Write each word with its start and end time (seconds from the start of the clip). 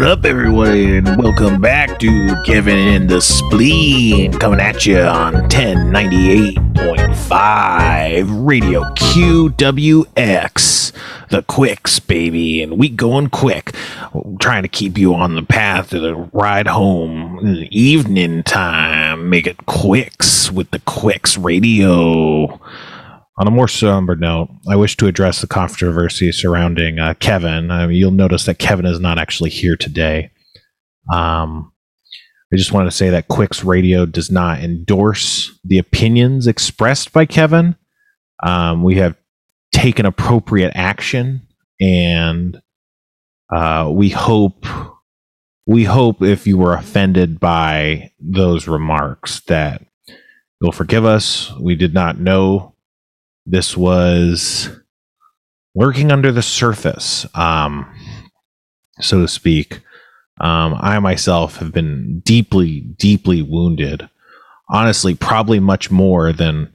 What 0.00 0.08
up, 0.08 0.24
everybody, 0.24 0.96
and 0.96 1.06
welcome 1.18 1.60
back 1.60 1.98
to 1.98 2.42
Kevin 2.46 2.78
and 2.78 3.06
the 3.06 3.20
Spleen, 3.20 4.32
coming 4.32 4.58
at 4.58 4.86
you 4.86 4.98
on 4.98 5.34
1098.5 5.50 8.46
Radio 8.46 8.80
QWX, 8.94 10.92
the 11.28 11.42
Quicks, 11.42 11.98
baby, 11.98 12.62
and 12.62 12.78
we 12.78 12.88
going 12.88 13.28
quick, 13.28 13.74
trying 14.40 14.62
to 14.62 14.70
keep 14.70 14.96
you 14.96 15.14
on 15.14 15.34
the 15.34 15.42
path 15.42 15.90
to 15.90 16.00
the 16.00 16.14
ride 16.14 16.68
home 16.68 17.38
in 17.40 17.56
the 17.56 17.78
evening 17.78 18.42
time. 18.42 19.28
Make 19.28 19.46
it 19.46 19.66
Quicks 19.66 20.50
with 20.50 20.70
the 20.70 20.78
Quicks 20.78 21.36
Radio. 21.36 22.58
On 23.40 23.46
a 23.46 23.50
more 23.50 23.68
somber 23.68 24.16
note, 24.16 24.50
I 24.68 24.76
wish 24.76 24.98
to 24.98 25.06
address 25.06 25.40
the 25.40 25.46
controversy 25.46 26.30
surrounding 26.30 26.98
uh, 26.98 27.14
Kevin. 27.20 27.70
You'll 27.90 28.10
notice 28.10 28.44
that 28.44 28.58
Kevin 28.58 28.84
is 28.84 29.00
not 29.00 29.18
actually 29.18 29.48
here 29.48 29.76
today. 29.76 30.30
Um, 31.10 31.72
I 32.52 32.56
just 32.56 32.72
wanted 32.72 32.90
to 32.90 32.96
say 32.96 33.08
that 33.08 33.28
Quicks 33.28 33.64
Radio 33.64 34.04
does 34.04 34.30
not 34.30 34.60
endorse 34.60 35.58
the 35.64 35.78
opinions 35.78 36.46
expressed 36.46 37.14
by 37.14 37.24
Kevin. 37.24 37.76
Um, 38.42 38.82
we 38.82 38.96
have 38.96 39.16
taken 39.72 40.04
appropriate 40.04 40.72
action, 40.74 41.46
and 41.80 42.60
uh, 43.50 43.88
we 43.90 44.10
hope 44.10 44.66
we 45.64 45.84
hope 45.84 46.20
if 46.20 46.46
you 46.46 46.58
were 46.58 46.74
offended 46.74 47.40
by 47.40 48.12
those 48.20 48.68
remarks 48.68 49.40
that 49.46 49.82
you'll 50.60 50.72
forgive 50.72 51.06
us. 51.06 51.50
We 51.58 51.74
did 51.74 51.94
not 51.94 52.20
know 52.20 52.74
this 53.50 53.76
was 53.76 54.70
lurking 55.74 56.12
under 56.12 56.30
the 56.30 56.42
surface, 56.42 57.26
um, 57.34 57.92
so 59.00 59.20
to 59.20 59.28
speak. 59.28 59.80
Um, 60.40 60.74
I 60.80 60.98
myself 61.00 61.56
have 61.56 61.72
been 61.72 62.20
deeply, 62.20 62.80
deeply 62.80 63.42
wounded. 63.42 64.08
Honestly, 64.68 65.14
probably 65.14 65.58
much 65.60 65.90
more 65.90 66.32
than 66.32 66.72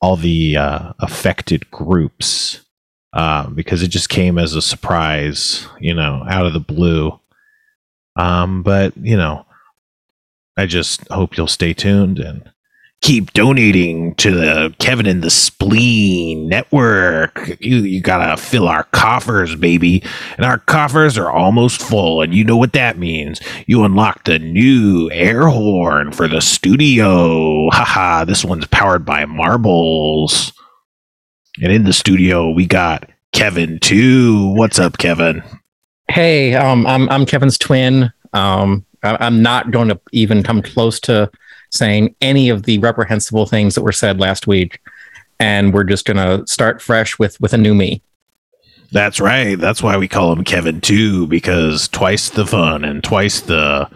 all 0.00 0.16
the 0.16 0.56
uh, 0.56 0.92
affected 0.98 1.70
groups 1.70 2.60
uh, 3.14 3.48
because 3.48 3.82
it 3.82 3.88
just 3.88 4.10
came 4.10 4.38
as 4.38 4.54
a 4.54 4.62
surprise, 4.62 5.66
you 5.80 5.94
know, 5.94 6.22
out 6.28 6.46
of 6.46 6.52
the 6.52 6.60
blue. 6.60 7.18
Um, 8.16 8.62
but, 8.62 8.94
you 8.96 9.16
know, 9.16 9.46
I 10.56 10.66
just 10.66 11.08
hope 11.08 11.36
you'll 11.36 11.46
stay 11.46 11.72
tuned 11.72 12.18
and 12.18 12.50
keep 13.04 13.34
donating 13.34 14.14
to 14.14 14.30
the 14.30 14.74
Kevin 14.78 15.04
and 15.04 15.22
the 15.22 15.28
Spleen 15.28 16.48
network. 16.48 17.54
You 17.60 17.80
you 17.80 18.00
gotta 18.00 18.40
fill 18.40 18.66
our 18.66 18.84
coffers, 18.84 19.54
baby. 19.54 20.02
And 20.38 20.46
our 20.46 20.56
coffers 20.56 21.18
are 21.18 21.30
almost 21.30 21.82
full, 21.82 22.22
and 22.22 22.34
you 22.34 22.44
know 22.44 22.56
what 22.56 22.72
that 22.72 22.96
means. 22.96 23.42
You 23.66 23.84
unlock 23.84 24.24
the 24.24 24.38
new 24.38 25.10
air 25.10 25.48
horn 25.48 26.12
for 26.12 26.26
the 26.26 26.40
studio. 26.40 27.68
Haha, 27.70 28.24
this 28.24 28.42
one's 28.42 28.66
powered 28.68 29.04
by 29.04 29.26
marbles. 29.26 30.54
And 31.62 31.70
in 31.70 31.84
the 31.84 31.92
studio 31.92 32.50
we 32.50 32.66
got 32.66 33.10
Kevin 33.32 33.80
too. 33.80 34.54
What's 34.54 34.78
up, 34.78 34.96
Kevin? 34.96 35.42
Hey, 36.08 36.54
um, 36.54 36.86
I'm 36.86 37.10
I'm 37.10 37.26
Kevin's 37.26 37.58
twin. 37.58 38.10
Um, 38.32 38.86
I, 39.02 39.18
I'm 39.20 39.42
not 39.42 39.70
going 39.72 39.88
to 39.88 40.00
even 40.12 40.42
come 40.42 40.62
close 40.62 40.98
to 41.00 41.30
saying 41.74 42.14
any 42.20 42.48
of 42.48 42.62
the 42.62 42.78
reprehensible 42.78 43.46
things 43.46 43.74
that 43.74 43.82
were 43.82 43.92
said 43.92 44.20
last 44.20 44.46
week, 44.46 44.80
and 45.38 45.74
we're 45.74 45.84
just 45.84 46.06
going 46.06 46.16
to 46.16 46.46
start 46.50 46.80
fresh 46.80 47.18
with 47.18 47.40
with 47.40 47.52
a 47.52 47.58
new 47.58 47.74
me. 47.74 48.02
That's 48.92 49.18
right. 49.18 49.56
That's 49.56 49.82
why 49.82 49.96
we 49.96 50.06
call 50.06 50.32
him 50.32 50.44
Kevin 50.44 50.80
too, 50.80 51.26
because 51.26 51.88
twice 51.88 52.30
the 52.30 52.46
fun 52.46 52.84
and 52.84 53.02
twice 53.02 53.40
the 53.40 53.90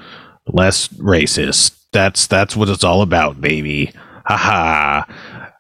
less 0.48 0.88
racist. 0.88 1.76
That's 1.92 2.26
that's 2.26 2.56
what 2.56 2.69
it's 2.69 2.84
all 2.84 3.03
about, 3.03 3.41
baby. 3.41 3.92
Haha. 4.26 5.04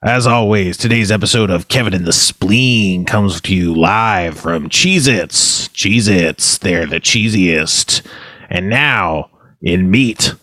As 0.04 0.28
always, 0.28 0.76
today's 0.76 1.10
episode 1.10 1.50
of 1.50 1.66
Kevin 1.66 1.92
and 1.92 2.04
the 2.04 2.12
Spleen 2.12 3.04
comes 3.04 3.40
to 3.40 3.54
you 3.54 3.74
live 3.74 4.38
from 4.38 4.68
Cheez 4.68 5.08
Its. 5.08 5.68
Cheez 5.68 6.08
Its, 6.08 6.58
they're 6.58 6.86
the 6.86 7.00
cheesiest. 7.00 8.06
And 8.48 8.70
now, 8.70 9.28
in 9.60 9.90
meat, 9.90 10.34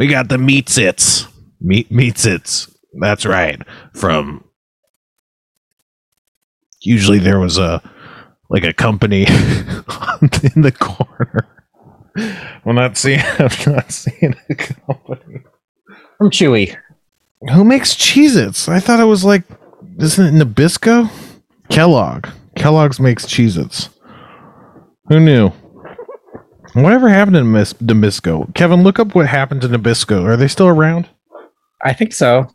we 0.00 0.06
got 0.06 0.30
the 0.30 0.38
meats 0.38 0.78
its. 0.78 1.26
Meat 1.60 1.92
meats 1.92 2.24
its. 2.24 2.74
That's 2.98 3.26
right. 3.26 3.60
From 3.92 4.42
usually 6.80 7.18
there 7.18 7.38
was 7.38 7.58
a 7.58 7.82
like 8.48 8.64
a 8.64 8.72
company 8.72 9.26
in 10.54 10.62
the 10.62 10.74
corner. 10.80 11.46
I'm 12.64 12.76
not 12.76 12.96
seeing 12.96 13.20
I'm 13.38 13.50
not 13.66 13.92
seeing 13.92 14.34
a 14.48 14.54
company. 14.54 15.42
From 16.16 16.30
Chewy. 16.30 16.74
Who 17.52 17.62
makes 17.62 17.94
Cheez 17.94 18.36
Its? 18.36 18.70
I 18.70 18.80
thought 18.80 19.00
it 19.00 19.04
was 19.04 19.22
like 19.22 19.42
isn't 19.98 20.34
it 20.34 20.42
Nabisco? 20.42 21.10
Kellogg. 21.68 22.26
Kellogg's 22.56 23.00
makes 23.00 23.26
Cheez 23.26 23.62
Its. 23.62 23.90
Who 25.08 25.20
knew? 25.20 25.52
Whatever 26.74 27.08
happened 27.08 27.36
to 27.36 27.44
Mis- 27.44 27.72
Nabisco? 27.74 28.54
Kevin, 28.54 28.82
look 28.82 28.98
up 28.98 29.14
what 29.14 29.26
happened 29.26 29.62
to 29.62 29.68
Nabisco. 29.68 30.24
Are 30.24 30.36
they 30.36 30.48
still 30.48 30.68
around? 30.68 31.08
I 31.82 31.92
think 31.92 32.12
so. 32.12 32.48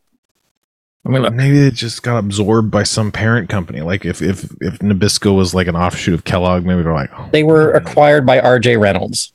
I 1.05 1.09
mean, 1.09 1.35
maybe 1.35 1.59
it 1.59 1.73
just 1.75 2.01
got 2.01 2.17
absorbed 2.17 2.71
by 2.71 2.83
some 2.83 3.11
parent 3.11 3.49
company. 3.49 3.81
Like 3.81 4.05
if 4.05 4.21
if 4.21 4.43
if 4.61 4.79
Nabisco 4.79 5.35
was 5.35 5.53
like 5.53 5.67
an 5.67 5.75
offshoot 5.75 6.13
of 6.15 6.23
Kellogg, 6.23 6.65
maybe 6.65 6.81
they're 6.81 6.93
like 6.93 7.11
oh, 7.17 7.29
They 7.31 7.43
were 7.43 7.71
acquired 7.73 8.25
by 8.25 8.39
R.J. 8.39 8.77
Reynolds. 8.77 9.31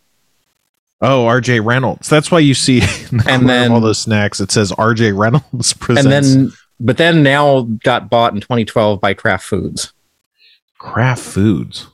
oh 1.01 1.27
R.J. 1.27 1.61
Reynolds. 1.61 2.09
That's 2.09 2.31
why 2.31 2.41
you 2.41 2.55
see 2.55 2.79
in 3.13 3.19
the 3.19 3.25
And 3.29 3.49
then- 3.49 3.71
all 3.71 3.81
those 3.81 3.99
snacks. 4.01 4.41
It 4.41 4.51
says 4.51 4.73
R.J. 4.73 5.13
Reynolds 5.13 5.73
presents 5.75 6.07
And 6.35 6.47
then, 6.49 6.53
but 6.81 6.97
then 6.97 7.23
now 7.23 7.63
got 7.85 8.11
bought 8.11 8.35
in 8.35 8.41
2012 8.41 9.01
by 9.01 9.15
Kraft 9.15 9.45
Foods. 9.45 9.93
Kraft 10.79 11.23
Foods. 11.23 11.87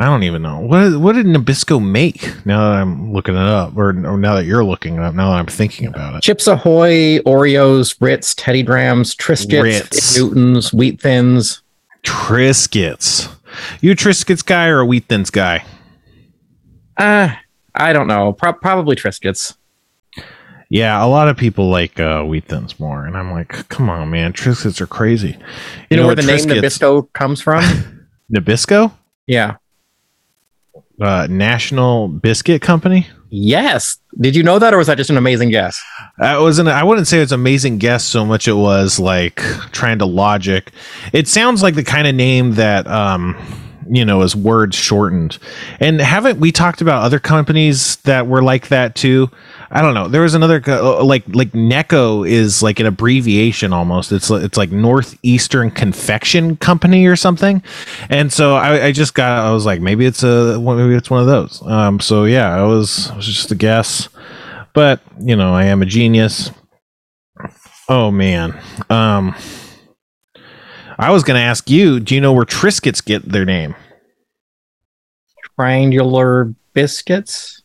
I 0.00 0.04
don't 0.04 0.22
even 0.22 0.42
know 0.42 0.60
what 0.60 1.00
what 1.00 1.14
did 1.14 1.26
Nabisco 1.26 1.84
make. 1.84 2.22
Now 2.46 2.70
that 2.70 2.80
I'm 2.80 3.12
looking 3.12 3.34
it 3.34 3.40
up, 3.40 3.76
or, 3.76 3.88
or 3.88 4.16
now 4.16 4.36
that 4.36 4.44
you're 4.44 4.64
looking 4.64 4.94
it 4.94 5.00
up, 5.00 5.12
now 5.12 5.30
that 5.30 5.38
I'm 5.38 5.46
thinking 5.46 5.88
about 5.88 6.14
it. 6.14 6.22
Chips 6.22 6.46
Ahoy, 6.46 7.18
Oreos, 7.20 7.96
Ritz, 8.00 8.32
Teddy 8.36 8.62
Grahams, 8.62 9.16
Triscuits, 9.16 9.62
Ritz. 9.62 10.16
Newtons, 10.16 10.72
Wheat 10.72 11.00
Thins. 11.00 11.62
Triscuits. 12.04 13.28
You 13.80 13.90
a 13.90 13.94
Triscuits 13.96 14.46
guy 14.46 14.68
or 14.68 14.78
a 14.78 14.86
Wheat 14.86 15.06
Thins 15.06 15.30
guy? 15.30 15.64
Ah, 16.96 17.40
I 17.74 17.92
don't 17.92 18.06
know. 18.06 18.32
Pro- 18.32 18.52
probably 18.52 18.94
Triscuits. 18.94 19.56
Yeah, 20.70 21.02
a 21.02 21.08
lot 21.08 21.28
of 21.28 21.36
people 21.36 21.70
like 21.70 21.98
uh, 21.98 22.22
Wheat 22.22 22.44
Thins 22.44 22.78
more, 22.78 23.04
and 23.04 23.16
I'm 23.16 23.32
like, 23.32 23.68
come 23.68 23.90
on, 23.90 24.10
man, 24.10 24.32
Triscuits 24.32 24.80
are 24.80 24.86
crazy. 24.86 25.36
You, 25.90 25.96
know, 25.96 26.06
where 26.06 26.14
what 26.14 26.24
the 26.24 26.26
name 26.26 26.46
Nabisco 26.46 27.12
comes 27.14 27.40
from? 27.40 27.64
Nabisco, 28.32 28.92
yeah. 29.26 29.56
Uh, 31.00 31.26
National 31.30 32.08
Biscuit 32.08 32.62
Company. 32.62 33.06
Yes. 33.30 33.98
Did 34.18 34.34
you 34.34 34.42
know 34.42 34.58
that, 34.58 34.72
or 34.72 34.78
was 34.78 34.86
that 34.86 34.96
just 34.96 35.10
an 35.10 35.16
amazing 35.16 35.50
guess? 35.50 35.82
That 36.18 36.38
was 36.38 36.58
an, 36.58 36.66
I 36.66 36.82
wouldn't 36.82 37.06
say 37.06 37.20
it's 37.20 37.32
an 37.32 37.40
amazing 37.40 37.78
guess 37.78 38.04
so 38.04 38.24
much 38.24 38.48
it 38.48 38.54
was 38.54 38.98
like 38.98 39.36
trying 39.72 39.98
to 39.98 40.06
logic. 40.06 40.72
It 41.12 41.28
sounds 41.28 41.62
like 41.62 41.74
the 41.74 41.84
kind 41.84 42.06
of 42.06 42.14
name 42.14 42.52
that 42.54 42.86
um 42.86 43.36
you 43.90 44.04
know 44.04 44.22
is 44.22 44.34
words 44.34 44.76
shortened. 44.76 45.38
And 45.80 46.00
haven't 46.00 46.40
we 46.40 46.52
talked 46.52 46.80
about 46.80 47.02
other 47.02 47.18
companies 47.18 47.96
that 47.96 48.26
were 48.26 48.42
like 48.42 48.68
that 48.68 48.94
too? 48.94 49.30
I 49.70 49.82
don't 49.82 49.94
know. 49.94 50.08
There 50.08 50.22
was 50.22 50.34
another 50.34 50.62
uh, 50.66 51.02
like 51.04 51.24
like 51.28 51.52
Necco 51.52 52.28
is 52.28 52.62
like 52.62 52.80
an 52.80 52.86
abbreviation 52.86 53.72
almost. 53.72 54.12
It's 54.12 54.30
it's 54.30 54.56
like 54.56 54.70
Northeastern 54.70 55.70
Confection 55.70 56.56
Company 56.56 57.06
or 57.06 57.16
something. 57.16 57.62
And 58.08 58.32
so 58.32 58.56
I, 58.56 58.86
I 58.86 58.92
just 58.92 59.14
got 59.14 59.46
I 59.46 59.52
was 59.52 59.66
like 59.66 59.80
maybe 59.80 60.06
it's 60.06 60.22
a 60.22 60.58
maybe 60.60 60.94
it's 60.94 61.10
one 61.10 61.20
of 61.20 61.26
those. 61.26 61.60
Um 61.66 62.00
so 62.00 62.24
yeah, 62.24 62.54
I 62.54 62.62
was 62.62 63.10
it 63.10 63.16
was 63.16 63.26
just 63.26 63.50
a 63.50 63.54
guess 63.54 64.08
but 64.78 65.00
you 65.18 65.34
know 65.34 65.54
i 65.54 65.64
am 65.64 65.82
a 65.82 65.86
genius 65.86 66.52
oh 67.88 68.12
man 68.12 68.56
um 68.90 69.34
i 70.98 71.10
was 71.10 71.24
gonna 71.24 71.40
ask 71.40 71.68
you 71.68 71.98
do 71.98 72.14
you 72.14 72.20
know 72.20 72.32
where 72.32 72.44
triscuits 72.44 73.04
get 73.04 73.22
their 73.24 73.44
name 73.44 73.74
Triangular 75.58 76.54
biscuits. 76.72 77.64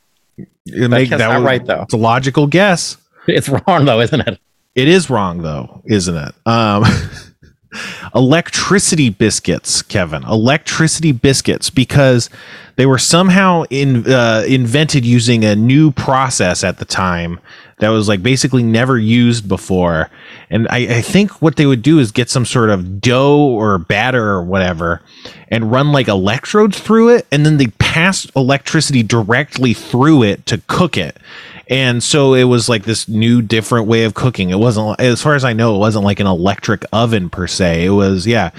It 0.65 0.89
make- 0.89 1.09
that's 1.09 1.19
not 1.19 1.35
was- 1.41 1.43
right, 1.45 1.65
though. 1.65 1.81
it's 1.83 1.93
a 1.93 1.97
logical 1.97 2.47
guess 2.47 2.97
It's 3.27 3.49
wrong 3.49 3.85
though, 3.85 3.99
isn't 4.01 4.21
it? 4.27 4.39
it 4.75 4.87
is 4.87 5.09
wrong 5.09 5.41
though 5.43 5.81
isn't 5.85 6.15
it 6.15 6.33
um 6.47 6.83
electricity 8.15 9.09
biscuits 9.09 9.81
kevin 9.81 10.23
electricity 10.23 11.11
biscuits 11.11 11.69
because 11.69 12.29
they 12.75 12.85
were 12.85 12.97
somehow 12.97 13.63
in 13.69 14.11
uh, 14.11 14.43
invented 14.47 15.05
using 15.05 15.43
a 15.45 15.55
new 15.55 15.91
process 15.91 16.63
at 16.63 16.77
the 16.79 16.85
time 16.85 17.39
that 17.83 17.89
was 17.89 18.07
like 18.07 18.23
basically 18.23 18.63
never 18.63 18.97
used 18.97 19.47
before 19.47 20.09
and 20.49 20.67
I, 20.69 20.97
I 20.97 21.01
think 21.01 21.41
what 21.41 21.55
they 21.55 21.65
would 21.65 21.81
do 21.81 21.99
is 21.99 22.11
get 22.11 22.29
some 22.29 22.45
sort 22.45 22.69
of 22.69 23.01
dough 23.01 23.37
or 23.37 23.77
batter 23.77 24.29
or 24.31 24.43
whatever 24.43 25.01
and 25.49 25.71
run 25.71 25.91
like 25.91 26.07
electrodes 26.07 26.79
through 26.79 27.09
it 27.09 27.27
and 27.31 27.45
then 27.45 27.57
they 27.57 27.67
passed 27.93 28.31
electricity 28.35 29.03
directly 29.03 29.73
through 29.73 30.23
it 30.23 30.45
to 30.47 30.59
cook 30.67 30.97
it. 30.97 31.17
And 31.69 32.01
so 32.03 32.33
it 32.33 32.45
was 32.45 32.67
like 32.67 32.83
this 32.83 33.07
new 33.07 33.41
different 33.41 33.87
way 33.87 34.03
of 34.03 34.15
cooking. 34.15 34.49
It 34.49 34.57
wasn't 34.57 34.99
as 34.99 35.21
far 35.21 35.35
as 35.35 35.45
I 35.45 35.53
know, 35.53 35.75
it 35.75 35.79
wasn't 35.79 36.03
like 36.03 36.19
an 36.19 36.27
electric 36.27 36.85
oven 36.91 37.29
per 37.29 37.45
se. 37.45 37.85
It 37.85 37.91
was 37.91 38.25
yeah, 38.25 38.49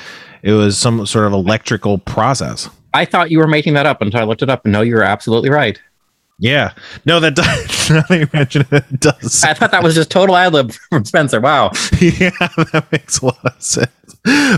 it 0.42 0.52
was 0.52 0.78
some 0.78 1.04
sort 1.04 1.26
of 1.26 1.32
electrical 1.32 1.98
process. 1.98 2.70
I 2.94 3.04
thought 3.04 3.32
you 3.32 3.38
were 3.38 3.48
making 3.48 3.74
that 3.74 3.86
up 3.86 4.00
until 4.00 4.20
I 4.20 4.24
looked 4.24 4.42
it 4.42 4.50
up 4.50 4.64
and 4.64 4.72
no, 4.72 4.82
you're 4.82 5.02
absolutely 5.02 5.50
right. 5.50 5.80
Yeah. 6.38 6.72
No, 7.04 7.20
that 7.20 7.34
does 7.34 7.90
now 7.90 8.02
that 8.08 8.19
you 8.19 8.28
mention 8.32 8.62
it, 8.62 8.84
it 8.90 9.00
does. 9.00 9.44
I 9.44 9.54
thought 9.54 9.70
that 9.70 9.82
was 9.82 9.94
just 9.94 10.10
total 10.10 10.36
ad 10.36 10.52
lib 10.52 10.72
from 10.90 11.04
Spencer. 11.04 11.40
Wow. 11.40 11.66
yeah, 12.00 12.31
that 12.72 12.86
makes 12.90 13.19
a 13.20 13.26
lot 13.26 13.44
of 13.44 13.62
sense. 13.62 13.90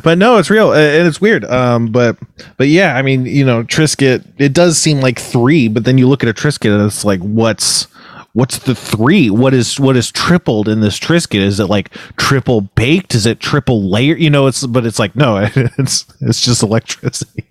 But 0.02 0.16
no, 0.18 0.38
it's 0.38 0.48
real 0.48 0.72
and 0.72 1.06
it's 1.06 1.20
weird. 1.20 1.44
Um, 1.44 1.88
but 1.88 2.16
but 2.56 2.68
yeah, 2.68 2.96
I 2.96 3.02
mean, 3.02 3.26
you 3.26 3.44
know, 3.44 3.62
Triscuit. 3.64 4.24
It 4.38 4.52
does 4.52 4.78
seem 4.78 5.00
like 5.00 5.18
three, 5.18 5.68
but 5.68 5.84
then 5.84 5.98
you 5.98 6.08
look 6.08 6.22
at 6.22 6.28
a 6.28 6.34
Triscuit 6.34 6.74
and 6.74 6.84
it's 6.86 7.04
like, 7.04 7.20
what's 7.20 7.88
what's 8.32 8.58
the 8.60 8.74
three? 8.74 9.28
What 9.28 9.54
is 9.54 9.80
what 9.80 9.96
is 9.96 10.12
tripled 10.12 10.68
in 10.68 10.80
this 10.80 10.98
Triscuit? 11.00 11.40
Is 11.40 11.58
it 11.58 11.66
like 11.66 11.90
triple 12.16 12.60
baked? 12.60 13.14
Is 13.14 13.26
it 13.26 13.40
triple 13.40 13.90
layer? 13.90 14.14
You 14.16 14.30
know, 14.30 14.46
it's 14.46 14.64
but 14.66 14.86
it's 14.86 14.98
like 14.98 15.16
no, 15.16 15.38
it's 15.54 16.06
it's 16.20 16.40
just 16.40 16.62
electricity. 16.62 17.44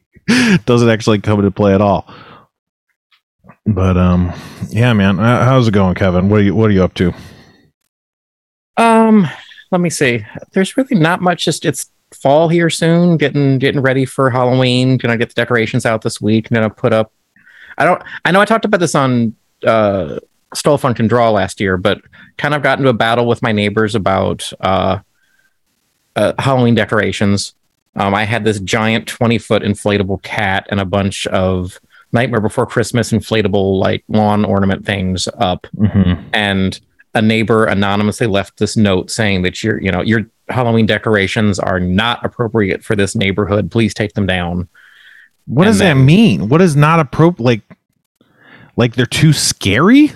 Doesn't 0.65 0.89
actually 0.89 1.19
come 1.19 1.39
into 1.39 1.51
play 1.51 1.75
at 1.75 1.81
all. 1.81 2.07
But 3.65 3.97
um, 3.97 4.31
yeah, 4.69 4.93
man, 4.93 5.17
how's 5.17 5.67
it 5.67 5.73
going, 5.73 5.95
Kevin? 5.95 6.29
What 6.29 6.41
are 6.41 6.43
you 6.43 6.55
What 6.55 6.69
are 6.69 6.73
you 6.73 6.83
up 6.83 6.93
to? 6.95 7.13
Um, 8.77 9.27
let 9.71 9.81
me 9.81 9.89
see. 9.89 10.25
There's 10.53 10.77
really 10.77 10.95
not 10.95 11.21
much. 11.21 11.45
Just 11.45 11.65
it's 11.65 11.89
fall 12.13 12.47
here 12.49 12.69
soon. 12.69 13.17
Getting 13.17 13.57
getting 13.57 13.81
ready 13.81 14.05
for 14.05 14.29
Halloween. 14.29 14.97
Gonna 14.97 15.17
get 15.17 15.29
the 15.29 15.35
decorations 15.35 15.85
out 15.85 16.01
this 16.01 16.21
week. 16.21 16.49
Gonna 16.49 16.69
put 16.69 16.93
up. 16.93 17.11
I 17.77 17.85
don't. 17.85 18.01
I 18.23 18.31
know 18.31 18.41
I 18.41 18.45
talked 18.45 18.65
about 18.65 18.79
this 18.79 18.95
on 18.95 19.35
uh, 19.65 20.19
Stole 20.53 20.77
Fun 20.77 20.93
Can 20.93 21.07
Draw 21.07 21.31
last 21.31 21.59
year, 21.59 21.77
but 21.77 22.01
kind 22.37 22.53
of 22.53 22.61
got 22.61 22.77
into 22.77 22.89
a 22.89 22.93
battle 22.93 23.25
with 23.25 23.41
my 23.41 23.51
neighbors 23.51 23.95
about 23.95 24.51
uh, 24.59 24.99
uh, 26.15 26.33
Halloween 26.39 26.75
decorations. 26.75 27.55
Um, 27.95 28.13
I 28.13 28.25
had 28.25 28.43
this 28.43 28.59
giant 28.59 29.07
20 29.07 29.37
foot 29.37 29.63
inflatable 29.63 30.21
cat 30.21 30.67
and 30.69 30.79
a 30.79 30.85
bunch 30.85 31.25
of 31.27 31.79
Nightmare 32.15 32.41
Before 32.41 32.65
Christmas 32.65 33.11
inflatable 33.11 33.79
like 33.79 34.03
lawn 34.07 34.43
ornament 34.43 34.85
things 34.85 35.27
up, 35.37 35.67
mm-hmm. 35.75 36.27
and 36.33 36.79
a 37.13 37.21
neighbor 37.21 37.65
anonymously 37.65 38.25
left 38.25 38.57
this 38.57 38.75
note 38.75 39.11
saying 39.11 39.43
that 39.43 39.63
your 39.63 39.79
you 39.81 39.91
know 39.91 40.01
your 40.01 40.25
Halloween 40.49 40.85
decorations 40.85 41.59
are 41.59 41.79
not 41.79 42.25
appropriate 42.25 42.83
for 42.83 42.95
this 42.95 43.15
neighborhood. 43.15 43.69
Please 43.69 43.93
take 43.93 44.13
them 44.13 44.25
down. 44.25 44.67
What 45.45 45.67
and 45.67 45.73
does 45.73 45.79
then, 45.79 45.97
that 45.97 46.03
mean? 46.03 46.49
What 46.49 46.61
is 46.61 46.75
not 46.75 46.99
appropriate? 46.99 47.45
Like, 47.45 47.61
like 48.75 48.95
they're 48.95 49.05
too 49.05 49.33
scary? 49.33 50.11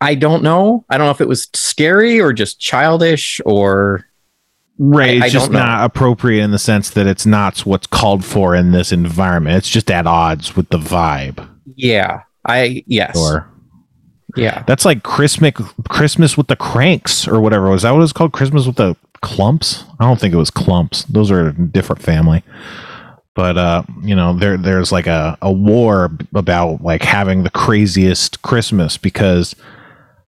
I 0.00 0.14
don't 0.14 0.42
know. 0.42 0.84
I 0.88 0.98
don't 0.98 1.06
know 1.06 1.10
if 1.10 1.20
it 1.20 1.28
was 1.28 1.48
scary 1.54 2.20
or 2.20 2.32
just 2.32 2.58
childish 2.60 3.40
or 3.44 4.06
Right. 4.78 5.16
It's 5.16 5.26
I 5.26 5.28
just 5.28 5.50
not 5.50 5.84
appropriate 5.84 6.42
in 6.42 6.50
the 6.50 6.58
sense 6.58 6.90
that 6.90 7.06
it's 7.06 7.24
not 7.24 7.60
what's 7.60 7.86
called 7.86 8.24
for 8.24 8.54
in 8.54 8.72
this 8.72 8.90
environment. 8.92 9.56
It's 9.56 9.68
just 9.68 9.90
at 9.90 10.06
odds 10.06 10.56
with 10.56 10.68
the 10.70 10.78
vibe. 10.78 11.48
Yeah. 11.76 12.22
I 12.44 12.84
yes. 12.86 13.16
Or 13.16 13.48
yeah. 14.36 14.64
That's 14.66 14.84
like 14.84 15.02
Christmas 15.02 15.52
Christmas 15.88 16.36
with 16.36 16.48
the 16.48 16.56
Kranks 16.56 17.28
or 17.28 17.40
whatever. 17.40 17.70
Was 17.70 17.82
that 17.82 17.92
what 17.92 18.02
it's 18.02 18.12
called? 18.12 18.32
Christmas 18.32 18.66
with 18.66 18.76
the 18.76 18.96
Klumps? 19.22 19.84
I 20.00 20.06
don't 20.06 20.20
think 20.20 20.34
it 20.34 20.38
was 20.38 20.50
Klumps. 20.50 21.06
Those 21.06 21.30
are 21.30 21.48
a 21.48 21.52
different 21.52 22.02
family. 22.02 22.42
But 23.34 23.56
uh, 23.56 23.82
you 24.02 24.14
know, 24.14 24.36
there 24.36 24.56
there's 24.56 24.92
like 24.92 25.06
a, 25.06 25.38
a 25.40 25.52
war 25.52 26.10
about 26.34 26.82
like 26.82 27.02
having 27.02 27.42
the 27.42 27.50
craziest 27.50 28.42
Christmas 28.42 28.96
because 28.96 29.54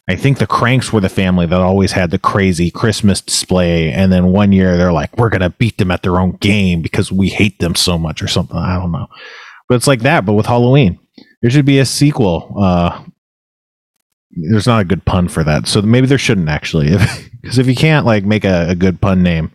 I 0.06 0.16
think 0.16 0.38
the 0.38 0.46
Kranks 0.46 0.92
were 0.92 1.00
the 1.00 1.08
family 1.08 1.46
that 1.46 1.60
always 1.60 1.92
had 1.92 2.10
the 2.10 2.18
crazy 2.18 2.70
Christmas 2.70 3.22
display. 3.22 3.90
And 3.90 4.12
then 4.12 4.32
one 4.32 4.52
year 4.52 4.76
they're 4.76 4.92
like, 4.92 5.16
we're 5.16 5.30
going 5.30 5.40
to 5.40 5.50
beat 5.50 5.78
them 5.78 5.90
at 5.90 6.02
their 6.02 6.20
own 6.20 6.32
game 6.32 6.82
because 6.82 7.10
we 7.10 7.28
hate 7.30 7.58
them 7.58 7.74
so 7.74 7.96
much 7.96 8.22
or 8.22 8.28
something. 8.28 8.56
I 8.56 8.78
don't 8.78 8.92
know. 8.92 9.06
But 9.68 9.76
it's 9.76 9.86
like 9.86 10.00
that, 10.00 10.26
but 10.26 10.34
with 10.34 10.46
Halloween. 10.46 10.98
There 11.40 11.50
should 11.50 11.64
be 11.64 11.78
a 11.78 11.86
sequel. 11.86 12.54
Uh, 12.58 13.04
there's 14.30 14.66
not 14.66 14.80
a 14.80 14.84
good 14.84 15.04
pun 15.04 15.28
for 15.28 15.44
that. 15.44 15.66
So 15.66 15.80
maybe 15.82 16.06
there 16.06 16.18
shouldn't 16.18 16.48
actually. 16.48 16.96
Because 17.44 17.58
if, 17.58 17.66
if, 17.66 17.68
you 17.68 17.76
can't 17.76 18.06
like 18.06 18.24
make 18.24 18.46
a, 18.46 18.70
a, 18.70 18.74
good 18.74 19.02
pun 19.02 19.22
name 19.22 19.52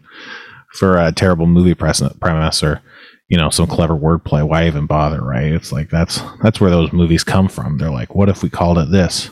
for 0.75 1.00
a 1.00 1.12
terrible 1.12 1.48
movie 1.48 1.74
premise 1.74 2.62
or, 2.62 2.84
you 3.30 3.36
know, 3.36 3.50
some 3.50 3.66
clever 3.66 3.95
wordplay, 3.95 4.48
why 4.48 4.68
even 4.68 4.86
bother, 4.86 5.19
right? 5.24 5.52
It's 5.52 5.72
like 5.72 5.90
that's 5.90 6.22
that's 6.44 6.62
where 6.62 6.69
those 6.69 6.94
movies 6.94 7.24
come 7.24 7.50
from. 7.50 7.80
They're 7.80 7.90
like, 7.90 8.13
what 8.13 8.30
if 8.30 8.44
we 8.44 8.50
called 8.52 8.78
it 8.78 8.92
this? 8.92 9.31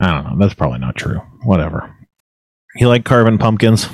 I 0.00 0.06
don't 0.06 0.24
know. 0.24 0.36
That's 0.38 0.54
probably 0.54 0.78
not 0.78 0.96
true. 0.96 1.20
Whatever. 1.44 1.94
You 2.76 2.88
like 2.88 3.04
carving 3.04 3.38
pumpkins? 3.38 3.88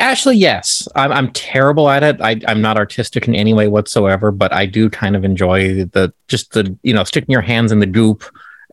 Actually, 0.00 0.36
yes. 0.36 0.88
I'm, 0.94 1.12
I'm 1.12 1.30
terrible 1.32 1.88
at 1.90 2.02
it. 2.02 2.20
I, 2.20 2.40
I'm 2.48 2.62
not 2.62 2.76
artistic 2.78 3.28
in 3.28 3.34
any 3.34 3.52
way 3.52 3.68
whatsoever, 3.68 4.30
but 4.30 4.52
I 4.52 4.66
do 4.66 4.88
kind 4.88 5.14
of 5.14 5.24
enjoy 5.24 5.84
the 5.84 6.12
just 6.28 6.52
the 6.52 6.76
you 6.82 6.94
know 6.94 7.04
sticking 7.04 7.32
your 7.32 7.42
hands 7.42 7.72
in 7.72 7.78
the 7.80 7.86
goop 7.86 8.24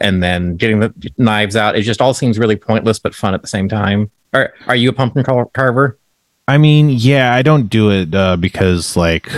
and 0.02 0.24
then 0.24 0.56
getting 0.56 0.80
the 0.80 0.94
knives 1.18 1.56
out. 1.56 1.76
It 1.76 1.82
just 1.82 2.02
all 2.02 2.14
seems 2.14 2.40
really 2.40 2.56
pointless 2.56 3.00
but 3.00 3.14
fun 3.14 3.34
at 3.34 3.42
the 3.42 3.48
same 3.48 3.68
time. 3.68 4.10
Are 4.34 4.54
Are 4.68 4.76
you 4.76 4.90
a 4.90 4.94
pumpkin 4.94 5.24
car- 5.24 5.50
carver? 5.54 6.00
I 6.48 6.58
mean, 6.58 6.90
yeah, 6.90 7.34
I 7.36 7.42
don't 7.42 7.70
do 7.70 7.92
it 7.92 8.16
uh, 8.16 8.38
because 8.38 8.96
like 8.96 9.30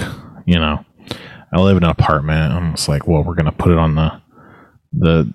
you 0.45 0.59
know 0.59 0.85
I 1.51 1.59
live 1.59 1.77
in 1.77 1.83
an 1.83 1.89
apartment. 1.89 2.53
I'm 2.53 2.75
just 2.75 2.87
like, 2.87 3.07
well, 3.07 3.23
we're 3.23 3.35
gonna 3.35 3.51
put 3.51 3.71
it 3.71 3.79
on 3.79 3.95
the 3.95 4.21
the 4.93 5.33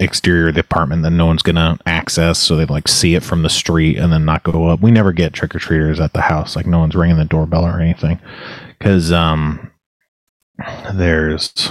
exterior 0.00 0.48
of 0.48 0.54
the 0.54 0.60
apartment 0.60 1.02
that 1.02 1.10
no 1.10 1.26
one's 1.26 1.42
gonna 1.42 1.78
access 1.86 2.38
so 2.38 2.56
they 2.56 2.64
like 2.64 2.88
see 2.88 3.14
it 3.14 3.22
from 3.22 3.42
the 3.42 3.50
street 3.50 3.98
and 3.98 4.12
then 4.12 4.24
not 4.24 4.42
go 4.42 4.66
up. 4.66 4.80
We 4.80 4.90
never 4.90 5.12
get 5.12 5.32
trick-or-treaters 5.34 6.00
at 6.00 6.12
the 6.14 6.22
house 6.22 6.56
like 6.56 6.66
no 6.66 6.78
one's 6.78 6.94
ringing 6.96 7.18
the 7.18 7.24
doorbell 7.24 7.64
or 7.64 7.80
anything. 7.80 8.18
Because 8.78 9.12
um 9.12 9.70
there's 10.94 11.70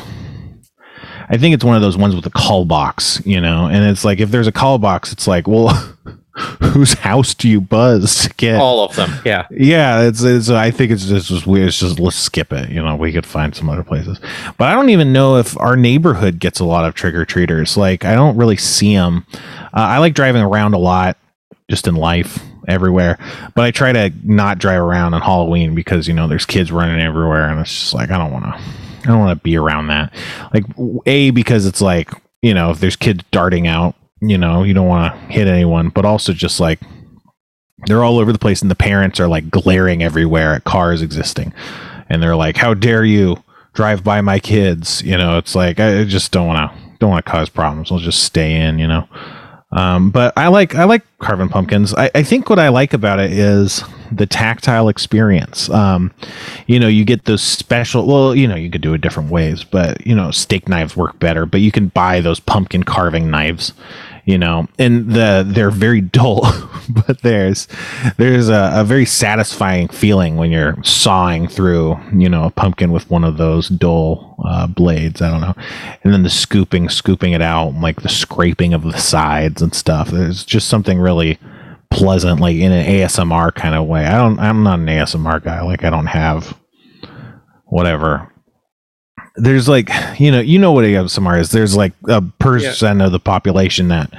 i 1.30 1.38
think 1.38 1.54
it's 1.54 1.64
one 1.64 1.76
of 1.76 1.82
those 1.82 1.98
ones 1.98 2.16
with 2.16 2.26
a 2.26 2.32
call 2.32 2.66
box 2.66 3.22
you 3.26 3.40
know? 3.42 3.66
And 3.68 3.86
it's 3.86 4.06
like 4.06 4.20
if 4.20 4.32
there's 4.32 4.48
a 4.48 4.52
call 4.52 4.78
box 4.78 5.12
it's 5.12 5.28
like 5.28 5.48
well 5.48 5.96
whose 6.62 6.94
house 6.94 7.34
do 7.34 7.50
you 7.50 7.62
buzz 7.62 8.24
to 8.24 8.34
get? 8.36 8.60
All 8.60 8.86
of 8.86 8.96
them. 8.96 9.10
Yeah. 9.26 9.48
Yeah 9.52 10.02
it's, 10.04 10.24
it's 10.24 10.50
i 10.50 10.72
think 10.72 10.92
it's 10.92 11.06
just, 11.06 11.28
just 11.28 11.48
weird. 11.48 11.68
It's 11.68 11.80
just 11.80 12.00
let's 12.00 12.16
skip 12.16 12.52
it. 12.54 12.70
You 12.70 12.82
know 12.82 12.96
we 12.96 13.12
could 13.12 13.26
find 13.26 13.56
some 13.56 13.70
other 13.70 13.84
places. 13.84 14.20
But 14.58 14.70
i 14.70 14.74
don't 14.74 14.90
even 14.90 15.14
know 15.14 15.38
if 15.38 15.58
our 15.60 15.76
neighborhood 15.76 16.40
gets 16.40 16.60
a 16.60 16.66
lot 16.66 16.86
of 16.86 16.94
trick-or-treaters 16.94 17.78
like 17.78 18.06
i 18.06 18.16
don't 18.16 18.38
really 18.38 18.58
see 18.58 18.96
them 18.96 19.26
uh, 19.34 19.40
i 19.74 19.98
like 19.98 20.14
driving 20.14 20.42
around 20.42 20.74
a 20.74 20.78
lot 20.78 21.18
just 21.70 21.88
in 21.88 21.96
life 21.96 22.40
everywhere. 22.68 23.18
But 23.56 23.66
i 23.66 23.72
try 23.72 23.92
to 23.92 24.12
not 24.24 24.60
drive 24.60 24.82
around 24.82 25.14
on 25.14 25.22
halloween 25.22 25.76
because 25.76 26.08
you 26.08 26.14
know 26.14 26.28
there's 26.28 26.46
kids 26.46 26.72
running 26.72 27.02
everywhere 27.02 27.50
and 27.50 27.60
it's 27.60 27.72
just 27.72 27.94
like 27.94 28.10
i 28.12 28.18
don't 28.18 28.32
want 28.32 28.46
to 28.46 28.52
i 28.52 29.08
don't 29.08 29.20
want 29.20 29.38
to 29.38 29.44
be 29.44 29.58
around 29.58 29.88
that. 29.88 30.14
Like 30.54 30.66
a 31.06 31.32
because 31.32 31.66
it's 31.66 31.82
like 31.82 32.12
you 32.42 32.54
know 32.54 32.72
if 32.72 32.80
there's 32.80 32.96
kids 32.96 33.24
darting 33.32 33.68
out 33.68 33.96
you 34.22 34.38
know, 34.38 34.64
you 34.64 34.74
don't 34.74 34.88
want 34.88 35.14
to 35.14 35.20
hit 35.34 35.48
anyone, 35.48 35.90
but 35.90 36.06
also 36.06 36.34
just 36.34 36.60
like 36.60 36.80
they're 37.86 38.04
all 38.04 38.20
over 38.20 38.34
the 38.34 38.40
place 38.40 38.62
and 38.62 38.70
the 38.70 38.76
parents 38.76 39.20
are 39.20 39.28
like 39.28 39.50
glaring 39.50 40.04
everywhere 40.04 40.54
at 40.54 40.64
cars 40.64 41.02
existing. 41.02 41.54
And 42.10 42.22
they're 42.22 42.36
like, 42.36 42.58
"How 42.58 42.74
dare 42.74 43.06
you 43.06 43.44
drive 43.74 44.04
by 44.04 44.22
my 44.22 44.40
kids?" 44.40 45.02
You 45.04 45.18
know, 45.18 45.38
it's 45.38 45.56
like 45.56 45.80
I 45.80 46.04
just 46.04 46.32
don't 46.32 46.48
want 46.48 46.72
to 46.72 46.98
don't 47.00 47.12
want 47.12 47.26
to 47.26 47.32
cause 47.32 47.50
problems. 47.50 47.92
I'll 47.92 48.00
just 48.00 48.24
stay 48.24 48.56
in, 48.56 48.80
you 48.80 48.88
know. 48.88 49.08
Um, 49.72 50.10
but 50.10 50.34
I 50.36 50.48
like 50.48 50.74
I 50.76 50.86
like 50.86 51.04
carving 51.20 51.50
pumpkins. 51.50 51.94
I, 51.94 52.10
I 52.16 52.24
think 52.24 52.50
what 52.50 52.58
I 52.58 52.70
like 52.70 52.94
about 52.94 53.20
it 53.20 53.32
is 53.32 53.84
the 54.12 54.26
tactile 54.26 54.90
experience. 54.90 55.70
Um, 55.70 56.12
you 56.66 56.80
know, 56.80 56.88
you 56.88 57.06
get 57.06 57.26
those 57.26 57.44
special. 57.44 58.08
Well, 58.08 58.36
you 58.36 58.48
know, 58.48 58.56
you 58.56 58.72
could 58.72 58.82
do 58.82 58.96
it 58.96 59.02
different 59.02 59.30
ways, 59.30 59.64
but 59.64 60.06
you 60.08 60.16
know, 60.16 60.32
steak 60.32 60.68
knives 60.68 60.98
work 60.98 61.20
better. 61.20 61.46
But 61.46 61.62
you 61.62 61.72
can 61.72 61.90
buy 61.90 62.20
those 62.20 62.40
pumpkin 62.40 62.84
carving 62.84 63.30
knives 63.30 63.74
you 64.26 64.38
know 64.38 64.68
and 64.78 65.12
the 65.12 65.44
they're 65.48 65.72
very 65.72 66.02
dull 66.02 66.42
but 66.90 67.22
there's 67.22 67.68
there's 68.18 68.50
a, 68.50 68.72
a, 68.76 68.84
very 68.84 69.06
satisfying 69.06 69.88
feeling 69.88 70.36
when 70.36 70.52
you're 70.52 70.76
sawing 70.84 71.48
through 71.48 71.98
you 72.14 72.30
know 72.30 72.46
a 72.46 72.52
pumpkin 72.52 72.92
with 72.92 73.10
one 73.10 73.24
of 73.24 73.38
those 73.38 73.70
dull 73.70 74.36
uh, 74.46 74.68
blades 74.68 75.22
i 75.22 75.30
don't 75.30 75.42
know. 75.42 75.56
And 76.04 76.14
then 76.14 76.24
the 76.24 76.30
scooping 76.30 76.90
scooping 76.90 77.34
it 77.34 77.42
out 77.42 77.76
like 77.76 78.02
the 78.02 78.10
scraping 78.10 78.74
of 78.74 78.84
the 78.84 78.98
sides 78.98 79.62
and 79.62 79.74
stuff. 79.74 80.10
There's 80.10 80.44
just 80.46 80.68
something 80.68 81.00
really 81.00 81.40
pleasant 81.90 82.40
like 82.40 82.56
in 82.56 82.72
an 82.72 82.86
asmr 82.86 83.54
kind 83.54 83.76
of 83.76 83.88
way. 83.88 84.06
I 84.06 84.18
don't 84.18 84.40
i'm 84.40 84.64
not 84.64 84.80
an 84.80 84.88
asmr 84.88 85.44
guy. 85.44 85.62
Like 85.62 85.84
i 85.84 85.90
don't 85.90 86.08
have 86.08 86.58
whatever 87.66 88.29
there's 89.40 89.68
like 89.68 89.90
you 90.20 90.32
know 90.32 90.40
you 90.40 90.60
know 90.60 90.72
what 90.72 90.86
ASMR 90.86 91.40
is. 91.40 91.52
There's 91.52 91.76
like 91.76 91.94
a 92.08 92.22
percent 92.22 93.00
yeah. 93.00 93.06
of 93.06 93.12
the 93.12 93.20
population 93.20 93.88
that 93.90 94.12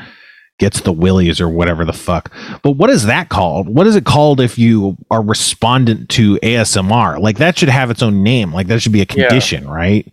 gets 0.59 0.83
the 0.83 0.93
willies 0.93 1.41
or 1.41 1.49
whatever 1.49 1.85
the 1.87 1.93
fuck. 1.93 2.31
But 2.63 2.73
what 2.73 2.91
is 2.91 3.07
that 3.07 3.31
called? 3.31 3.69
What 3.69 3.87
is 3.87 3.97
it 3.97 4.05
called 4.05 4.41
if 4.41 4.59
you 4.59 4.97
are 5.11 5.23
respondent 5.23 6.11
to 6.11 6.37
ASMR? 6.43 7.19
Like 7.19 7.39
that 7.39 7.57
should 7.59 7.71
have 7.71 7.91
its 7.91 8.03
own 8.03 8.23
name. 8.23 8.53
Like 8.53 8.67
that 8.67 8.83
should 8.83 8.93
be 8.93 9.01
a 9.01 9.07
Yeah. 9.09 9.29
condition, 9.29 9.67
right? 9.69 10.11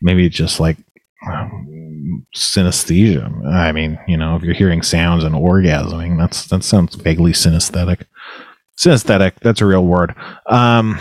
Maybe 0.00 0.24
it's 0.24 0.36
just 0.36 0.58
like 0.58 0.78
um, 1.30 2.24
synesthesia. 2.34 3.30
I 3.46 3.72
mean, 3.72 3.98
you 4.08 4.16
know, 4.16 4.36
if 4.36 4.42
you're 4.42 4.54
hearing 4.54 4.82
sounds 4.82 5.22
and 5.24 5.34
orgasming, 5.34 6.16
that's 6.18 6.46
that 6.46 6.64
sounds 6.64 6.94
vaguely 6.94 7.32
synesthetic. 7.32 8.04
Synesthetic, 8.78 9.32
that's 9.42 9.60
a 9.60 9.66
real 9.66 9.84
word. 9.84 10.14
Um 10.46 10.98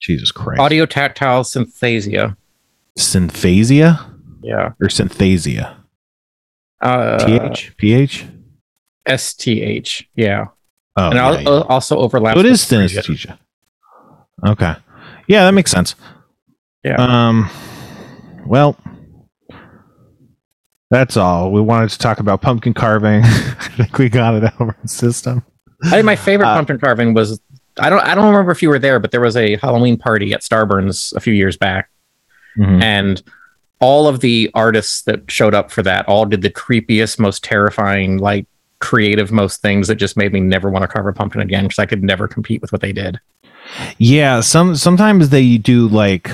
Jesus 0.00 0.30
Christ. 0.32 0.60
Audio 0.60 0.86
tactile 0.86 1.42
synthesia. 1.42 2.36
Synthasia 2.98 4.04
Yeah. 4.42 4.72
or 4.80 4.88
synthesia? 4.88 5.76
Uh, 6.80 7.24
PH? 7.24 7.76
PH? 7.76 8.26
STH. 9.08 10.04
Yeah. 10.14 10.46
Oh, 10.96 11.06
and 11.06 11.14
yeah, 11.14 11.26
al- 11.26 11.42
yeah. 11.42 11.48
uh, 11.48 11.62
also 11.68 11.96
overlap. 11.98 12.34
So 12.34 12.40
it 12.40 12.46
with 12.50 12.60
synesthesia. 12.60 13.38
Okay. 14.46 14.74
Yeah, 15.26 15.44
that 15.44 15.52
makes 15.54 15.70
sense. 15.70 15.94
Yeah. 16.84 16.96
Um 16.98 17.48
well 18.46 18.76
that's 20.90 21.16
all. 21.16 21.52
We 21.52 21.60
wanted 21.60 21.90
to 21.90 21.98
talk 21.98 22.18
about 22.18 22.40
pumpkin 22.40 22.72
carving. 22.74 23.22
I 23.24 23.28
think 23.76 23.98
we 23.98 24.08
got 24.08 24.34
it 24.34 24.44
out 24.44 24.54
of 24.60 24.68
our 24.68 24.76
system. 24.86 25.44
I 25.84 25.90
think 25.90 26.04
my 26.06 26.16
favorite 26.16 26.46
Uh, 26.48 26.54
pumpkin 26.56 26.78
carving 26.78 27.14
was 27.14 27.40
I 27.78 27.90
don't 27.90 28.00
I 28.00 28.14
don't 28.14 28.26
remember 28.26 28.50
if 28.52 28.62
you 28.62 28.68
were 28.68 28.78
there, 28.78 28.98
but 29.00 29.10
there 29.10 29.20
was 29.20 29.36
a 29.36 29.56
Halloween 29.56 29.96
party 29.96 30.32
at 30.32 30.42
Starburns 30.42 31.14
a 31.16 31.20
few 31.20 31.32
years 31.34 31.56
back, 31.56 31.90
Mhm. 32.58 32.82
and 32.82 33.22
all 33.80 34.08
of 34.08 34.20
the 34.20 34.50
artists 34.54 35.02
that 35.02 35.30
showed 35.30 35.54
up 35.54 35.70
for 35.70 35.82
that 35.84 36.06
all 36.08 36.24
did 36.26 36.42
the 36.42 36.50
creepiest, 36.50 37.18
most 37.20 37.44
terrifying, 37.44 38.18
like 38.18 38.46
creative, 38.80 39.30
most 39.30 39.62
things 39.62 39.86
that 39.88 39.94
just 39.96 40.16
made 40.16 40.32
me 40.32 40.40
never 40.40 40.68
want 40.70 40.82
to 40.82 40.88
carve 40.88 41.06
a 41.06 41.12
pumpkin 41.12 41.40
again 41.40 41.64
because 41.64 41.78
I 41.78 41.86
could 41.86 42.02
never 42.02 42.26
compete 42.26 42.60
with 42.60 42.72
what 42.72 42.80
they 42.80 42.92
did. 42.92 43.20
Yeah, 43.98 44.40
some 44.40 44.74
sometimes 44.76 45.28
they 45.28 45.58
do 45.58 45.88
like 45.88 46.30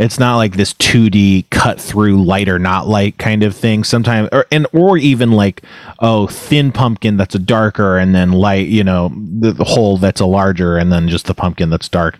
it's 0.00 0.18
not 0.18 0.38
like 0.38 0.56
this 0.56 0.72
2D 0.72 1.50
cut 1.50 1.78
through 1.78 2.24
light 2.24 2.48
or 2.48 2.58
not 2.58 2.88
light 2.88 3.18
kind 3.18 3.42
of 3.42 3.54
thing. 3.54 3.84
Sometimes 3.84 4.30
or 4.32 4.46
and 4.50 4.66
or 4.72 4.96
even 4.96 5.32
like 5.32 5.62
oh 5.98 6.26
thin 6.26 6.72
pumpkin 6.72 7.18
that's 7.18 7.34
a 7.34 7.38
darker 7.38 7.98
and 7.98 8.14
then 8.14 8.32
light, 8.32 8.68
you 8.68 8.82
know, 8.82 9.12
the, 9.14 9.52
the 9.52 9.64
whole 9.64 9.98
that's 9.98 10.20
a 10.20 10.26
larger 10.26 10.78
and 10.78 10.90
then 10.90 11.06
just 11.06 11.26
the 11.26 11.34
pumpkin 11.34 11.68
that's 11.68 11.86
dark. 11.86 12.18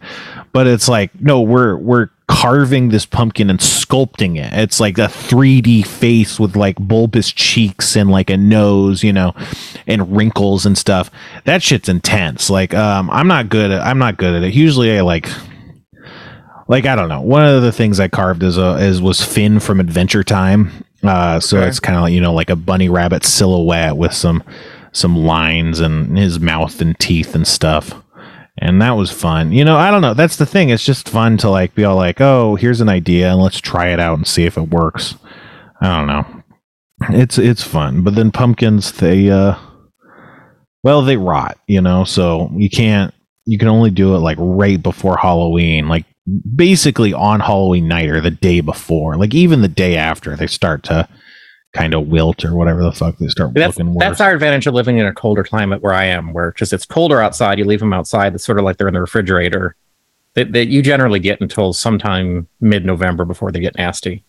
But 0.52 0.66
it's 0.66 0.88
like 0.90 1.18
no, 1.22 1.40
we're 1.40 1.74
we're 1.74 2.10
carving 2.26 2.90
this 2.90 3.06
pumpkin 3.06 3.48
and 3.48 3.60
sculpting 3.60 4.36
it. 4.36 4.52
It's 4.52 4.78
like 4.78 4.98
a 4.98 5.06
3D 5.06 5.86
face 5.86 6.38
with 6.38 6.56
like 6.56 6.76
bulbous 6.76 7.32
cheeks 7.32 7.96
and 7.96 8.10
like 8.10 8.28
a 8.28 8.36
nose, 8.36 9.02
you 9.02 9.14
know, 9.14 9.34
and 9.86 10.14
wrinkles 10.14 10.66
and 10.66 10.76
stuff. 10.76 11.10
That 11.44 11.62
shit's 11.62 11.88
intense. 11.88 12.50
Like 12.50 12.74
um 12.74 13.08
I'm 13.08 13.26
not 13.26 13.48
good 13.48 13.70
at 13.70 13.80
I'm 13.80 13.98
not 13.98 14.18
good 14.18 14.34
at 14.34 14.42
it. 14.42 14.52
Usually 14.52 14.98
I 14.98 15.00
like 15.00 15.30
like 16.70 16.86
I 16.86 16.94
don't 16.96 17.08
know. 17.08 17.20
One 17.20 17.44
of 17.46 17.62
the 17.62 17.72
things 17.72 17.98
I 18.00 18.08
carved 18.08 18.42
is 18.42 18.56
a 18.56 18.76
is 18.76 19.02
was 19.02 19.22
Finn 19.22 19.60
from 19.60 19.80
Adventure 19.80 20.22
Time. 20.24 20.84
Uh 21.02 21.40
so 21.40 21.58
Okay. 21.58 21.68
it's 21.68 21.80
kind 21.80 21.98
of 21.98 22.10
you 22.10 22.20
know, 22.20 22.32
like 22.32 22.50
a 22.50 22.56
bunny 22.56 22.88
rabbit 22.88 23.24
silhouette 23.24 23.96
with 23.96 24.12
some 24.14 24.42
some 24.92 25.16
lines 25.16 25.80
and 25.80 26.16
his 26.18 26.40
mouth 26.40 26.80
and 26.80 26.98
teeth 26.98 27.34
and 27.34 27.46
stuff. 27.46 27.92
And 28.58 28.82
that 28.82 28.92
was 28.92 29.10
fun. 29.10 29.52
You 29.52 29.64
know, 29.64 29.76
I 29.76 29.90
don't 29.90 30.02
know. 30.02 30.12
That's 30.14 30.36
the 30.36 30.44
thing. 30.46 30.68
It's 30.68 30.84
just 30.84 31.08
fun 31.08 31.36
to 31.38 31.48
like 31.48 31.74
be 31.74 31.84
all 31.84 31.96
like, 31.96 32.20
"Oh, 32.20 32.56
here's 32.56 32.80
an 32.82 32.88
idea 32.90 33.30
and 33.32 33.40
let's 33.40 33.60
try 33.60 33.88
it 33.88 34.00
out 34.00 34.18
and 34.18 34.26
see 34.26 34.44
if 34.44 34.56
it 34.58 34.68
works." 34.70 35.14
I 35.80 35.96
don't 35.96 36.06
know. 36.06 36.42
It's 37.18 37.38
it's 37.38 37.62
fun. 37.62 38.02
But 38.02 38.14
then 38.14 38.30
pumpkins 38.30 38.92
they 38.92 39.30
uh 39.30 39.54
well, 40.82 41.02
they 41.02 41.16
rot, 41.16 41.58
you 41.66 41.80
know, 41.80 42.04
so 42.04 42.50
you 42.54 42.68
can't 42.70 43.14
you 43.46 43.58
can 43.58 43.68
only 43.68 43.90
do 43.90 44.14
it 44.14 44.18
like 44.18 44.36
right 44.40 44.82
before 44.82 45.16
Halloween, 45.16 45.88
like 45.88 46.04
basically 46.54 47.12
on 47.12 47.40
Halloween 47.40 47.88
night 47.88 48.08
or 48.08 48.20
the 48.20 48.30
day 48.30 48.60
before. 48.60 49.16
Like 49.16 49.34
even 49.34 49.62
the 49.62 49.68
day 49.68 49.96
after 49.96 50.36
they 50.36 50.46
start 50.46 50.82
to 50.84 51.08
kind 51.72 51.94
of 51.94 52.08
wilt 52.08 52.44
or 52.44 52.54
whatever 52.54 52.82
the 52.82 52.92
fuck 52.92 53.16
they 53.18 53.28
start 53.28 53.54
That's 53.54 53.78
looking 53.78 53.94
worse. 53.94 54.00
that's 54.00 54.20
our 54.20 54.32
advantage 54.32 54.66
of 54.66 54.74
living 54.74 54.98
in 54.98 55.06
a 55.06 55.14
colder 55.14 55.44
climate 55.44 55.82
where 55.82 55.94
I 55.94 56.04
am, 56.04 56.32
where 56.32 56.50
because 56.50 56.72
it's 56.72 56.84
colder 56.84 57.20
outside, 57.20 57.58
you 57.58 57.64
leave 57.64 57.80
them 57.80 57.92
outside. 57.92 58.34
It's 58.34 58.44
sort 58.44 58.58
of 58.58 58.64
like 58.64 58.76
they're 58.76 58.88
in 58.88 58.94
the 58.94 59.00
refrigerator. 59.00 59.76
That, 60.34 60.52
that 60.52 60.68
you 60.68 60.80
generally 60.80 61.18
get 61.18 61.40
until 61.40 61.72
sometime 61.72 62.46
mid-November 62.60 63.24
before 63.24 63.50
they 63.50 63.58
get 63.58 63.76
nasty. 63.76 64.22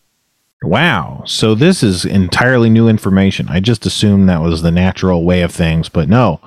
Wow. 0.63 1.21
So 1.27 1.53
this 1.53 1.83
is 1.83 2.05
entirely 2.05 2.71
new 2.71 2.87
information. 2.87 3.47
I 3.49 3.59
just 3.59 3.85
assumed 3.85 4.27
that 4.27 4.41
was 4.41 4.63
the 4.63 4.71
natural 4.71 5.23
way 5.23 5.41
of 5.41 5.51
things, 5.53 5.89
but 5.89 6.09
no. 6.09 6.41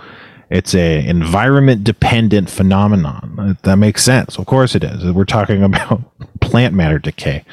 It's 0.50 0.74
a 0.74 1.06
environment 1.06 1.84
dependent 1.84 2.50
phenomenon. 2.50 3.58
That 3.62 3.76
makes 3.76 4.04
sense. 4.04 4.38
Of 4.38 4.46
course 4.46 4.74
it 4.74 4.84
is. 4.84 5.10
We're 5.10 5.24
talking 5.24 5.62
about 5.64 6.02
plant 6.40 6.74
matter 6.74 6.98
decay. 6.98 7.44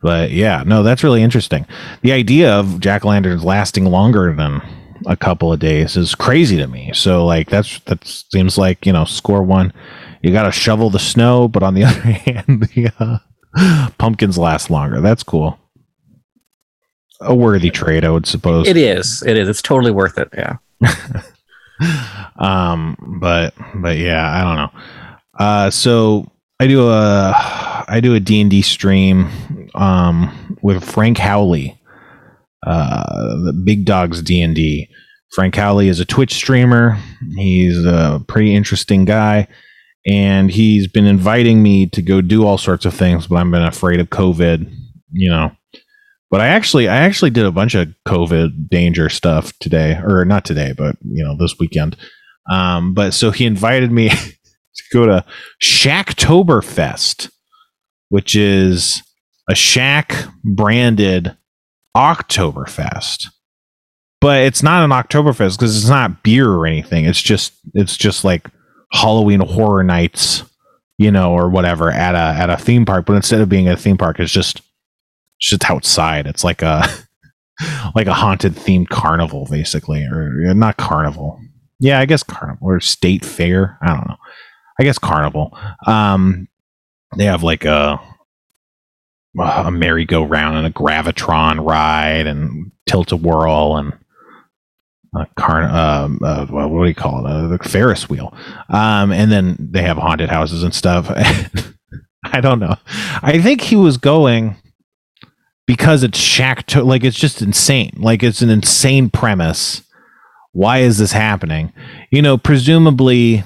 But 0.00 0.30
yeah, 0.30 0.62
no, 0.64 0.82
that's 0.82 1.02
really 1.02 1.22
interesting. 1.22 1.66
The 2.02 2.12
idea 2.12 2.52
of 2.52 2.80
jack 2.80 3.04
o' 3.04 3.08
lanterns 3.08 3.44
lasting 3.44 3.84
longer 3.86 4.32
than 4.32 4.62
a 5.06 5.16
couple 5.16 5.52
of 5.52 5.58
days 5.58 5.96
is 5.96 6.14
crazy 6.14 6.56
to 6.56 6.68
me. 6.68 6.92
So 6.94 7.26
like 7.26 7.50
that's 7.50 7.80
that 7.80 8.04
seems 8.04 8.56
like, 8.56 8.86
you 8.86 8.92
know, 8.92 9.04
score 9.04 9.42
one. 9.42 9.72
You 10.22 10.32
got 10.32 10.44
to 10.44 10.52
shovel 10.52 10.90
the 10.90 10.98
snow, 10.98 11.48
but 11.48 11.62
on 11.62 11.74
the 11.74 11.84
other 11.84 12.00
hand, 12.00 12.68
the 12.74 12.92
uh, 12.98 13.90
pumpkins 13.98 14.38
last 14.38 14.70
longer. 14.70 15.00
That's 15.00 15.22
cool 15.22 15.58
a 17.20 17.34
worthy 17.34 17.70
trade, 17.70 18.04
I 18.04 18.10
would 18.10 18.26
suppose. 18.26 18.68
It 18.68 18.76
is. 18.76 19.22
It 19.26 19.36
is. 19.36 19.48
It's 19.48 19.62
totally 19.62 19.90
worth 19.90 20.18
it. 20.18 20.28
Yeah. 20.36 20.56
um, 22.38 22.96
but 23.20 23.54
but 23.74 23.96
yeah, 23.98 24.30
I 24.30 24.42
don't 24.42 24.56
know. 24.56 24.80
Uh, 25.38 25.70
so 25.70 26.30
I 26.60 26.66
do 26.66 26.88
a 26.88 27.32
I 27.88 28.00
do 28.02 28.14
a 28.14 28.20
D 28.20 28.40
and 28.40 28.50
D 28.50 28.62
stream 28.62 29.70
um 29.74 30.56
with 30.62 30.84
Frank 30.84 31.18
Howley, 31.18 31.80
uh, 32.66 33.36
the 33.44 33.52
Big 33.64 33.84
Dogs 33.84 34.22
D 34.22 34.42
and 34.42 34.54
D. 34.54 34.88
Frank 35.32 35.54
Howley 35.54 35.88
is 35.88 36.00
a 36.00 36.04
Twitch 36.06 36.32
streamer. 36.32 36.98
He's 37.36 37.84
a 37.84 38.24
pretty 38.26 38.54
interesting 38.54 39.04
guy, 39.04 39.46
and 40.06 40.50
he's 40.50 40.88
been 40.88 41.06
inviting 41.06 41.62
me 41.62 41.86
to 41.90 42.02
go 42.02 42.20
do 42.20 42.46
all 42.46 42.58
sorts 42.58 42.84
of 42.86 42.94
things, 42.94 43.26
but 43.26 43.36
I've 43.36 43.50
been 43.50 43.62
afraid 43.62 44.00
of 44.00 44.08
COVID. 44.08 44.72
You 45.12 45.30
know, 45.30 45.52
but 46.30 46.40
I 46.40 46.48
actually 46.48 46.88
I 46.88 46.96
actually 46.96 47.30
did 47.30 47.46
a 47.46 47.52
bunch 47.52 47.74
of 47.74 47.88
COVID 48.06 48.68
danger 48.68 49.08
stuff 49.08 49.52
today, 49.60 50.00
or 50.02 50.24
not 50.24 50.44
today, 50.44 50.74
but 50.76 50.96
you 51.02 51.24
know 51.24 51.36
this 51.36 51.56
weekend. 51.58 51.96
Um, 52.50 52.94
but 52.94 53.12
so 53.14 53.30
he 53.30 53.46
invited 53.46 53.90
me 53.92 54.08
to 54.78 54.84
go 54.92 55.06
to 55.06 55.24
Shaqtoberfest, 55.62 57.30
which 58.10 58.36
is 58.36 59.02
a 59.48 59.54
Shaq 59.54 60.30
branded 60.44 61.36
Oktoberfest. 61.96 63.28
But 64.20 64.42
it's 64.42 64.62
not 64.62 64.84
an 64.84 64.90
Oktoberfest 64.90 65.56
because 65.56 65.76
it's 65.76 65.88
not 65.88 66.22
beer 66.22 66.50
or 66.50 66.66
anything. 66.66 67.04
It's 67.04 67.22
just 67.22 67.54
it's 67.74 67.96
just 67.96 68.24
like 68.24 68.48
Halloween 68.92 69.40
horror 69.40 69.84
nights, 69.84 70.42
you 70.98 71.10
know, 71.10 71.32
or 71.32 71.48
whatever 71.48 71.90
at 71.90 72.14
a 72.14 72.38
at 72.38 72.50
a 72.50 72.56
theme 72.56 72.84
park. 72.84 73.06
But 73.06 73.16
instead 73.16 73.40
of 73.40 73.48
being 73.48 73.68
a 73.68 73.76
theme 73.76 73.96
park, 73.96 74.18
it's 74.20 74.32
just 74.32 74.60
just 75.40 75.68
outside. 75.70 76.26
It's 76.26 76.44
like 76.44 76.62
a 76.62 76.84
like 77.94 78.06
a 78.06 78.14
haunted 78.14 78.54
themed 78.54 78.88
carnival, 78.88 79.46
basically, 79.50 80.04
or 80.04 80.54
not 80.54 80.76
carnival. 80.76 81.40
Yeah, 81.80 82.00
I 82.00 82.06
guess 82.06 82.22
carnival 82.22 82.68
or 82.68 82.80
state 82.80 83.24
fair. 83.24 83.78
I 83.82 83.88
don't 83.88 84.08
know. 84.08 84.16
I 84.80 84.84
guess 84.84 84.98
carnival. 84.98 85.56
Um, 85.86 86.48
they 87.16 87.24
have 87.24 87.42
like 87.42 87.64
a 87.64 88.00
a 89.40 89.70
merry-go-round 89.70 90.56
and 90.56 90.66
a 90.66 90.70
gravitron 90.70 91.64
ride 91.64 92.26
and 92.26 92.72
tilt-a-whirl 92.86 93.76
and 93.76 93.92
a 95.14 95.26
car. 95.36 95.62
Um, 95.62 96.18
uh, 96.22 96.46
what 96.46 96.82
do 96.82 96.88
you 96.88 96.94
call 96.94 97.24
it? 97.24 97.30
Uh, 97.30 97.48
the 97.48 97.58
Ferris 97.58 98.08
wheel. 98.08 98.34
Um, 98.68 99.12
and 99.12 99.30
then 99.30 99.56
they 99.58 99.82
have 99.82 99.96
haunted 99.96 100.28
houses 100.28 100.62
and 100.62 100.74
stuff. 100.74 101.10
I 102.24 102.40
don't 102.40 102.58
know. 102.58 102.76
I 103.22 103.40
think 103.40 103.60
he 103.60 103.76
was 103.76 103.96
going 103.96 104.56
because 105.68 106.02
it's 106.02 106.18
shack 106.18 106.64
to 106.66 106.82
like 106.82 107.04
it's 107.04 107.18
just 107.18 107.42
insane. 107.42 107.92
Like 107.98 108.22
it's 108.22 108.40
an 108.40 108.48
insane 108.48 109.10
premise. 109.10 109.82
Why 110.52 110.78
is 110.78 110.96
this 110.96 111.12
happening? 111.12 111.74
You 112.10 112.22
know, 112.22 112.38
presumably 112.38 113.44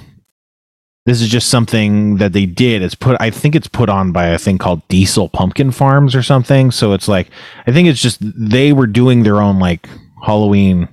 this 1.04 1.20
is 1.20 1.28
just 1.28 1.50
something 1.50 2.18
that 2.18 2.32
they 2.32 2.46
did. 2.46 2.80
It's 2.80 2.94
put 2.94 3.20
I 3.20 3.30
think 3.30 3.56
it's 3.56 3.66
put 3.66 3.88
on 3.88 4.12
by 4.12 4.26
a 4.26 4.38
thing 4.38 4.56
called 4.56 4.86
Diesel 4.86 5.30
Pumpkin 5.30 5.72
Farms 5.72 6.14
or 6.14 6.22
something. 6.22 6.70
So 6.70 6.92
it's 6.92 7.08
like 7.08 7.28
I 7.66 7.72
think 7.72 7.88
it's 7.88 8.00
just 8.00 8.20
they 8.22 8.72
were 8.72 8.86
doing 8.86 9.24
their 9.24 9.42
own 9.42 9.58
like 9.58 9.88
Halloween, 10.24 10.88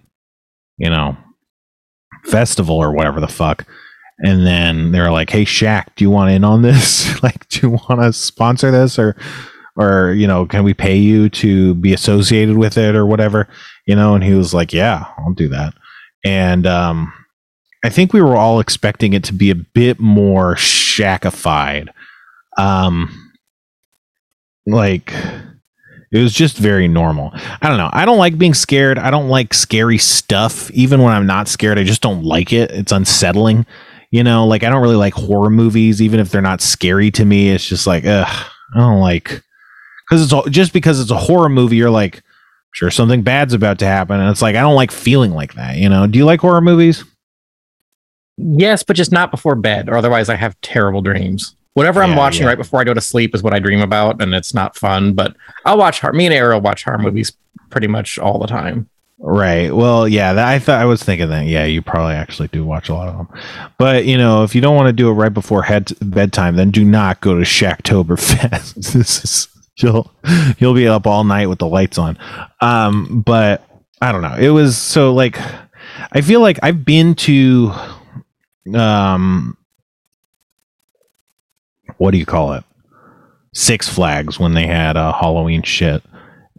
you 0.77 0.89
know, 0.89 1.15
festival 2.25 2.75
or 2.75 2.91
whatever 2.91 3.21
the 3.21 3.27
fuck. 3.27 3.67
And 4.17 4.47
then 4.47 4.91
they're 4.91 5.11
like, 5.11 5.29
"Hey 5.29 5.45
Shaq, 5.45 5.89
do 5.95 6.03
you 6.03 6.09
want 6.09 6.31
in 6.31 6.43
on 6.43 6.63
this? 6.63 7.21
like, 7.23 7.47
do 7.49 7.67
you 7.67 7.69
want 7.87 8.01
to 8.01 8.11
sponsor 8.13 8.71
this 8.71 8.97
or 8.97 9.15
or 9.79 10.11
you 10.11 10.27
know 10.27 10.45
can 10.45 10.63
we 10.63 10.73
pay 10.73 10.97
you 10.97 11.29
to 11.29 11.73
be 11.75 11.93
associated 11.93 12.57
with 12.57 12.77
it 12.77 12.95
or 12.95 13.05
whatever 13.05 13.47
you 13.87 13.95
know? 13.95 14.13
And 14.13 14.23
he 14.23 14.33
was 14.33 14.53
like 14.53 14.73
yeah 14.73 15.05
i'll 15.17 15.33
do 15.33 15.47
that. 15.47 15.73
And 16.23 16.67
um 16.67 17.11
i 17.83 17.89
think 17.89 18.13
we 18.13 18.21
were 18.21 18.35
all 18.35 18.59
expecting 18.59 19.13
it 19.13 19.23
to 19.23 19.33
be 19.33 19.49
a 19.49 19.55
bit 19.55 19.99
more 19.99 20.55
shaqified. 20.55 21.87
Um 22.57 23.31
like 24.67 25.13
it 26.11 26.17
was 26.21 26.33
just 26.33 26.57
very 26.57 26.87
normal. 26.87 27.31
I 27.61 27.69
don't 27.69 27.77
know. 27.77 27.89
I 27.93 28.03
don't 28.03 28.17
like 28.17 28.37
being 28.37 28.55
scared. 28.55 28.97
I 28.97 29.11
don't 29.11 29.29
like 29.29 29.53
scary 29.53 29.97
stuff 29.97 30.69
even 30.71 31.01
when 31.01 31.13
i'm 31.13 31.25
not 31.25 31.47
scared. 31.47 31.79
I 31.79 31.83
just 31.83 32.01
don't 32.01 32.23
like 32.23 32.51
it. 32.51 32.69
It's 32.71 32.91
unsettling 32.91 33.65
you 34.11 34.23
know? 34.23 34.45
Like 34.45 34.63
i 34.63 34.69
don't 34.69 34.81
really 34.81 34.95
like 34.95 35.13
horror 35.13 35.49
movies 35.49 36.01
even 36.01 36.19
if 36.19 36.31
they're 36.31 36.41
not 36.41 36.61
scary 36.61 37.11
to 37.11 37.23
me. 37.23 37.49
It's 37.49 37.65
just 37.65 37.87
like 37.87 38.05
ugh 38.05 38.27
i 38.75 38.79
don't 38.79 38.99
like 38.99 39.43
because 40.09 40.23
it's 40.23 40.33
all, 40.33 40.43
just 40.45 40.73
because 40.73 40.99
it's 40.99 41.11
a 41.11 41.17
horror 41.17 41.49
movie 41.49 41.75
you're 41.77 41.89
like 41.89 42.21
sure 42.71 42.89
something 42.91 43.21
bad's 43.21 43.53
about 43.53 43.79
to 43.79 43.85
happen 43.85 44.19
and 44.19 44.29
it's 44.29 44.41
like 44.41 44.55
i 44.55 44.61
don't 44.61 44.75
like 44.75 44.91
feeling 44.91 45.31
like 45.31 45.53
that 45.55 45.77
you 45.77 45.87
know 45.89 46.07
do 46.07 46.17
you 46.19 46.25
like 46.25 46.39
horror 46.39 46.61
movies 46.61 47.03
Yes, 48.37 48.83
but 48.83 48.95
just 48.95 49.11
not 49.11 49.31
before 49.31 49.55
bed, 49.55 49.89
or 49.89 49.97
otherwise 49.97 50.29
I 50.29 50.35
have 50.35 50.59
terrible 50.61 51.01
dreams. 51.01 51.55
Whatever 51.73 52.01
I'm 52.01 52.11
Yeah, 52.11 52.17
watching 52.17 52.43
yeah. 52.43 52.47
right 52.49 52.57
before 52.57 52.79
I 52.79 52.85
go 52.85 52.93
to 52.93 53.01
sleep 53.01 53.35
is 53.35 53.43
what 53.43 53.53
I 53.53 53.59
dream 53.59 53.81
about, 53.81 54.21
and 54.21 54.33
it's 54.33 54.53
not 54.53 54.77
fun. 54.77 55.11
But 55.13 55.35
I'll 55.65 55.77
watch 55.77 55.99
horror. 55.99 56.13
Me 56.13 56.25
and 56.25 56.33
Ariel 56.33 56.61
watch 56.61 56.85
horror 56.85 56.99
movies 56.99 57.33
pretty 57.69 57.87
much 57.87 58.17
all 58.17 58.39
the 58.39 58.47
time. 58.47 58.89
Right. 59.17 59.75
Well, 59.75 60.07
yeah, 60.07 60.31
that, 60.31 60.47
I 60.47 60.57
thought 60.59 60.81
I 60.81 60.85
was 60.85 61.03
thinking 61.03 61.27
that. 61.29 61.47
Yeah, 61.47 61.65
you 61.65 61.81
probably 61.81 62.13
actually 62.13 62.47
do 62.47 62.63
watch 62.63 62.87
a 62.87 62.93
lot 62.93 63.09
of 63.09 63.17
them. 63.17 63.27
But 63.77 64.05
you 64.05 64.17
know, 64.17 64.43
if 64.43 64.55
you 64.55 64.61
don't 64.61 64.77
want 64.77 64.87
to 64.87 64.93
do 64.93 65.09
it 65.09 65.13
right 65.15 65.33
before 65.33 65.63
head 65.63 65.91
bedtime, 66.01 66.55
then 66.55 66.71
do 66.71 66.85
not 66.85 67.19
go 67.19 67.35
to 67.35 67.43
Shaqtoberfest. 67.43 68.75
this 68.93 69.23
is 69.25 69.47
you'll 69.81 70.11
you'll 70.57 70.73
be 70.73 70.87
up 70.87 71.07
all 71.07 71.23
night 71.23 71.47
with 71.47 71.59
the 71.59 71.67
lights 71.67 71.97
on. 71.97 72.17
Um, 72.61 73.21
but 73.21 73.67
I 74.01 74.11
don't 74.11 74.21
know. 74.21 74.35
It 74.35 74.49
was 74.49 74.77
so 74.77 75.13
like 75.13 75.39
I 76.11 76.21
feel 76.21 76.41
like 76.41 76.59
I've 76.63 76.85
been 76.85 77.15
to 77.15 77.71
um 78.73 79.57
what 81.97 82.11
do 82.11 82.17
you 82.17 82.25
call 82.25 82.53
it? 82.53 82.63
Six 83.53 83.89
Flags 83.89 84.39
when 84.39 84.53
they 84.53 84.67
had 84.67 84.95
uh, 84.95 85.11
Halloween 85.11 85.63
shit 85.63 86.03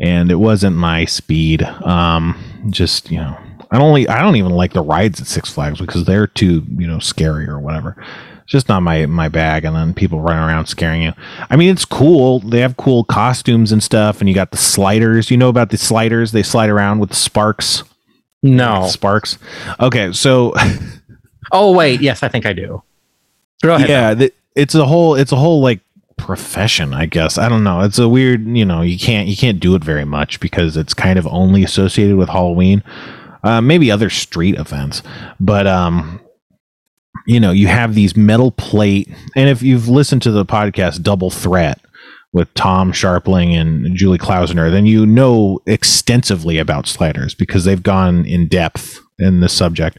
and 0.00 0.30
it 0.30 0.36
wasn't 0.36 0.76
my 0.76 1.04
speed. 1.04 1.62
Um, 1.62 2.36
just 2.70 3.10
you 3.10 3.18
know, 3.18 3.36
I 3.70 3.78
don't. 3.78 4.08
I 4.08 4.22
don't 4.22 4.36
even 4.36 4.52
like 4.52 4.72
the 4.72 4.82
rides 4.82 5.20
at 5.20 5.26
Six 5.26 5.52
Flags 5.52 5.80
because 5.80 6.04
they're 6.04 6.26
too 6.26 6.64
you 6.76 6.86
know 6.86 6.98
scary 6.98 7.46
or 7.46 7.60
whatever. 7.60 8.02
Just 8.50 8.68
not 8.68 8.82
my 8.82 9.06
my 9.06 9.28
bag. 9.28 9.64
And 9.64 9.76
then 9.76 9.94
people 9.94 10.20
running 10.20 10.42
around 10.42 10.66
scaring 10.66 11.02
you. 11.02 11.12
I 11.48 11.54
mean, 11.56 11.70
it's 11.70 11.84
cool. 11.84 12.40
They 12.40 12.60
have 12.60 12.76
cool 12.76 13.04
costumes 13.04 13.70
and 13.70 13.80
stuff, 13.82 14.20
and 14.20 14.28
you 14.28 14.34
got 14.34 14.50
the 14.50 14.56
sliders. 14.56 15.30
You 15.30 15.36
know 15.36 15.48
about 15.48 15.70
the 15.70 15.78
sliders? 15.78 16.32
They 16.32 16.42
slide 16.42 16.68
around 16.68 16.98
with 16.98 17.14
sparks. 17.14 17.84
No. 18.42 18.88
Sparks. 18.88 19.38
Okay, 19.78 20.12
so 20.12 20.52
Oh 21.52 21.72
wait, 21.72 22.00
yes, 22.00 22.22
I 22.24 22.28
think 22.28 22.44
I 22.44 22.52
do. 22.52 22.82
Go 23.62 23.74
ahead. 23.76 23.88
yeah, 23.88 24.14
th- 24.14 24.34
it's 24.56 24.74
a 24.74 24.84
whole. 24.84 25.14
It's 25.14 25.32
a 25.32 25.36
whole 25.36 25.60
like 25.62 25.80
profession 26.16 26.92
i 26.92 27.06
guess 27.06 27.38
i 27.38 27.48
don't 27.48 27.64
know 27.64 27.80
it's 27.80 27.98
a 27.98 28.06
weird 28.06 28.46
you 28.46 28.62
know 28.62 28.82
you 28.82 28.98
can't 28.98 29.26
you 29.26 29.34
can't 29.34 29.58
do 29.58 29.74
it 29.74 29.82
very 29.82 30.04
much 30.04 30.38
because 30.38 30.76
it's 30.76 30.92
kind 30.92 31.18
of 31.18 31.26
only 31.28 31.64
associated 31.64 32.14
with 32.14 32.28
halloween 32.28 32.84
uh, 33.42 33.58
maybe 33.62 33.90
other 33.90 34.10
street 34.10 34.54
events 34.58 35.02
but 35.40 35.66
um 35.66 36.20
you 37.26 37.40
know 37.40 37.50
you 37.50 37.66
have 37.66 37.94
these 37.94 38.16
metal 38.16 38.50
plate 38.52 39.08
and 39.36 39.48
if 39.48 39.62
you've 39.62 39.88
listened 39.88 40.22
to 40.22 40.30
the 40.30 40.44
podcast 40.44 41.02
double 41.02 41.30
threat 41.30 41.80
with 42.32 42.52
tom 42.54 42.92
Scharpling 42.92 43.54
and 43.54 43.94
julie 43.96 44.18
klausner 44.18 44.70
then 44.70 44.86
you 44.86 45.04
know 45.06 45.60
extensively 45.66 46.58
about 46.58 46.86
sliders 46.86 47.34
because 47.34 47.64
they've 47.64 47.82
gone 47.82 48.24
in 48.24 48.48
depth 48.48 49.00
in 49.20 49.40
the 49.40 49.48
subject. 49.48 49.98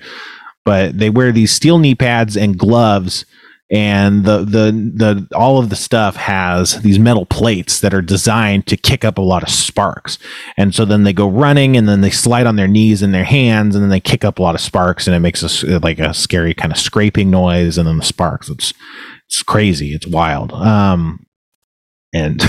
But 0.66 0.98
they 0.98 1.10
wear 1.10 1.32
these 1.32 1.52
steel 1.52 1.80
knee 1.80 1.96
pads 1.96 2.36
and 2.36 2.58
gloves 2.58 3.26
and 3.72 4.26
the 4.26 4.40
the 4.40 4.72
the 4.94 5.28
all 5.34 5.58
of 5.58 5.70
the 5.70 5.78
stuff 5.78 6.18
has 6.18 6.82
these 6.82 7.00
metal 7.00 7.26
plates 7.26 7.80
that 7.80 7.94
are 7.94 8.02
designed 8.02 8.68
to 8.68 8.76
kick 8.76 9.06
up 9.06 9.18
a 9.18 9.22
lot 9.22 9.44
of 9.44 9.50
sparks. 9.50 10.20
And 10.58 10.76
so 10.76 10.84
then 10.84 11.04
they 11.04 11.14
go 11.14 11.30
running 11.30 11.78
and 11.78 11.88
then 11.88 12.02
they 12.02 12.10
slide 12.10 12.46
on 12.46 12.58
their 12.58 12.68
knees 12.68 13.02
and 13.02 13.14
their 13.14 13.24
hands 13.24 13.74
and 13.74 13.82
then 13.82 13.90
they 13.90 14.02
kick 14.02 14.26
up 14.26 14.40
a 14.40 14.42
lot 14.42 14.56
of 14.56 14.62
sparks 14.62 15.08
and 15.08 15.16
it 15.16 15.20
makes 15.22 15.42
a 15.64 15.80
like 15.80 16.00
a 16.00 16.14
scary 16.14 16.54
kind 16.54 16.74
of 16.74 16.78
scraping 16.78 17.32
noise 17.32 17.78
and 17.78 17.88
then 17.88 17.98
the 17.98 18.04
sparks. 18.04 18.50
It's 18.50 18.74
it's 19.28 19.42
crazy. 19.42 19.94
It's 19.94 20.06
wild. 20.06 20.52
Um 20.52 21.26
and 22.14 22.44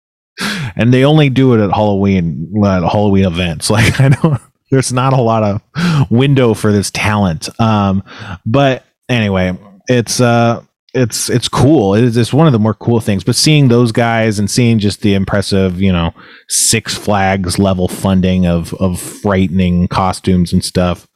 and 0.76 0.92
they 0.92 1.04
only 1.04 1.30
do 1.30 1.54
it 1.54 1.60
at 1.64 1.70
halloween 1.70 2.52
at 2.64 2.82
halloween 2.82 3.26
events. 3.26 3.70
Like 3.78 4.00
i 4.00 4.08
don't 4.08 4.40
there's 4.72 4.92
not 4.92 5.12
a 5.12 5.22
lot 5.22 5.44
of 5.44 6.10
window 6.10 6.52
for 6.52 6.72
this 6.72 6.90
talent. 6.90 7.48
Um 7.60 8.02
but 8.44 8.84
anyway 9.08 9.56
it's 9.88 10.20
uh 10.20 10.62
it's 10.94 11.28
it's 11.28 11.48
cool. 11.48 11.94
It 11.94 12.04
is 12.04 12.16
it's 12.16 12.32
one 12.32 12.46
of 12.46 12.52
the 12.52 12.58
more 12.58 12.74
cool 12.74 13.00
things 13.00 13.24
but 13.24 13.36
seeing 13.36 13.68
those 13.68 13.92
guys 13.92 14.38
and 14.38 14.50
seeing 14.50 14.78
just 14.78 15.02
the 15.02 15.14
impressive 15.14 15.80
you 15.80 15.92
know 15.92 16.14
six 16.48 16.94
flags 16.96 17.58
level 17.58 17.88
funding 17.88 18.46
of 18.46 18.72
of 18.74 19.00
frightening 19.00 19.88
costumes 19.88 20.52
and 20.52 20.64
stuff 20.64 21.06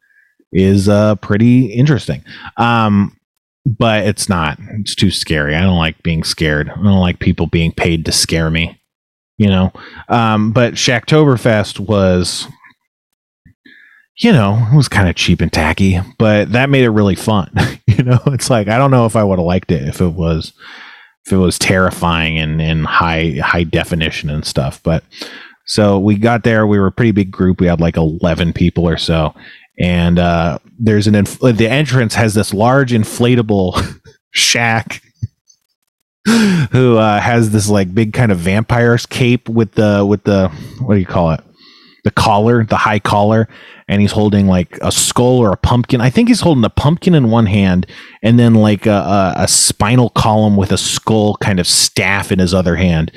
is 0.53 0.89
uh 0.89 1.15
pretty 1.17 1.67
interesting. 1.67 2.23
Um 2.57 3.17
but 3.65 4.05
it's 4.05 4.29
not. 4.29 4.59
It's 4.81 4.97
too 4.97 5.13
scary. 5.13 5.55
I 5.55 5.61
don't 5.61 5.79
like 5.79 6.03
being 6.03 6.25
scared. 6.25 6.69
I 6.69 6.75
don't 6.83 6.99
like 7.01 7.21
people 7.21 7.47
being 7.47 7.73
paid 7.73 8.05
to 8.07 8.13
scare 8.13 8.51
me 8.51 8.79
you 9.39 9.49
know? 9.49 9.73
Um 10.09 10.53
but 10.53 10.75
Shaqtoberfest 10.75 11.81
was 11.81 12.47
you 14.19 14.31
know, 14.31 14.69
it 14.71 14.77
was 14.77 14.89
kind 14.89 15.09
of 15.09 15.17
cheap 15.17 15.41
and 15.41 15.53
tacky, 15.53 15.99
but 16.19 16.53
that 16.53 16.69
made 16.71 16.85
it 16.85 16.91
really 16.91 17.15
fun. 17.15 17.51
you 18.03 18.11
know, 18.11 18.21
it's 18.27 18.51
like 18.51 18.69
I 18.69 18.79
don't 18.79 18.91
know 18.91 19.07
if 19.07 19.17
I 19.17 19.25
would 19.25 19.39
have 19.39 19.47
liked 19.47 19.71
it 19.71 19.89
if 19.89 20.01
it 20.01 20.09
was 20.09 20.53
if 21.25 21.33
it 21.33 21.37
was 21.37 21.59
terrifying 21.59 22.39
and 22.39 22.61
in 22.61 22.85
high 22.85 23.39
high 23.43 23.65
definition 23.65 24.29
and 24.31 24.45
stuff. 24.45 24.83
But 24.83 25.05
so 25.67 25.99
we 25.99 26.17
got 26.17 26.43
there. 26.43 26.67
We 26.67 26.79
were 26.79 26.89
a 26.89 26.93
pretty 26.93 27.13
big 27.13 27.31
group. 27.31 27.61
We 27.61 27.69
had 27.69 27.81
like 27.81 27.97
eleven 27.97 28.53
people 28.53 28.89
or 28.89 28.99
so, 28.99 29.35
and 29.79 30.19
uh, 30.19 30.59
there's 30.79 31.07
an 31.07 31.15
inf- 31.15 31.39
the 31.39 31.69
entrance 31.69 32.15
has 32.15 32.35
this 32.35 32.53
large 32.53 32.93
inflatable 32.93 34.01
Shaq. 34.37 35.01
who 36.71 36.99
uh, 36.99 37.19
has 37.21 37.51
this 37.51 37.69
like 37.69 37.93
big 37.93 38.13
kind 38.13 38.31
of 38.31 38.39
vampire's 38.39 39.07
cape 39.07 39.49
with 39.49 39.73
the 39.73 40.07
with 40.09 40.23
the 40.23 40.49
what 40.81 40.95
do 40.95 41.01
you 41.01 41.07
call 41.07 41.33
it 41.33 41.41
the 42.05 42.11
collar 42.11 42.65
the 42.65 42.77
high 42.77 42.99
collar 42.99 43.49
and 43.89 44.01
he's 44.01 44.13
holding 44.13 44.47
like 44.47 44.79
a 44.83 44.91
skull 44.91 45.39
or 45.39 45.53
a 45.53 45.57
pumpkin. 45.57 46.01
I 46.01 46.11
think 46.11 46.29
he's 46.29 46.41
holding 46.41 46.65
a 46.65 46.71
pumpkin 46.71 47.15
in 47.15 47.31
one 47.31 47.47
hand 47.47 47.87
and 48.23 48.39
then 48.39 48.55
like 48.55 48.87
a, 48.87 48.91
a, 48.91 49.35
a 49.43 49.49
spinal 49.49 50.11
column 50.11 50.57
with 50.57 50.73
a 50.73 50.79
skull 50.79 51.37
kind 51.37 51.61
of 51.61 51.67
staff 51.67 52.33
in 52.33 52.39
his 52.39 52.55
other 52.55 52.77
hand. 52.77 53.13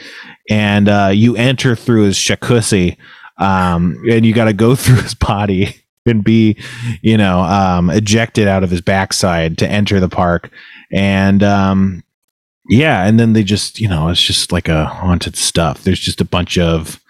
And 0.50 0.88
uh, 0.88 1.12
you 1.13 1.36
enter 1.36 1.76
through 1.76 2.04
his 2.04 2.17
shaqussy, 2.17 2.98
um, 3.38 3.98
and 4.10 4.26
you 4.26 4.34
got 4.34 4.45
to 4.45 4.54
go 4.54 4.76
through 4.76 5.02
his 5.02 5.15
body 5.15 5.76
and 6.06 6.24
be, 6.24 6.58
you 7.02 7.17
know, 7.17 7.39
um, 7.39 7.89
ejected 7.89 8.48
out 8.48 8.63
of 8.63 8.69
his 8.69 8.82
backside 8.82 9.58
to 9.58 9.67
enter 9.67 10.00
the 10.00 10.10
park. 10.10 10.52
And 10.91 11.41
um, 11.41 12.04
yeah, 12.69 13.08
and 13.08 13.19
then 13.19 13.34
they 13.34 13.43
just, 13.43 13.80
you 13.80 13.88
know, 13.88 14.10
it's 14.10 14.21
just 14.21 14.52
like 14.52 14.69
a 14.69 14.86
haunted 14.86 15.36
stuff. 15.36 15.84
There's 15.84 16.00
just 16.00 16.21
a 16.21 16.26
bunch 16.26 16.60
of, 16.60 17.02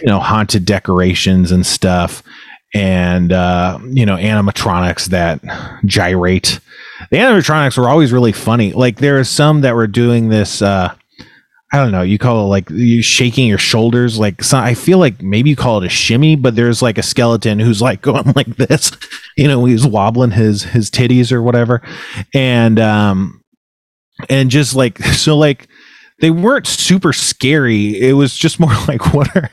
you 0.00 0.06
know, 0.06 0.20
haunted 0.20 0.64
decorations 0.64 1.52
and 1.52 1.64
stuff 1.64 2.22
and 2.74 3.32
uh, 3.32 3.78
you 3.88 4.04
know 4.04 4.16
animatronics 4.16 5.06
that 5.06 5.40
gyrate. 5.84 6.60
The 7.10 7.16
animatronics 7.16 7.78
were 7.78 7.88
always 7.88 8.12
really 8.12 8.32
funny. 8.32 8.72
Like 8.72 8.98
there 8.98 9.18
are 9.18 9.24
some 9.24 9.62
that 9.62 9.74
were 9.74 9.86
doing 9.86 10.28
this. 10.28 10.60
Uh, 10.60 10.94
I 11.72 11.76
don't 11.76 11.92
know. 11.92 12.02
You 12.02 12.18
call 12.18 12.46
it 12.46 12.48
like 12.48 12.70
you 12.70 13.02
shaking 13.02 13.46
your 13.46 13.58
shoulders. 13.58 14.18
Like 14.18 14.42
some, 14.42 14.64
I 14.64 14.74
feel 14.74 14.98
like 14.98 15.22
maybe 15.22 15.50
you 15.50 15.56
call 15.56 15.82
it 15.82 15.86
a 15.86 15.90
shimmy, 15.90 16.34
but 16.34 16.56
there's 16.56 16.80
like 16.82 16.98
a 16.98 17.02
skeleton 17.02 17.58
who's 17.58 17.82
like 17.82 18.02
going 18.02 18.32
like 18.34 18.56
this. 18.56 18.92
You 19.36 19.48
know, 19.48 19.64
he's 19.64 19.86
wobbling 19.86 20.32
his 20.32 20.64
his 20.64 20.90
titties 20.90 21.32
or 21.32 21.42
whatever, 21.42 21.82
and 22.34 22.78
um, 22.78 23.42
and 24.28 24.50
just 24.50 24.74
like 24.74 24.98
so 25.14 25.36
like 25.36 25.68
they 26.20 26.30
weren't 26.30 26.66
super 26.66 27.12
scary. 27.12 27.98
It 27.98 28.14
was 28.14 28.36
just 28.36 28.60
more 28.60 28.74
like 28.88 29.14
what 29.14 29.34
are 29.36 29.50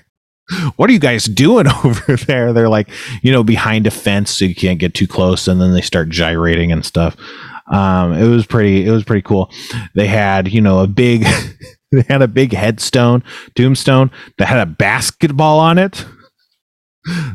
what 0.76 0.90
are 0.90 0.94
you 0.94 1.00
guys 1.00 1.26
doing 1.26 1.68
over 1.84 2.16
there? 2.16 2.54
They're 2.54 2.70
like, 2.70 2.90
you 3.22 3.32
know, 3.32 3.44
behind 3.44 3.88
a 3.88 3.92
fence 3.92 4.32
so 4.32 4.46
you 4.46 4.56
can't 4.56 4.80
get 4.80 4.94
too 4.94 5.08
close, 5.08 5.48
and 5.48 5.60
then 5.62 5.74
they 5.74 5.82
start 5.82 6.10
gyrating 6.10 6.72
and 6.72 6.86
stuff. 6.86 7.16
Um, 7.72 8.14
it 8.14 8.28
was 8.28 8.46
pretty. 8.46 8.86
It 8.86 8.92
was 8.92 9.04
pretty 9.04 9.24
cool. 9.24 9.52
They 9.96 10.08
had, 10.08 10.52
you 10.52 10.62
know, 10.62 10.80
a 10.80 10.88
big. 10.88 11.26
they 11.92 12.04
had 12.08 12.22
a 12.22 12.28
big 12.28 12.52
headstone, 12.54 13.24
tombstone 13.56 14.12
that 14.38 14.48
had 14.48 14.60
a 14.60 14.66
basketball 14.66 15.60
on 15.60 15.78
it. 15.78 16.06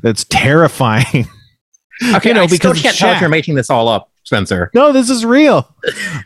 That's 0.03 0.25
terrifying. 0.25 1.29
Okay, 2.15 2.31
You 2.31 2.35
know, 2.35 2.43
I 2.45 2.47
still 2.47 2.73
can't 2.73 2.97
tell 2.97 3.13
if 3.13 3.21
you're 3.21 3.29
making 3.29 3.57
this 3.57 3.69
all 3.69 3.87
up. 3.87 4.11
Spencer. 4.23 4.71
No, 4.75 4.91
this 4.91 5.11
is 5.11 5.23
real. 5.23 5.69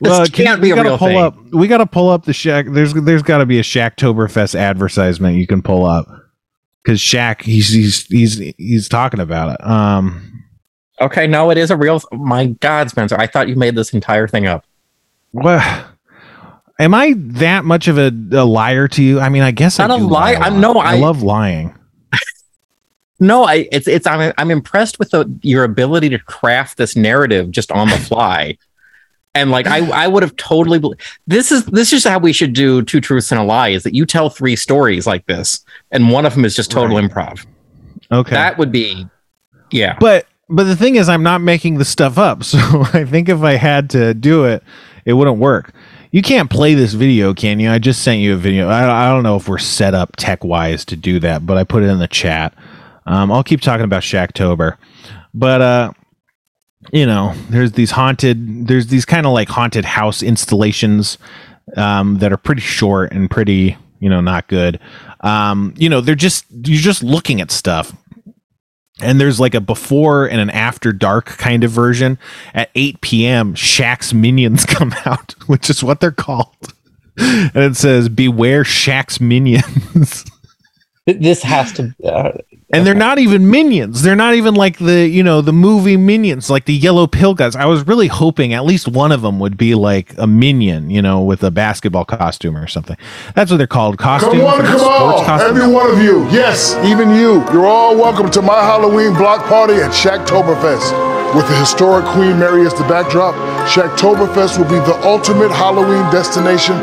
This 0.00 0.30
can't 0.30 0.62
be 0.62 0.72
we 0.72 0.78
a 0.78 0.82
real 0.84 0.96
pull 0.96 1.08
thing. 1.08 1.18
up. 1.18 1.36
We 1.52 1.66
got 1.66 1.78
to 1.78 1.86
pull 1.86 2.10
up 2.10 2.26
the 2.26 2.30
Shaq. 2.30 2.72
There's 2.72 2.94
there's 2.94 3.24
got 3.24 3.38
to 3.38 3.46
be 3.46 3.58
a 3.58 3.62
Shaqtoberfest 3.62 4.54
advertisement 4.54 5.36
you 5.36 5.48
can 5.48 5.62
pull 5.62 5.84
up 5.84 6.06
because 6.84 7.00
Shaq 7.00 7.42
he's 7.42 7.70
he's 7.72 8.04
he's 8.06 8.38
he's 8.58 8.88
talking 8.88 9.20
about 9.20 9.54
it. 9.58 9.66
Um, 9.66 10.30
Okay, 11.00 11.26
no, 11.26 11.50
it 11.50 11.58
is 11.58 11.72
a 11.72 11.76
real. 11.76 12.00
My 12.12 12.46
God, 12.46 12.88
Spencer, 12.88 13.16
I 13.18 13.26
thought 13.26 13.48
you 13.48 13.56
made 13.56 13.74
this 13.74 13.92
entire 13.92 14.28
thing 14.28 14.46
up. 14.46 14.64
what? 15.32 15.60
Am 16.78 16.94
I 16.94 17.14
that 17.16 17.64
much 17.64 17.88
of 17.88 17.98
a, 17.98 18.12
a 18.32 18.44
liar 18.44 18.86
to 18.88 19.02
you? 19.02 19.18
I 19.20 19.28
mean, 19.28 19.42
I 19.42 19.50
guess 19.50 19.78
Not 19.80 19.90
I 19.90 19.96
a 19.96 19.98
do 19.98 20.06
lie. 20.08 20.32
lie. 20.34 20.40
I'm- 20.40 20.60
no, 20.60 20.74
I 20.74 20.92
I- 20.94 20.98
love 20.98 21.22
lying. 21.22 21.74
No, 23.20 23.44
I 23.44 23.68
it's 23.70 23.86
it's 23.88 24.06
I'm 24.06 24.32
I'm 24.38 24.50
impressed 24.50 24.98
with 24.98 25.10
the, 25.10 25.32
your 25.42 25.62
ability 25.64 26.10
to 26.10 26.18
craft 26.18 26.76
this 26.78 26.96
narrative 26.96 27.50
just 27.52 27.70
on 27.72 27.88
the 27.88 27.96
fly. 27.96 28.58
And 29.34 29.50
like 29.50 29.66
I 29.66 29.78
I 29.90 30.06
would 30.06 30.22
have 30.22 30.36
totally 30.36 30.78
bel- 30.78 30.94
this 31.26 31.50
is 31.50 31.64
this 31.66 31.92
is 31.92 32.04
how 32.04 32.18
we 32.18 32.32
should 32.32 32.52
do 32.52 32.82
two 32.82 33.00
truths 33.00 33.32
and 33.32 33.40
a 33.40 33.44
lie 33.44 33.68
is 33.70 33.82
that 33.82 33.94
you 33.94 34.06
tell 34.06 34.30
three 34.30 34.54
stories 34.56 35.06
like 35.06 35.26
this 35.26 35.64
and 35.90 36.10
one 36.10 36.24
of 36.24 36.34
them 36.34 36.44
is 36.44 36.54
just 36.54 36.70
total 36.70 36.96
improv. 36.98 37.44
Okay, 38.12 38.30
That 38.30 38.58
would 38.58 38.70
be 38.70 39.06
yeah. 39.70 39.96
but 39.98 40.26
but 40.48 40.64
the 40.64 40.76
thing 40.76 40.96
is, 40.96 41.08
I'm 41.08 41.22
not 41.22 41.40
making 41.40 41.78
the 41.78 41.84
stuff 41.84 42.18
up. 42.18 42.42
So 42.44 42.58
I 42.92 43.04
think 43.04 43.28
if 43.28 43.42
I 43.42 43.54
had 43.54 43.90
to 43.90 44.14
do 44.14 44.44
it, 44.44 44.62
it 45.04 45.14
wouldn't 45.14 45.38
work. 45.38 45.72
You 46.12 46.22
can't 46.22 46.48
play 46.48 46.74
this 46.74 46.92
video, 46.92 47.34
can 47.34 47.58
you? 47.58 47.70
I 47.70 47.80
just 47.80 48.02
sent 48.02 48.20
you 48.20 48.34
a 48.34 48.36
video. 48.36 48.68
I, 48.68 49.08
I 49.08 49.10
don't 49.10 49.24
know 49.24 49.34
if 49.34 49.48
we're 49.48 49.58
set 49.58 49.94
up 49.94 50.14
tech 50.16 50.44
wise 50.44 50.84
to 50.84 50.96
do 50.96 51.18
that, 51.20 51.44
but 51.44 51.56
I 51.56 51.64
put 51.64 51.82
it 51.82 51.86
in 51.86 51.98
the 51.98 52.06
chat. 52.06 52.54
Um, 53.06 53.32
I'll 53.32 53.42
keep 53.42 53.60
talking 53.62 53.84
about 53.84 54.02
Shaqtober, 54.04 54.76
but 55.34 55.60
uh, 55.60 55.92
you 56.92 57.06
know, 57.06 57.34
there's 57.50 57.72
these 57.72 57.90
haunted, 57.90 58.68
there's 58.68 58.88
these 58.88 59.04
kind 59.04 59.26
of 59.26 59.32
like 59.32 59.48
haunted 59.48 59.84
house 59.84 60.22
installations 60.22 61.18
um, 61.76 62.18
that 62.18 62.32
are 62.32 62.36
pretty 62.36 62.60
short 62.60 63.12
and 63.12 63.30
pretty, 63.30 63.76
you 64.00 64.08
know, 64.08 64.20
not 64.20 64.48
good. 64.48 64.78
Um, 65.20 65.74
you 65.76 65.88
know, 65.88 66.00
they're 66.00 66.14
just 66.14 66.44
you're 66.50 66.80
just 66.80 67.02
looking 67.02 67.40
at 67.40 67.50
stuff 67.50 67.94
and 69.00 69.20
there's 69.20 69.40
like 69.40 69.54
a 69.54 69.60
before 69.60 70.26
and 70.26 70.40
an 70.40 70.50
after 70.50 70.92
dark 70.92 71.26
kind 71.26 71.64
of 71.64 71.70
version. 71.70 72.18
At 72.54 72.70
8 72.74 73.00
p.m., 73.00 73.54
Shaq's 73.54 74.14
minions 74.14 74.66
come 74.66 74.94
out, 75.04 75.34
which 75.46 75.68
is 75.68 75.82
what 75.82 76.00
they're 76.00 76.12
called. 76.12 76.74
And 77.16 77.56
it 77.56 77.76
says, 77.76 78.08
Beware 78.08 78.64
Shaq's 78.64 79.20
minions. 79.20 80.24
This 81.06 81.42
has 81.42 81.70
to 81.74 81.94
uh, 82.02 82.32
and 82.74 82.86
they're 82.86 82.94
not 82.94 83.18
even 83.18 83.50
minions. 83.50 84.02
They're 84.02 84.16
not 84.16 84.34
even 84.34 84.54
like 84.54 84.78
the, 84.78 85.08
you 85.08 85.22
know, 85.22 85.40
the 85.40 85.52
movie 85.52 85.96
minions, 85.96 86.50
like 86.50 86.64
the 86.64 86.74
yellow 86.74 87.06
pill 87.06 87.34
guys. 87.34 87.56
I 87.56 87.66
was 87.66 87.86
really 87.86 88.08
hoping 88.08 88.52
at 88.52 88.64
least 88.64 88.88
one 88.88 89.12
of 89.12 89.22
them 89.22 89.38
would 89.40 89.56
be 89.56 89.74
like 89.74 90.14
a 90.18 90.26
minion, 90.26 90.90
you 90.90 91.02
know, 91.02 91.22
with 91.22 91.42
a 91.42 91.50
basketball 91.50 92.04
costume 92.04 92.56
or 92.56 92.66
something. 92.66 92.96
That's 93.34 93.50
what 93.50 93.58
they're 93.58 93.66
called. 93.66 93.98
Costumes. 93.98 94.34
Come 94.34 94.44
on, 94.44 94.64
come 94.64 94.80
on, 94.80 95.40
every 95.40 95.66
one 95.72 95.90
of 95.90 96.02
you. 96.02 96.24
Yes, 96.30 96.74
even 96.84 97.10
you. 97.10 97.44
You're 97.52 97.66
all 97.66 97.96
welcome 97.96 98.30
to 98.32 98.42
my 98.42 98.60
Halloween 98.60 99.14
block 99.14 99.46
party 99.46 99.74
at 99.74 99.90
Shaqtoberfest. 99.90 101.34
With 101.34 101.48
the 101.48 101.56
historic 101.56 102.04
Queen 102.06 102.38
Mary 102.38 102.64
as 102.64 102.74
the 102.74 102.84
backdrop, 102.84 103.34
Shaqtoberfest 103.68 104.56
will 104.58 104.66
be 104.66 104.78
the 104.86 105.00
ultimate 105.02 105.50
Halloween 105.50 106.08
destination 106.12 106.78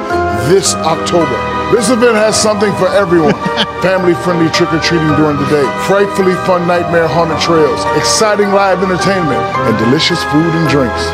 this 0.49 0.73
October. 0.75 1.60
This 1.71 1.87
event 1.89 2.19
has 2.19 2.35
something 2.35 2.75
for 2.75 2.91
everyone. 2.91 3.31
Family-friendly 3.81 4.51
trick-or-treating 4.51 5.15
during 5.15 5.39
the 5.39 5.47
day, 5.47 5.63
frightfully 5.87 6.35
fun 6.45 6.67
nightmare 6.67 7.07
haunted 7.07 7.39
trails, 7.39 7.79
exciting 7.95 8.51
live 8.51 8.83
entertainment, 8.83 9.39
and 9.65 9.73
delicious 9.79 10.19
food 10.35 10.51
and 10.51 10.67
drinks. 10.67 11.07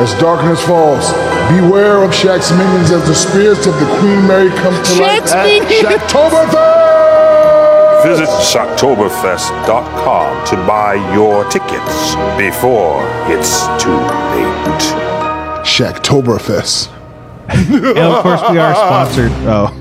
As 0.00 0.16
darkness 0.18 0.64
falls, 0.64 1.12
beware 1.52 2.00
of 2.02 2.10
Shaq's 2.10 2.50
minions 2.56 2.90
as 2.90 3.04
the 3.06 3.14
spirits 3.14 3.66
of 3.66 3.78
the 3.78 3.84
Queen 4.00 4.26
Mary 4.26 4.48
come 4.64 4.72
to 4.72 4.94
life 4.96 5.28
at 5.28 5.44
Shaqtoberfest! 5.68 6.80
Visit 8.02 8.28
Shocktoberfest.com 8.28 10.46
to 10.46 10.56
buy 10.66 10.94
your 11.12 11.44
tickets 11.50 12.14
before 12.40 13.04
it's 13.28 13.66
too 13.76 13.92
late. 14.32 14.80
Shaqtoberfest. 15.68 16.99
and 17.70 17.98
of 17.98 18.22
course 18.22 18.40
we 18.50 18.58
are 18.58 18.74
sponsored. 18.74 19.30
Oh. 19.46 19.76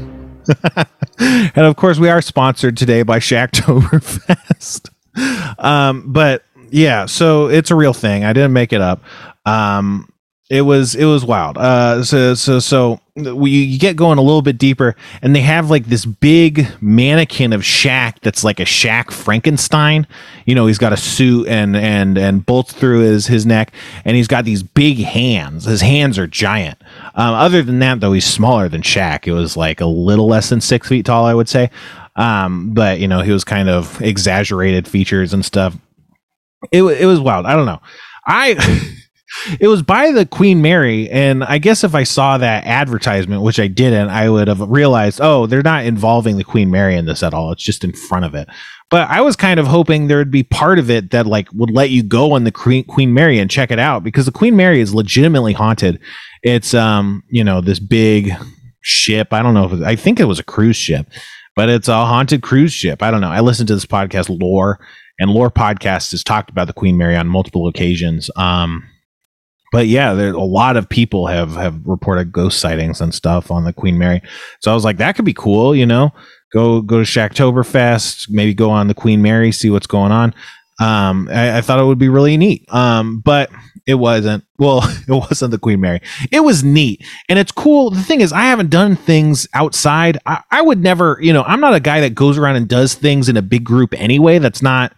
And 1.21 1.65
of 1.65 1.75
course 1.75 1.99
we 1.99 2.07
are 2.09 2.21
sponsored 2.21 2.77
today 2.77 3.03
by 3.03 3.19
Shaqtoberfest. 3.19 4.89
Um 5.59 6.11
but 6.11 6.43
yeah 6.69 7.05
so 7.07 7.47
it's 7.47 7.71
a 7.71 7.75
real 7.75 7.93
thing. 7.93 8.23
I 8.23 8.31
didn't 8.33 8.53
make 8.53 8.71
it 8.73 8.81
up. 8.81 9.03
Um 9.45 10.07
it 10.49 10.63
was 10.63 10.95
it 10.95 11.05
was 11.05 11.23
wild. 11.23 11.57
Uh 11.59 12.03
so 12.03 12.33
so 12.33 12.59
so 12.59 12.99
we 13.15 13.51
you 13.51 13.77
get 13.77 13.95
going 13.95 14.17
a 14.17 14.21
little 14.21 14.41
bit 14.41 14.57
deeper 14.57 14.95
and 15.21 15.35
they 15.35 15.41
have 15.41 15.69
like 15.69 15.85
this 15.85 16.05
big 16.05 16.67
mannequin 16.81 17.53
of 17.53 17.61
Shaq 17.61 18.19
that's 18.21 18.43
like 18.43 18.59
a 18.59 18.65
Shaq 18.65 19.11
Frankenstein. 19.11 20.07
You 20.45 20.55
know 20.55 20.65
he's 20.65 20.79
got 20.79 20.91
a 20.91 20.97
suit 20.97 21.47
and 21.47 21.77
and 21.77 22.17
and 22.17 22.43
bolts 22.43 22.73
through 22.73 23.01
his 23.01 23.27
his 23.27 23.45
neck 23.45 23.71
and 24.05 24.17
he's 24.17 24.27
got 24.27 24.43
these 24.43 24.63
big 24.63 24.97
hands. 24.97 25.65
His 25.65 25.81
hands 25.81 26.17
are 26.17 26.25
giant. 26.27 26.81
Um, 27.13 27.35
other 27.35 27.61
than 27.61 27.77
that 27.79 27.99
though 27.99 28.13
he's 28.13 28.25
smaller 28.25 28.67
than 28.67 28.81
Shaq. 28.81 29.27
It 29.27 29.33
was 29.33 29.55
like 29.55 29.81
a 29.81 29.85
little 29.85 30.27
less 30.27 30.49
than 30.49 30.61
six 30.61 30.87
feet 30.87 31.05
tall 31.05 31.25
I 31.25 31.35
would 31.35 31.49
say. 31.49 31.69
Um 32.15 32.73
but 32.73 32.99
you 32.99 33.07
know 33.07 33.21
he 33.21 33.31
was 33.31 33.43
kind 33.43 33.69
of 33.69 34.01
exaggerated 34.01 34.87
features 34.87 35.31
and 35.31 35.45
stuff. 35.45 35.77
It, 36.71 36.81
it 36.81 37.05
was 37.05 37.19
wild. 37.19 37.45
I 37.45 37.55
don't 37.55 37.67
know. 37.67 37.81
I 38.25 38.55
it 39.59 39.67
was 39.67 39.81
by 39.81 40.11
the 40.11 40.25
queen 40.25 40.61
mary 40.61 41.09
and 41.09 41.43
i 41.43 41.57
guess 41.57 41.83
if 41.83 41.93
i 41.95 42.03
saw 42.03 42.37
that 42.37 42.65
advertisement 42.65 43.41
which 43.41 43.59
i 43.59 43.67
didn't 43.67 44.09
i 44.09 44.29
would 44.29 44.47
have 44.47 44.61
realized 44.61 45.19
oh 45.21 45.45
they're 45.45 45.61
not 45.61 45.85
involving 45.85 46.37
the 46.37 46.43
queen 46.43 46.69
mary 46.71 46.95
in 46.95 47.05
this 47.05 47.23
at 47.23 47.33
all. 47.33 47.51
It's 47.51 47.63
just 47.63 47.83
in 47.83 47.93
front 47.93 48.25
of 48.25 48.35
it. 48.35 48.47
But 48.89 49.09
i 49.09 49.21
was 49.21 49.35
kind 49.35 49.59
of 49.59 49.67
hoping 49.67 50.07
there 50.07 50.17
would 50.17 50.31
be 50.31 50.43
part 50.43 50.79
of 50.79 50.89
it 50.89 51.11
that 51.11 51.25
like 51.25 51.51
would 51.53 51.71
let 51.71 51.89
you 51.89 52.03
go 52.03 52.33
on 52.33 52.43
the 52.43 52.51
queen, 52.51 52.83
queen 52.85 53.13
mary 53.13 53.39
and 53.39 53.49
check 53.49 53.71
it 53.71 53.79
out 53.79 54.03
because 54.03 54.25
the 54.25 54.31
queen 54.31 54.55
mary 54.55 54.81
is 54.81 54.93
legitimately 54.93 55.53
haunted. 55.53 55.99
It's 56.43 56.73
um 56.73 57.23
you 57.29 57.43
know 57.43 57.61
this 57.61 57.79
big 57.79 58.31
ship. 58.81 59.33
I 59.33 59.41
don't 59.41 59.53
know 59.53 59.65
if 59.65 59.73
it, 59.73 59.83
i 59.83 59.95
think 59.95 60.19
it 60.19 60.25
was 60.25 60.39
a 60.39 60.43
cruise 60.43 60.77
ship 60.77 61.07
but 61.55 61.67
it's 61.67 61.89
a 61.89 62.05
haunted 62.05 62.41
cruise 62.41 62.71
ship. 62.71 63.03
I 63.03 63.11
don't 63.11 63.19
know. 63.19 63.31
I 63.31 63.41
listened 63.41 63.67
to 63.67 63.73
this 63.73 63.85
podcast 63.85 64.29
lore 64.29 64.79
and 65.19 65.29
lore 65.29 65.51
podcast 65.51 66.11
has 66.11 66.23
talked 66.23 66.49
about 66.49 66.67
the 66.67 66.73
queen 66.73 66.97
mary 66.97 67.17
on 67.17 67.27
multiple 67.27 67.67
occasions. 67.67 68.31
Um 68.35 68.88
but 69.71 69.87
yeah 69.87 70.13
there 70.13 70.33
a 70.33 70.43
lot 70.43 70.77
of 70.77 70.87
people 70.87 71.27
have 71.27 71.51
have 71.53 71.79
reported 71.85 72.31
ghost 72.31 72.59
sightings 72.59 73.01
and 73.01 73.13
stuff 73.13 73.51
on 73.51 73.65
the 73.65 73.73
queen 73.73 73.97
mary. 73.97 74.21
So 74.59 74.71
i 74.71 74.73
was 74.73 74.85
like 74.85 74.97
that 74.97 75.15
could 75.15 75.25
be 75.25 75.33
cool 75.33 75.75
you 75.75 75.85
know? 75.85 76.11
Go 76.51 76.81
go 76.81 76.97
to 76.97 77.03
shaqtoberfest 77.03 78.29
maybe 78.29 78.53
go 78.53 78.69
on 78.71 78.87
the 78.87 78.93
queen 78.93 79.21
mary 79.21 79.51
see 79.51 79.69
what's 79.69 79.87
going 79.87 80.11
on. 80.11 80.33
Um 80.79 81.29
I, 81.31 81.57
I 81.57 81.61
thought 81.61 81.79
it 81.79 81.85
would 81.85 81.99
be 81.99 82.09
really 82.09 82.37
neat. 82.37 82.65
Um 82.73 83.19
but 83.19 83.51
it 83.85 83.95
wasn't 83.95 84.43
well 84.57 84.81
it 85.07 85.11
wasn't 85.11 85.51
the 85.51 85.59
queen 85.59 85.81
mary. 85.81 86.01
It 86.31 86.41
was 86.41 86.63
neat. 86.63 87.03
And 87.27 87.37
it's 87.39 87.51
cool. 87.51 87.91
The 87.91 88.01
thing 88.01 88.21
is 88.21 88.33
i 88.33 88.43
haven't 88.43 88.69
done 88.69 88.95
things 88.95 89.47
outside. 89.53 90.17
I, 90.25 90.41
I 90.51 90.61
would 90.61 90.81
never 90.81 91.17
you 91.21 91.33
know 91.33 91.43
i'm 91.43 91.61
not 91.61 91.75
a 91.75 91.79
guy 91.79 92.01
that 92.01 92.15
goes 92.15 92.37
around 92.37 92.55
and 92.55 92.67
does 92.67 92.95
things 92.95 93.29
in 93.29 93.37
a 93.37 93.41
big 93.41 93.63
group 93.63 93.93
anyway. 93.93 94.39
That's 94.39 94.61
not 94.61 94.93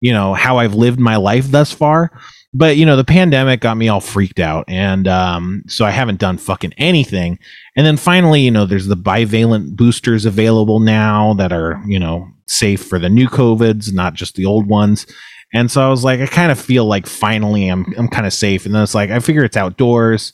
you 0.00 0.12
know 0.12 0.34
how 0.34 0.58
i've 0.58 0.74
lived 0.74 1.00
my 1.00 1.16
life 1.16 1.50
thus 1.50 1.72
far 1.72 2.10
but 2.56 2.76
you 2.78 2.86
know 2.86 2.96
the 2.96 3.04
pandemic 3.04 3.60
got 3.60 3.76
me 3.76 3.88
all 3.88 4.00
freaked 4.00 4.40
out 4.40 4.64
and 4.66 5.06
um 5.06 5.62
so 5.68 5.84
i 5.84 5.90
haven't 5.90 6.18
done 6.18 6.38
fucking 6.38 6.72
anything. 6.78 7.38
And 7.76 7.86
then 7.86 7.96
finally 7.98 8.40
you 8.40 8.50
know 8.50 8.64
there's 8.64 8.86
the 8.86 8.96
bivalent 8.96 9.76
boosters 9.76 10.24
available 10.24 10.80
now 10.80 11.34
that 11.34 11.52
are 11.52 11.80
you 11.86 11.98
know 11.98 12.28
safe 12.46 12.82
for 12.82 12.98
the 12.98 13.10
new 13.10 13.28
covids 13.28 13.92
not 13.92 14.14
just 14.14 14.34
the 14.34 14.46
old 14.46 14.66
ones. 14.66 15.06
And 15.52 15.70
so 15.70 15.86
i 15.86 15.88
was 15.88 16.02
like 16.02 16.20
i 16.20 16.26
kind 16.26 16.50
of 16.50 16.58
feel 16.58 16.86
like 16.86 17.06
finally 17.06 17.68
i'm 17.68 17.84
i'm 17.98 18.08
kind 18.08 18.26
of 18.26 18.32
safe. 18.32 18.64
And 18.64 18.74
then 18.74 18.82
it's 18.82 18.94
like 18.94 19.10
i 19.10 19.20
figure 19.20 19.44
it's 19.44 19.56
outdoors. 19.56 20.32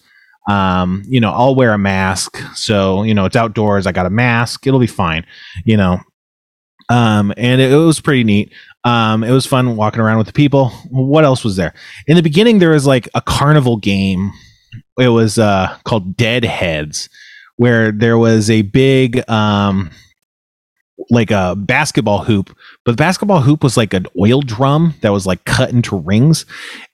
Um 0.49 1.03
you 1.07 1.21
know 1.21 1.33
i'll 1.33 1.57
wear 1.57 1.73
a 1.73 1.79
mask. 1.79 2.39
So 2.55 3.03
you 3.03 3.15
know 3.15 3.25
it's 3.25 3.37
outdoors. 3.37 3.87
I 3.87 3.93
got 3.93 4.07
a 4.07 4.11
mask. 4.11 4.67
It'll 4.67 4.81
be 4.81 4.87
fine 4.87 5.27
you 5.65 5.77
know. 5.77 6.01
Um 6.89 7.33
and 7.37 7.61
it, 7.61 7.73
it 7.73 7.77
was 7.77 8.01
pretty 8.01 8.23
neat 8.23 8.53
um 8.85 9.23
it 9.25 9.31
was 9.31 9.47
fun 9.47 9.77
walking 9.77 10.01
around 10.01 10.19
with 10.19 10.27
the 10.27 10.33
people. 10.33 10.71
What 10.91 11.25
else 11.25 11.45
was 11.45 11.57
there? 11.57 11.75
In 12.07 12.17
the 12.17 12.23
beginning 12.23 12.59
there 12.59 12.71
was 12.71 12.87
like 12.87 13.09
a 13.15 13.21
carnival 13.21 13.77
game. 13.77 14.33
It 14.99 15.09
was 15.09 15.39
uh 15.39 15.77
called 15.85 16.17
deadheads 16.17 17.09
where 17.57 17.93
there 17.93 18.19
was 18.19 18.51
a 18.51 18.63
big 18.63 19.29
um 19.29 19.91
like 21.11 21.31
a 21.31 21.57
basketball 21.57 22.23
hoop 22.23 22.57
but 22.85 22.93
the 22.93 22.97
basketball 22.97 23.41
hoop 23.41 23.65
was 23.65 23.77
like 23.77 23.93
an 23.93 24.07
oil 24.21 24.41
drum 24.41 24.95
that 25.01 25.11
was 25.11 25.27
like 25.27 25.45
cut 25.45 25.71
into 25.71 25.97
rings. 25.97 26.47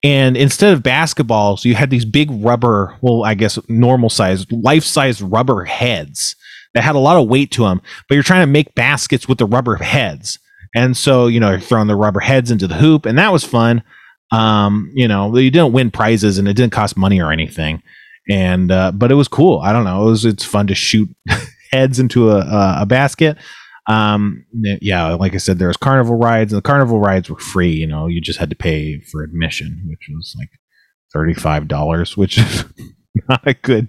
And 0.03 0.37
instead 0.37 0.73
of 0.73 0.83
basketballs 0.83 1.65
you 1.65 1.75
had 1.75 1.91
these 1.91 2.05
big 2.05 2.31
rubber 2.31 2.97
well 3.01 3.25
i 3.25 3.35
guess 3.35 3.59
normal 3.69 4.09
size 4.11 4.51
life 4.51 4.85
size 4.85 5.23
rubber 5.23 5.65
heads 5.65 6.37
that 6.75 6.85
had 6.85 6.95
a 6.95 7.01
lot 7.01 7.21
of 7.21 7.29
weight 7.29 7.51
to 7.53 7.63
them 7.65 7.81
but 8.09 8.15
you're 8.15 8.25
trying 8.25 8.47
to 8.47 8.53
make 8.53 8.75
baskets 8.75 9.29
with 9.29 9.39
the 9.39 9.47
rubber 9.47 9.77
heads 9.77 10.39
and 10.75 10.97
so 10.97 11.27
you 11.27 11.41
know 11.41 11.59
throwing 11.59 11.89
the 11.89 11.97
rubber 11.97 12.21
heads 12.21 12.51
into 12.51 12.67
the 12.67 12.75
hoop 12.77 13.07
and 13.07 13.19
that 13.19 13.33
was 13.33 13.45
fun 13.45 13.83
Um, 14.31 14.91
you 14.95 15.09
know, 15.09 15.35
you 15.39 15.51
didn't 15.51 15.73
win 15.73 15.91
prizes 15.91 16.39
and 16.39 16.47
it 16.49 16.55
didn't 16.55 16.73
cost 16.73 16.97
money 16.99 17.19
or 17.21 17.33
anything. 17.33 17.83
And 18.31 18.71
uh, 18.71 18.93
but 18.93 19.11
it 19.11 19.15
was 19.15 19.27
cool. 19.29 19.61
I 19.61 19.73
don't 19.73 19.85
know. 19.85 20.03
It 20.03 20.11
was 20.11 20.25
it's 20.27 20.45
fun 20.45 20.67
to 20.67 20.75
shoot 20.75 21.09
heads 21.73 21.99
into 21.99 22.31
a, 22.31 22.41
a, 22.41 22.77
a 22.83 22.87
basket. 22.87 23.39
Um, 23.89 24.45
yeah, 24.83 25.15
like 25.15 25.33
I 25.35 25.39
said, 25.39 25.59
there 25.59 25.69
was 25.69 25.79
carnival 25.79 26.17
rides, 26.17 26.53
and 26.53 26.59
the 26.59 26.63
carnival 26.69 27.01
rides 27.01 27.31
were 27.31 27.39
free. 27.39 27.73
You 27.73 27.87
know, 27.87 28.07
you 28.07 28.21
just 28.21 28.39
had 28.39 28.51
to 28.51 28.57
pay 28.57 29.01
for 29.01 29.23
admission, 29.23 29.83
which 29.89 30.09
was 30.15 30.35
like 30.39 30.51
thirty 31.11 31.33
five 31.33 31.69
dollars, 31.69 32.15
which 32.15 32.37
is 32.45 32.65
not 33.31 33.41
a 33.47 33.55
good 33.55 33.89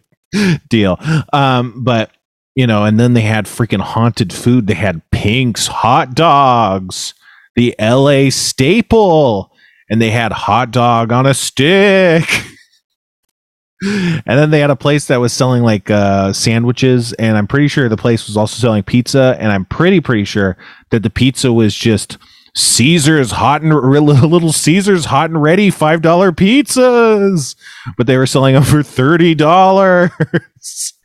deal. 0.70 0.98
Um, 1.34 1.84
but 1.84 2.12
you 2.60 2.68
know, 2.68 2.84
and 2.84 3.00
then 3.00 3.14
they 3.14 3.22
had 3.22 3.46
freaking 3.46 3.80
haunted 3.80 4.34
food. 4.34 4.68
They 4.68 4.74
had 4.74 5.02
Pink's 5.12 5.68
hot 5.68 6.14
dogs, 6.14 7.14
the 7.56 7.74
LA 7.80 8.30
staple, 8.32 9.54
and 9.90 10.02
they 10.02 10.10
had 10.10 10.34
hot 10.34 10.72
dog 10.72 11.14
on 11.14 11.26
a 11.26 11.34
stick. 11.34 12.30
and 13.82 14.24
then 14.26 14.52
they 14.52 14.60
had 14.60 14.72
a 14.72 14.76
place 14.76 15.08
that 15.08 15.22
was 15.22 15.32
selling 15.32 15.64
like 15.64 15.90
uh, 15.90 16.34
sandwiches, 16.34 17.14
and 17.14 17.38
I'm 17.38 17.48
pretty 17.48 17.70
sure 17.70 17.88
the 17.88 17.96
place 17.96 18.28
was 18.28 18.36
also 18.36 18.60
selling 18.60 18.84
pizza, 18.84 19.38
and 19.40 19.54
I'm 19.54 19.64
pretty 19.64 20.02
pretty 20.02 20.26
sure 20.26 20.58
that 20.90 21.02
the 21.02 21.10
pizza 21.10 21.54
was 21.54 21.74
just 21.74 22.18
Caesar's 22.58 23.32
hot 23.32 23.62
and 23.62 23.74
little 23.74 24.52
Caesar's 24.52 25.06
hot 25.06 25.30
and 25.30 25.42
ready 25.42 25.70
five 25.70 26.02
dollar 26.02 26.34
pizzas, 26.34 27.56
but 27.96 28.06
they 28.06 28.18
were 28.18 28.28
selling 28.28 28.56
them 28.56 28.64
for 28.64 28.84
thirty 28.84 29.34
dollars. 29.34 30.12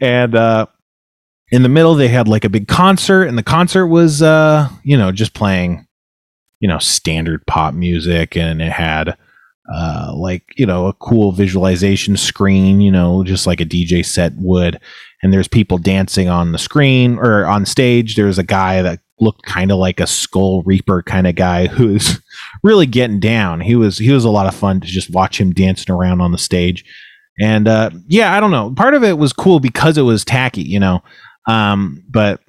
and 0.00 0.34
uh, 0.34 0.66
in 1.50 1.62
the 1.62 1.68
middle, 1.68 1.94
they 1.94 2.08
had 2.08 2.28
like 2.28 2.44
a 2.44 2.50
big 2.50 2.68
concert, 2.68 3.24
and 3.24 3.38
the 3.38 3.42
concert 3.42 3.86
was 3.86 4.22
uh, 4.22 4.68
you 4.82 4.96
know 4.96 5.12
just 5.12 5.34
playing 5.34 5.86
you 6.60 6.68
know 6.68 6.78
standard 6.78 7.46
pop 7.46 7.74
music, 7.74 8.36
and 8.36 8.60
it 8.60 8.72
had 8.72 9.16
uh, 9.72 10.12
like 10.14 10.44
you 10.56 10.66
know 10.66 10.86
a 10.86 10.92
cool 10.94 11.32
visualization 11.32 12.16
screen, 12.16 12.80
you 12.80 12.90
know, 12.90 13.24
just 13.24 13.46
like 13.46 13.60
a 13.60 13.66
DJ 13.66 14.04
set 14.04 14.32
would. 14.36 14.80
And 15.22 15.32
there's 15.32 15.48
people 15.48 15.78
dancing 15.78 16.28
on 16.28 16.52
the 16.52 16.58
screen 16.58 17.18
or 17.18 17.44
on 17.44 17.66
stage. 17.66 18.14
There's 18.14 18.38
a 18.38 18.44
guy 18.44 18.82
that 18.82 19.00
looked 19.20 19.42
kind 19.42 19.72
of 19.72 19.78
like 19.78 19.98
a 20.00 20.06
Skull 20.06 20.62
Reaper 20.62 21.02
kind 21.02 21.26
of 21.26 21.34
guy 21.34 21.66
who's 21.66 22.20
really 22.62 22.86
getting 22.86 23.20
down. 23.20 23.60
He 23.60 23.74
was 23.74 23.98
he 23.98 24.12
was 24.12 24.24
a 24.24 24.30
lot 24.30 24.46
of 24.46 24.54
fun 24.54 24.80
to 24.80 24.86
just 24.86 25.10
watch 25.10 25.40
him 25.40 25.52
dancing 25.52 25.94
around 25.94 26.20
on 26.20 26.32
the 26.32 26.38
stage. 26.38 26.84
And 27.40 27.68
uh, 27.68 27.90
yeah, 28.06 28.36
I 28.36 28.40
don't 28.40 28.50
know. 28.50 28.72
Part 28.72 28.94
of 28.94 29.04
it 29.04 29.18
was 29.18 29.32
cool 29.32 29.60
because 29.60 29.96
it 29.96 30.02
was 30.02 30.24
tacky, 30.24 30.62
you 30.62 30.80
know. 30.80 31.02
Um, 31.46 32.02
but 32.08 32.40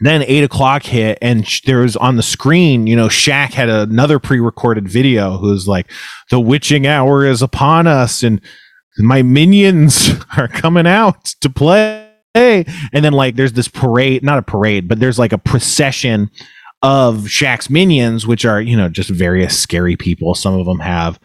then 0.00 0.22
eight 0.26 0.44
o'clock 0.44 0.82
hit, 0.82 1.18
and 1.20 1.46
sh- 1.46 1.62
there 1.62 1.80
was 1.80 1.96
on 1.96 2.16
the 2.16 2.22
screen, 2.22 2.86
you 2.86 2.96
know, 2.96 3.08
Shaq 3.08 3.52
had 3.52 3.68
another 3.68 4.18
pre-recorded 4.18 4.88
video 4.88 5.36
who's 5.36 5.68
like, 5.68 5.90
"The 6.30 6.40
witching 6.40 6.86
hour 6.86 7.24
is 7.24 7.42
upon 7.42 7.86
us, 7.86 8.22
and 8.22 8.40
my 8.98 9.22
minions 9.22 10.10
are 10.36 10.48
coming 10.48 10.86
out 10.86 11.24
to 11.40 11.50
play." 11.50 12.06
And 12.34 13.04
then 13.04 13.12
like, 13.12 13.36
there's 13.36 13.52
this 13.52 13.68
parade, 13.68 14.22
not 14.22 14.38
a 14.38 14.42
parade, 14.42 14.88
but 14.88 15.00
there's 15.00 15.18
like 15.18 15.32
a 15.32 15.38
procession 15.38 16.30
of 16.82 17.24
Shaq's 17.24 17.68
minions, 17.68 18.26
which 18.26 18.44
are 18.44 18.60
you 18.60 18.76
know 18.76 18.88
just 18.88 19.10
various 19.10 19.58
scary 19.58 19.96
people. 19.96 20.34
Some 20.34 20.58
of 20.58 20.66
them 20.66 20.80
have 20.80 21.20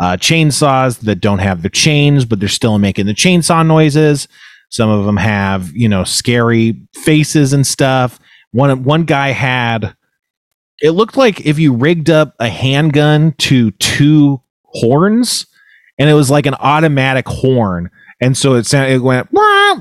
uh, 0.00 0.16
chainsaws 0.16 1.00
that 1.00 1.20
don't 1.20 1.38
have 1.40 1.62
the 1.62 1.68
chains, 1.68 2.24
but 2.24 2.40
they're 2.40 2.48
still 2.48 2.78
making 2.78 3.06
the 3.06 3.14
chainsaw 3.14 3.66
noises. 3.66 4.26
Some 4.70 4.88
of 4.88 5.04
them 5.04 5.16
have, 5.16 5.72
you 5.72 5.88
know, 5.88 6.04
scary 6.04 6.80
faces 6.94 7.52
and 7.52 7.66
stuff. 7.66 8.18
One 8.52 8.82
one 8.82 9.04
guy 9.04 9.30
had 9.30 9.94
it 10.80 10.92
looked 10.92 11.16
like 11.16 11.40
if 11.40 11.58
you 11.58 11.74
rigged 11.74 12.08
up 12.08 12.34
a 12.38 12.48
handgun 12.48 13.34
to 13.38 13.70
two 13.72 14.40
horns 14.64 15.46
and 15.98 16.08
it 16.08 16.14
was 16.14 16.30
like 16.30 16.46
an 16.46 16.54
automatic 16.54 17.28
horn 17.28 17.90
and 18.20 18.36
so 18.36 18.54
it 18.54 18.66
sounded 18.66 18.94
it 18.94 19.02
went 19.02 19.32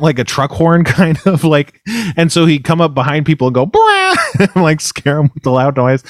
like 0.01 0.19
a 0.19 0.23
truck 0.23 0.51
horn 0.51 0.83
kind 0.85 1.19
of 1.25 1.43
like 1.43 1.81
and 2.15 2.31
so 2.31 2.45
he'd 2.45 2.63
come 2.63 2.81
up 2.81 2.93
behind 2.93 3.25
people 3.25 3.47
and 3.47 3.55
go 3.55 3.69
and 4.39 4.63
like 4.63 4.81
scare 4.81 5.15
them 5.15 5.31
with 5.33 5.43
the 5.43 5.51
loud 5.51 5.75
noise 5.75 6.03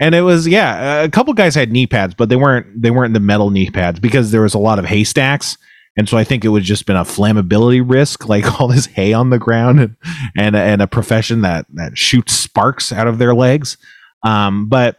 and 0.00 0.14
it 0.14 0.22
was 0.22 0.46
yeah 0.46 1.02
a 1.02 1.08
couple 1.08 1.32
guys 1.34 1.54
had 1.54 1.70
knee 1.70 1.86
pads 1.86 2.14
but 2.14 2.28
they 2.28 2.36
weren't 2.36 2.66
they 2.80 2.90
weren't 2.90 3.14
the 3.14 3.20
metal 3.20 3.50
knee 3.50 3.70
pads 3.70 4.00
because 4.00 4.30
there 4.30 4.42
was 4.42 4.54
a 4.54 4.58
lot 4.58 4.78
of 4.78 4.84
haystacks 4.84 5.56
and 5.96 6.08
so 6.08 6.18
I 6.18 6.24
think 6.24 6.44
it 6.44 6.48
would 6.48 6.62
just 6.62 6.86
been 6.86 6.96
a 6.96 7.04
flammability 7.04 7.82
risk, 7.84 8.28
like 8.28 8.60
all 8.60 8.68
this 8.68 8.86
hay 8.86 9.12
on 9.12 9.30
the 9.30 9.38
ground, 9.38 9.80
and 9.80 9.96
and, 10.36 10.56
and 10.56 10.82
a 10.82 10.86
profession 10.86 11.40
that 11.42 11.66
that 11.74 11.96
shoots 11.96 12.34
sparks 12.34 12.92
out 12.92 13.06
of 13.06 13.18
their 13.18 13.34
legs. 13.34 13.78
Um, 14.22 14.68
but 14.68 14.98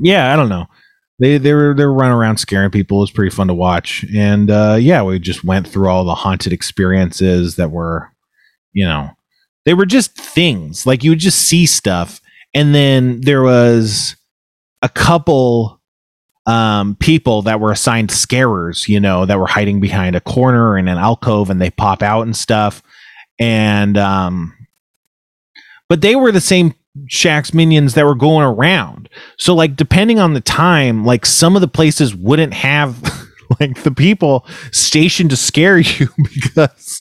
yeah, 0.00 0.32
I 0.32 0.36
don't 0.36 0.48
know. 0.48 0.66
They 1.20 1.38
they 1.38 1.52
were 1.52 1.74
they 1.74 1.84
were 1.84 1.92
running 1.92 2.16
around 2.16 2.38
scaring 2.38 2.70
people. 2.70 2.98
It 2.98 3.02
was 3.02 3.10
pretty 3.12 3.34
fun 3.34 3.46
to 3.48 3.54
watch, 3.54 4.04
and 4.14 4.50
uh, 4.50 4.76
yeah, 4.80 5.02
we 5.02 5.18
just 5.18 5.44
went 5.44 5.68
through 5.68 5.88
all 5.88 6.04
the 6.04 6.14
haunted 6.14 6.52
experiences 6.52 7.56
that 7.56 7.70
were, 7.70 8.10
you 8.72 8.84
know, 8.84 9.10
they 9.64 9.74
were 9.74 9.86
just 9.86 10.16
things 10.16 10.86
like 10.86 11.04
you 11.04 11.12
would 11.12 11.20
just 11.20 11.42
see 11.42 11.66
stuff, 11.66 12.20
and 12.52 12.74
then 12.74 13.20
there 13.20 13.42
was 13.42 14.16
a 14.82 14.88
couple 14.88 15.80
um, 16.46 16.96
people 16.96 17.42
that 17.42 17.60
were 17.60 17.72
assigned 17.72 18.10
scarers, 18.10 18.88
you 18.88 19.00
know, 19.00 19.24
that 19.26 19.38
were 19.38 19.46
hiding 19.46 19.80
behind 19.80 20.14
a 20.14 20.20
corner 20.20 20.76
in 20.76 20.88
an 20.88 20.98
alcove 20.98 21.50
and 21.50 21.60
they 21.60 21.70
pop 21.70 22.02
out 22.02 22.22
and 22.22 22.36
stuff. 22.36 22.82
And, 23.38 23.96
um, 23.96 24.54
but 25.88 26.02
they 26.02 26.16
were 26.16 26.32
the 26.32 26.40
same 26.40 26.74
Shaq's 27.08 27.52
minions 27.52 27.94
that 27.94 28.04
were 28.04 28.14
going 28.14 28.44
around. 28.44 29.08
So, 29.38 29.54
like, 29.54 29.76
depending 29.76 30.18
on 30.18 30.34
the 30.34 30.40
time, 30.40 31.04
like, 31.04 31.26
some 31.26 31.56
of 31.56 31.60
the 31.60 31.68
places 31.68 32.14
wouldn't 32.14 32.54
have, 32.54 33.02
like, 33.60 33.82
the 33.82 33.90
people 33.90 34.46
stationed 34.70 35.30
to 35.30 35.36
scare 35.36 35.78
you 35.78 36.08
because, 36.16 37.00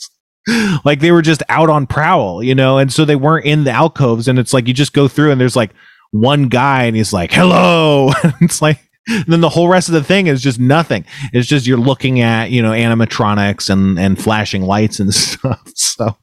like, 0.83 0.99
they 0.99 1.11
were 1.11 1.21
just 1.21 1.43
out 1.49 1.69
on 1.69 1.87
prowl, 1.87 2.41
you 2.43 2.55
know, 2.55 2.77
and 2.77 2.91
so 2.91 3.05
they 3.05 3.15
weren't 3.15 3.45
in 3.45 3.63
the 3.63 3.71
alcoves. 3.71 4.27
And 4.27 4.39
it's 4.39 4.53
like 4.53 4.67
you 4.67 4.73
just 4.73 4.93
go 4.93 5.07
through 5.07 5.31
and 5.31 5.39
there's 5.39 5.55
like 5.55 5.71
one 6.11 6.47
guy 6.47 6.83
and 6.83 6.95
he's 6.95 7.13
like, 7.13 7.31
hello. 7.31 8.11
it's 8.41 8.61
like, 8.61 8.79
then 9.27 9.41
the 9.41 9.49
whole 9.49 9.67
rest 9.67 9.89
of 9.89 9.93
the 9.93 10.03
thing 10.03 10.27
is 10.27 10.41
just 10.41 10.59
nothing. 10.59 11.05
It's 11.33 11.47
just 11.47 11.67
you're 11.67 11.77
looking 11.77 12.21
at 12.21 12.51
you 12.51 12.61
know 12.61 12.71
animatronics 12.71 13.69
and 13.69 13.99
and 13.99 14.21
flashing 14.21 14.63
lights 14.63 14.99
and 14.99 15.13
stuff. 15.13 15.61
So 15.75 16.15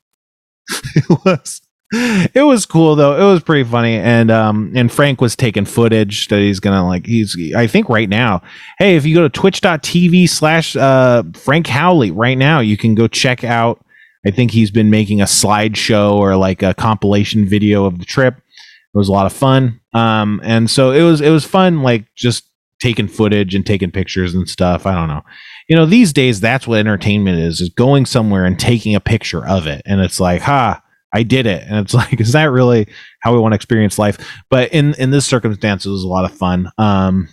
it 0.94 1.24
was 1.24 1.60
it 1.92 2.44
was 2.44 2.66
cool 2.66 2.94
though. 2.94 3.16
It 3.20 3.32
was 3.32 3.42
pretty 3.42 3.68
funny, 3.68 3.96
and 3.96 4.30
um 4.30 4.72
and 4.76 4.92
Frank 4.92 5.20
was 5.20 5.34
taking 5.34 5.64
footage 5.64 6.28
that 6.28 6.38
he's 6.40 6.60
gonna 6.60 6.86
like. 6.86 7.06
He's 7.06 7.36
I 7.56 7.66
think 7.66 7.88
right 7.88 8.08
now. 8.08 8.42
Hey, 8.78 8.96
if 8.96 9.04
you 9.04 9.14
go 9.14 9.22
to 9.22 9.28
twitch.tv 9.28 10.28
slash 10.28 10.76
uh 10.76 11.24
Frank 11.34 11.66
Howley 11.66 12.10
right 12.12 12.38
now, 12.38 12.60
you 12.60 12.76
can 12.76 12.94
go 12.94 13.08
check 13.08 13.42
out. 13.42 13.84
I 14.24 14.30
think 14.30 14.50
he's 14.50 14.70
been 14.70 14.90
making 14.90 15.20
a 15.20 15.24
slideshow 15.24 16.12
or 16.12 16.36
like 16.36 16.62
a 16.62 16.74
compilation 16.74 17.44
video 17.46 17.86
of 17.86 17.98
the 17.98 18.04
trip. 18.04 18.36
It 18.36 18.98
was 18.98 19.08
a 19.08 19.12
lot 19.12 19.26
of 19.26 19.32
fun. 19.32 19.80
Um, 19.92 20.40
and 20.44 20.70
so 20.70 20.92
it 20.92 21.02
was 21.02 21.20
it 21.20 21.30
was 21.30 21.44
fun, 21.44 21.82
like 21.82 22.06
just 22.14 22.44
taking 22.80 23.08
footage 23.08 23.54
and 23.54 23.66
taking 23.66 23.90
pictures 23.90 24.34
and 24.34 24.48
stuff. 24.48 24.86
I 24.86 24.94
don't 24.94 25.08
know. 25.08 25.22
You 25.68 25.76
know, 25.76 25.86
these 25.86 26.12
days 26.12 26.40
that's 26.40 26.66
what 26.66 26.78
entertainment 26.78 27.38
is, 27.38 27.60
is 27.60 27.68
going 27.70 28.06
somewhere 28.06 28.44
and 28.44 28.58
taking 28.58 28.94
a 28.94 29.00
picture 29.00 29.46
of 29.46 29.66
it. 29.66 29.82
And 29.86 30.00
it's 30.00 30.18
like, 30.20 30.42
ha, 30.42 30.82
I 31.12 31.22
did 31.22 31.46
it. 31.46 31.64
And 31.66 31.78
it's 31.78 31.94
like, 32.02 32.20
is 32.20 32.32
that 32.32 32.50
really 32.50 32.88
how 33.20 33.32
we 33.32 33.38
want 33.38 33.52
to 33.52 33.56
experience 33.56 33.98
life? 33.98 34.18
But 34.48 34.72
in 34.72 34.94
in 34.94 35.10
this 35.10 35.26
circumstance, 35.26 35.86
it 35.86 35.90
was 35.90 36.04
a 36.04 36.08
lot 36.08 36.24
of 36.24 36.32
fun. 36.36 36.70
Um 36.78 37.28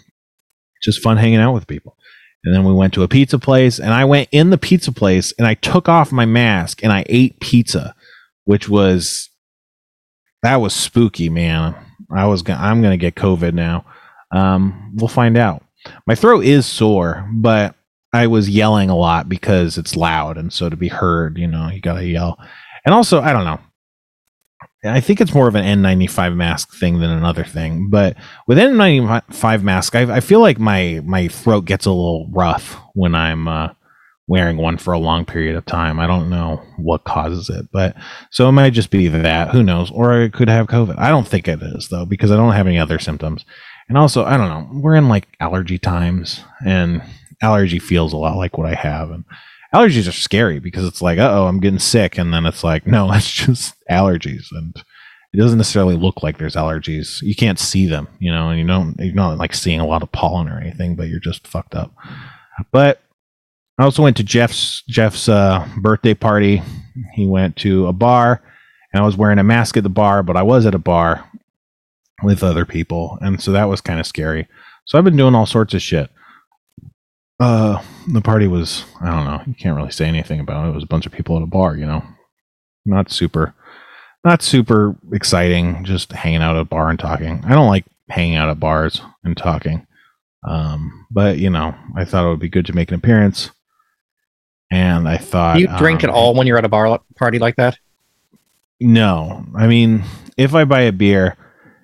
just 0.82 1.02
fun 1.02 1.18
hanging 1.18 1.40
out 1.40 1.54
with 1.54 1.68
people. 1.68 1.98
And 2.44 2.54
then 2.54 2.64
we 2.64 2.74
went 2.74 2.94
to 2.94 3.04
a 3.04 3.08
pizza 3.08 3.40
place 3.40 3.80
and 3.80 3.94
I 3.94 4.06
went 4.06 4.30
in 4.32 4.52
the 4.52 4.58
pizza 4.58 4.92
place 4.92 5.34
and 5.38 5.48
I 5.48 5.56
took 5.56 5.90
off 5.90 6.12
my 6.12 6.26
mask 6.26 6.84
and 6.84 6.94
I 6.94 7.04
ate 7.08 7.40
pizza, 7.40 7.96
which 8.46 8.70
was 8.70 9.30
that 10.44 10.58
was 10.58 10.74
spooky, 10.74 11.30
man. 11.30 11.76
I 12.16 12.26
was 12.28 12.42
gonna, 12.42 12.62
I'm 12.62 12.82
to 12.82 12.98
get 12.98 13.16
COVID 13.16 13.54
now. 13.54 13.86
Um, 14.32 14.94
we'll 14.96 15.08
find 15.08 15.38
out. 15.38 15.64
My 16.06 16.16
throat 16.16 16.46
is 16.46 16.66
sore, 16.66 17.28
but 17.34 17.76
I 18.14 18.28
was 18.28 18.50
yelling 18.50 18.90
a 18.90 18.96
lot 18.96 19.28
because 19.28 19.78
it's 19.78 19.96
loud, 19.96 20.38
and 20.38 20.52
so 20.52 20.70
to 20.70 20.76
be 20.76 20.88
heard, 20.88 21.38
you 21.38 21.48
know, 21.48 21.70
you 21.70 21.82
gotta 21.82 22.06
yell. 22.06 22.38
And 22.86 22.94
also, 22.94 23.22
I 23.22 23.34
don't 23.34 23.46
know. 23.46 23.60
I 24.86 25.00
think 25.00 25.20
it's 25.20 25.34
more 25.34 25.48
of 25.48 25.56
an 25.56 25.66
N95 25.82 26.36
mask 26.36 26.74
thing 26.74 27.00
than 27.00 27.10
another 27.10 27.44
thing. 27.44 27.90
But 27.90 28.16
with 28.48 28.58
N95 28.58 29.64
mask, 29.64 29.96
I, 29.96 30.18
I 30.18 30.20
feel 30.20 30.40
like 30.40 30.60
my 30.60 31.02
my 31.04 31.28
throat 31.28 31.66
gets 31.66 31.86
a 31.86 31.92
little 31.92 32.30
rough 32.32 32.78
when 32.94 33.16
I'm 33.16 33.48
uh, 33.48 33.70
wearing 34.28 34.58
one 34.58 34.78
for 34.78 34.94
a 34.94 35.00
long 35.00 35.26
period 35.26 35.56
of 35.56 35.66
time. 35.66 36.00
I 36.00 36.06
don't 36.06 36.30
know 36.30 36.62
what 36.78 37.06
causes 37.06 37.50
it, 37.50 37.68
but 37.72 37.96
so 38.30 38.48
it 38.48 38.52
might 38.52 38.74
just 38.74 38.92
be 38.92 39.08
that. 39.08 39.50
Who 39.50 39.64
knows? 39.64 39.90
Or 39.90 40.24
I 40.24 40.30
could 40.30 40.50
have 40.50 40.68
COVID. 40.68 40.98
I 41.00 41.10
don't 41.10 41.28
think 41.28 41.48
it 41.48 41.62
is 41.62 41.88
though 41.90 42.06
because 42.06 42.32
I 42.32 42.36
don't 42.36 42.54
have 42.54 42.68
any 42.68 42.78
other 42.78 43.00
symptoms. 43.00 43.46
And 43.90 43.98
also, 43.98 44.26
I 44.26 44.38
don't 44.38 44.50
know, 44.50 44.82
we're 44.82 44.96
in 44.96 45.08
like 45.08 45.30
allergy 45.40 45.78
times, 45.80 46.44
and 46.66 47.02
allergy 47.42 47.80
feels 47.80 48.12
a 48.12 48.18
lot 48.18 48.36
like 48.36 48.58
what 48.58 48.68
I 48.68 48.76
have. 48.76 49.12
And 49.12 49.24
allergies 49.74 50.08
are 50.08 50.14
scary 50.14 50.60
because 50.60 50.86
it's 50.86 51.02
like, 51.02 51.20
oh, 51.20 51.48
I'm 51.48 51.60
getting 51.60 51.80
sick. 51.80 52.18
And 52.18 52.34
then 52.34 52.46
it's 52.46 52.64
like, 52.64 52.88
no, 52.88 53.12
it's 53.14 53.32
just 53.32 53.76
allergies. 53.90 54.48
And 54.52 54.76
it 55.34 55.38
doesn't 55.38 55.58
necessarily 55.58 55.96
look 55.96 56.24
like 56.24 56.38
there's 56.38 56.56
allergies. 56.56 57.22
You 57.22 57.36
can't 57.36 57.60
see 57.60 57.86
them, 57.86 58.08
you 58.20 58.32
know, 58.32 58.50
and 58.50 58.60
you 58.60 58.66
don't 58.66 58.96
you're 59.00 59.14
not 59.14 59.38
like 59.38 59.54
seeing 59.54 59.80
a 59.80 59.88
lot 59.88 60.04
of 60.04 60.12
pollen 60.12 60.48
or 60.48 60.60
anything, 60.60 60.96
but 60.96 61.10
you're 61.10 61.20
just 61.20 61.48
fucked 61.48 61.76
up. 61.76 61.94
But 62.72 63.02
I 63.78 63.84
also 63.84 64.02
went 64.04 64.18
to 64.18 64.24
Jeff's 64.24 64.84
Jeff's 64.88 65.30
uh, 65.30 65.68
birthday 65.82 66.14
party. 66.14 66.62
He 67.14 67.28
went 67.28 67.56
to 67.58 67.88
a 67.88 67.94
bar, 67.94 68.42
and 68.92 69.02
I 69.02 69.06
was 69.06 69.18
wearing 69.18 69.38
a 69.38 69.44
mask 69.44 69.78
at 69.78 69.84
the 69.84 69.90
bar, 69.90 70.24
but 70.24 70.38
I 70.38 70.44
was 70.44 70.66
at 70.66 70.74
a 70.74 70.80
bar 70.80 71.30
with 72.24 72.42
other 72.42 72.66
people, 72.66 73.20
and 73.22 73.42
so 73.42 73.52
that 73.52 73.70
was 73.70 73.82
kind 73.82 74.00
of 74.00 74.08
scary. 74.08 74.48
So 74.86 74.98
I've 74.98 75.04
been 75.04 75.18
doing 75.18 75.36
all 75.36 75.46
sorts 75.46 75.74
of 75.74 75.82
shit. 75.82 76.10
Uh, 77.40 77.82
the 78.08 78.22
party 78.22 78.48
was 78.48 78.84
I 79.02 79.12
don't 79.12 79.26
know. 79.26 79.42
You 79.46 79.54
can't 79.54 79.76
really 79.76 79.92
say 79.92 80.06
anything 80.06 80.40
about 80.40 80.66
it. 80.66 80.70
It 80.70 80.76
was 80.76 80.84
a 80.84 80.88
bunch 80.88 81.06
of 81.06 81.12
people 81.12 81.38
at 81.38 81.44
a 81.44 81.48
bar, 81.48 81.76
you 81.76 81.86
know. 81.86 82.04
Not 82.86 83.12
super, 83.12 83.54
not 84.24 84.42
super 84.42 84.96
exciting. 85.12 85.84
Just 85.84 86.12
hanging 86.12 86.42
out 86.42 86.56
at 86.56 86.62
a 86.62 86.66
bar 86.66 86.90
and 86.90 86.98
talking. 86.98 87.44
I 87.46 87.54
don't 87.54 87.68
like 87.68 87.86
hanging 88.10 88.38
out 88.38 88.50
at 88.50 88.60
bars 88.60 89.02
and 89.24 89.36
talking. 89.38 89.86
Um, 90.48 91.06
but 91.12 91.38
you 91.38 91.50
know, 91.50 91.76
I 91.96 92.06
thought 92.06 92.26
it 92.26 92.30
would 92.30 92.40
be 92.40 92.50
good 92.50 92.66
to 92.68 92.74
make 92.74 92.90
an 92.90 92.96
appearance. 92.96 93.52
And 94.72 95.08
I 95.08 95.18
thought 95.18 95.56
Do 95.56 95.62
you 95.62 95.78
drink 95.78 96.04
um, 96.04 96.10
at 96.10 96.16
all 96.16 96.34
when 96.34 96.48
you're 96.48 96.58
at 96.58 96.66
a 96.66 96.70
bar 96.70 97.00
party 97.16 97.40
like 97.40 97.56
that? 97.58 97.78
No, 98.80 99.46
I 99.56 99.68
mean, 99.68 100.04
if 100.38 100.54
I 100.54 100.66
buy 100.66 100.82
a 100.82 100.92
beer, 100.92 101.36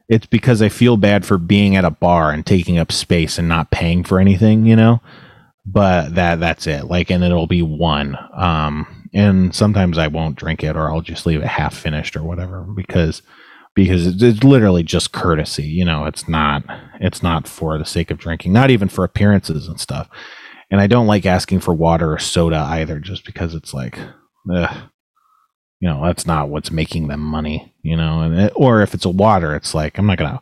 it's 0.10 0.26
because 0.26 0.62
I 0.62 0.70
feel 0.70 0.98
bad 0.98 1.26
for 1.26 1.38
being 1.38 1.76
at 1.76 1.86
a 1.86 1.90
bar 1.90 2.32
and 2.32 2.46
taking 2.46 2.78
up 2.78 2.92
space 2.92 3.40
and 3.40 3.48
not 3.48 3.72
paying 3.72 4.04
for 4.04 4.20
anything, 4.20 4.66
you 4.66 4.76
know. 4.76 5.02
But 5.66 6.16
that 6.16 6.40
that's 6.40 6.68
it. 6.68 6.86
Like, 6.86 7.10
and 7.10 7.24
it'll 7.24 7.48
be 7.48 7.62
one. 7.62 8.18
Um, 8.36 9.10
and 9.14 9.56
sometimes 9.56 9.98
I 9.98 10.08
won't 10.08 10.36
drink 10.36 10.64
it, 10.64 10.76
or 10.76 10.92
I'll 10.92 11.02
just 11.02 11.26
leave 11.26 11.42
it 11.42 11.48
half 11.48 11.76
finished 11.76 12.16
or 12.16 12.24
whatever 12.24 12.62
because 12.62 13.22
because 13.76 14.22
it's, 14.22 14.44
literally 14.44 14.84
just 14.84 15.14
courtesy, 15.14 15.64
you 15.64 15.86
know. 15.86 16.06
It's 16.06 16.28
not 16.28 16.64
it's 17.00 17.24
not 17.24 17.48
for 17.48 17.78
the 17.78 17.86
sake 17.86 18.12
of 18.12 18.18
drinking, 18.18 18.54
not 18.54 18.70
even 18.72 18.90
for 18.90 19.04
appearances 19.04 19.68
and 19.68 19.80
stuff. 19.80 20.10
And 20.70 20.82
I 20.82 20.88
don't 20.88 21.08
like 21.08 21.26
asking 21.26 21.60
for 21.62 21.74
water 21.74 22.12
or 22.12 22.20
soda 22.20 22.58
either, 22.58 23.00
just 23.00 23.26
because 23.26 23.56
it's 23.56 23.74
like, 23.74 23.98
ugh 24.54 24.90
you 25.84 25.90
know 25.90 26.02
that's 26.06 26.26
not 26.26 26.48
what's 26.48 26.72
making 26.72 27.10
them 27.10 27.20
money 27.20 27.74
you 27.82 27.98
know 27.98 28.22
and 28.22 28.40
it, 28.40 28.54
or 28.56 28.82
if 28.82 28.94
it's 28.94 29.04
a 29.04 29.10
water 29.10 29.54
it's 29.54 29.76
like 29.76 29.98
i'm 29.98 30.06
not 30.06 30.18
gonna 30.18 30.40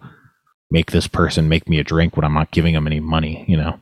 make 0.70 0.92
this 0.92 1.08
person 1.08 1.50
make 1.50 1.68
me 1.68 1.80
a 1.80 1.84
drink 1.84 2.16
when 2.16 2.24
i'm 2.24 2.36
not 2.36 2.52
giving 2.52 2.76
them 2.76 2.86
any 2.86 3.00
money 3.00 3.44
you 3.48 3.58
know 3.58 3.80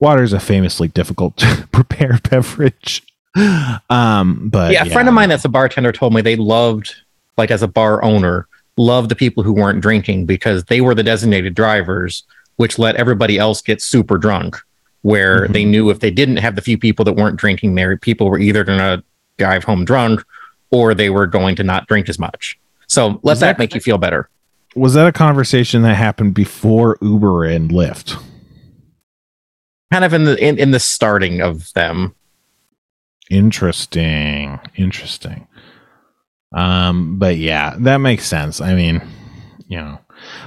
water 0.00 0.22
is 0.22 0.32
a 0.32 0.40
famously 0.40 0.88
difficult 0.88 1.36
to 1.36 1.68
prepare 1.72 2.18
beverage 2.28 3.02
um 3.90 4.48
but 4.50 4.72
yeah, 4.72 4.82
a 4.84 4.90
friend 4.90 5.06
of 5.08 5.14
mine 5.14 5.28
that's 5.28 5.44
a 5.44 5.48
bartender 5.48 5.92
told 5.92 6.12
me 6.12 6.20
they 6.20 6.34
loved, 6.36 6.94
like 7.36 7.50
as 7.52 7.62
a 7.62 7.68
bar 7.68 8.02
owner, 8.02 8.48
loved 8.76 9.08
the 9.08 9.14
people 9.14 9.42
who 9.44 9.52
weren't 9.52 9.80
drinking 9.80 10.26
because 10.26 10.64
they 10.64 10.80
were 10.80 10.94
the 10.96 11.02
designated 11.04 11.54
drivers, 11.54 12.24
which 12.56 12.76
let 12.78 12.96
everybody 12.96 13.38
else 13.38 13.62
get 13.62 13.80
super 13.80 14.18
drunk. 14.18 14.56
Where 15.02 15.46
Mhm. 15.46 15.52
they 15.52 15.64
knew 15.64 15.90
if 15.90 16.00
they 16.00 16.10
didn't 16.10 16.38
have 16.38 16.56
the 16.56 16.60
few 16.60 16.76
people 16.76 17.04
that 17.04 17.12
weren't 17.14 17.36
drinking 17.36 17.74
there, 17.76 17.96
people 17.96 18.28
were 18.28 18.38
either 18.38 18.64
going 18.64 18.78
to 18.80 19.02
drive 19.38 19.62
home 19.64 19.84
drunk 19.84 20.22
or 20.72 20.92
they 20.92 21.08
were 21.08 21.26
going 21.28 21.54
to 21.56 21.62
not 21.64 21.86
drink 21.86 22.08
as 22.08 22.18
much. 22.18 22.58
So 22.88 23.20
let 23.22 23.34
that 23.38 23.40
that- 23.40 23.58
make 23.60 23.74
you 23.74 23.80
feel 23.80 23.96
better. 23.98 24.28
was 24.76 24.94
that 24.94 25.06
a 25.06 25.12
conversation 25.12 25.82
that 25.82 25.94
happened 25.94 26.34
before 26.34 26.98
uber 27.00 27.44
and 27.44 27.70
lyft 27.70 28.20
Kind 29.92 30.04
of 30.04 30.14
in 30.14 30.24
the 30.24 30.36
in, 30.42 30.58
in 30.58 30.70
the 30.70 30.80
starting 30.80 31.40
of 31.40 31.72
them. 31.72 32.14
interesting. 33.30 34.60
Interesting. 34.76 35.46
Um 36.54 37.18
but 37.18 37.36
yeah 37.36 37.76
that 37.78 37.98
makes 37.98 38.26
sense. 38.26 38.60
I 38.60 38.74
mean 38.74 39.02
you 39.68 39.78
know 39.78 39.98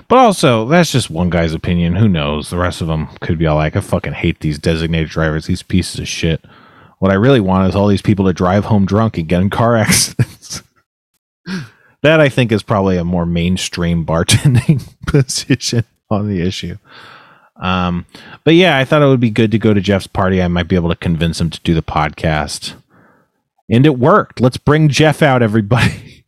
but 0.08 0.18
also 0.18 0.68
that's 0.68 0.92
just 0.92 1.10
one 1.10 1.30
guy's 1.30 1.54
opinion. 1.54 1.96
Who 1.96 2.08
knows? 2.08 2.50
The 2.50 2.58
rest 2.58 2.82
of 2.82 2.88
them 2.88 3.08
could 3.22 3.38
be 3.38 3.48
all 3.48 3.56
like 3.56 3.76
i 3.76 3.82
fucking 3.82 4.14
hate 4.14 4.40
these 4.40 4.60
designated 4.60 5.10
drivers. 5.10 5.46
These 5.48 5.64
pieces 5.64 6.00
of 6.00 6.08
shit. 6.08 6.44
What 7.00 7.12
i 7.12 7.16
really 7.16 7.40
want 7.42 7.68
is 7.68 7.76
all 7.76 7.88
these 7.88 8.02
people 8.02 8.26
to 8.26 8.34
drive 8.34 8.66
home 8.66 8.86
drunk 8.86 9.18
and 9.18 9.28
get 9.28 9.42
in 9.42 9.50
car 9.50 9.76
accidents. 9.78 10.64
That 12.02 12.20
i 12.20 12.30
think 12.30 12.52
is 12.52 12.64
probably 12.64 12.98
a 12.98 13.04
more 13.06 13.26
mainstream 13.26 14.06
bartending 14.06 14.94
position 15.08 15.86
on 16.10 16.28
the 16.30 16.42
issue 16.42 16.78
um 17.58 18.06
but 18.44 18.56
yeah 18.56 18.78
i 18.78 18.86
thought 18.86 19.02
it 19.02 19.08
would 19.08 19.20
be 19.20 19.30
good 19.30 19.52
to 19.52 19.60
go 19.60 19.74
to 19.74 19.82
jeff's 19.82 20.08
party 20.08 20.42
i 20.42 20.48
might 20.48 20.68
be 20.68 20.76
able 20.76 20.90
to 20.90 20.96
convince 20.96 21.40
him 21.40 21.50
to 21.50 21.60
do 21.62 21.74
the 21.74 21.84
podcast 21.84 22.76
and 23.70 23.86
it 23.86 23.98
worked. 23.98 24.42
Let's 24.42 24.58
bring 24.58 24.90
Jeff 24.90 25.22
out, 25.22 25.42
everybody. 25.42 26.26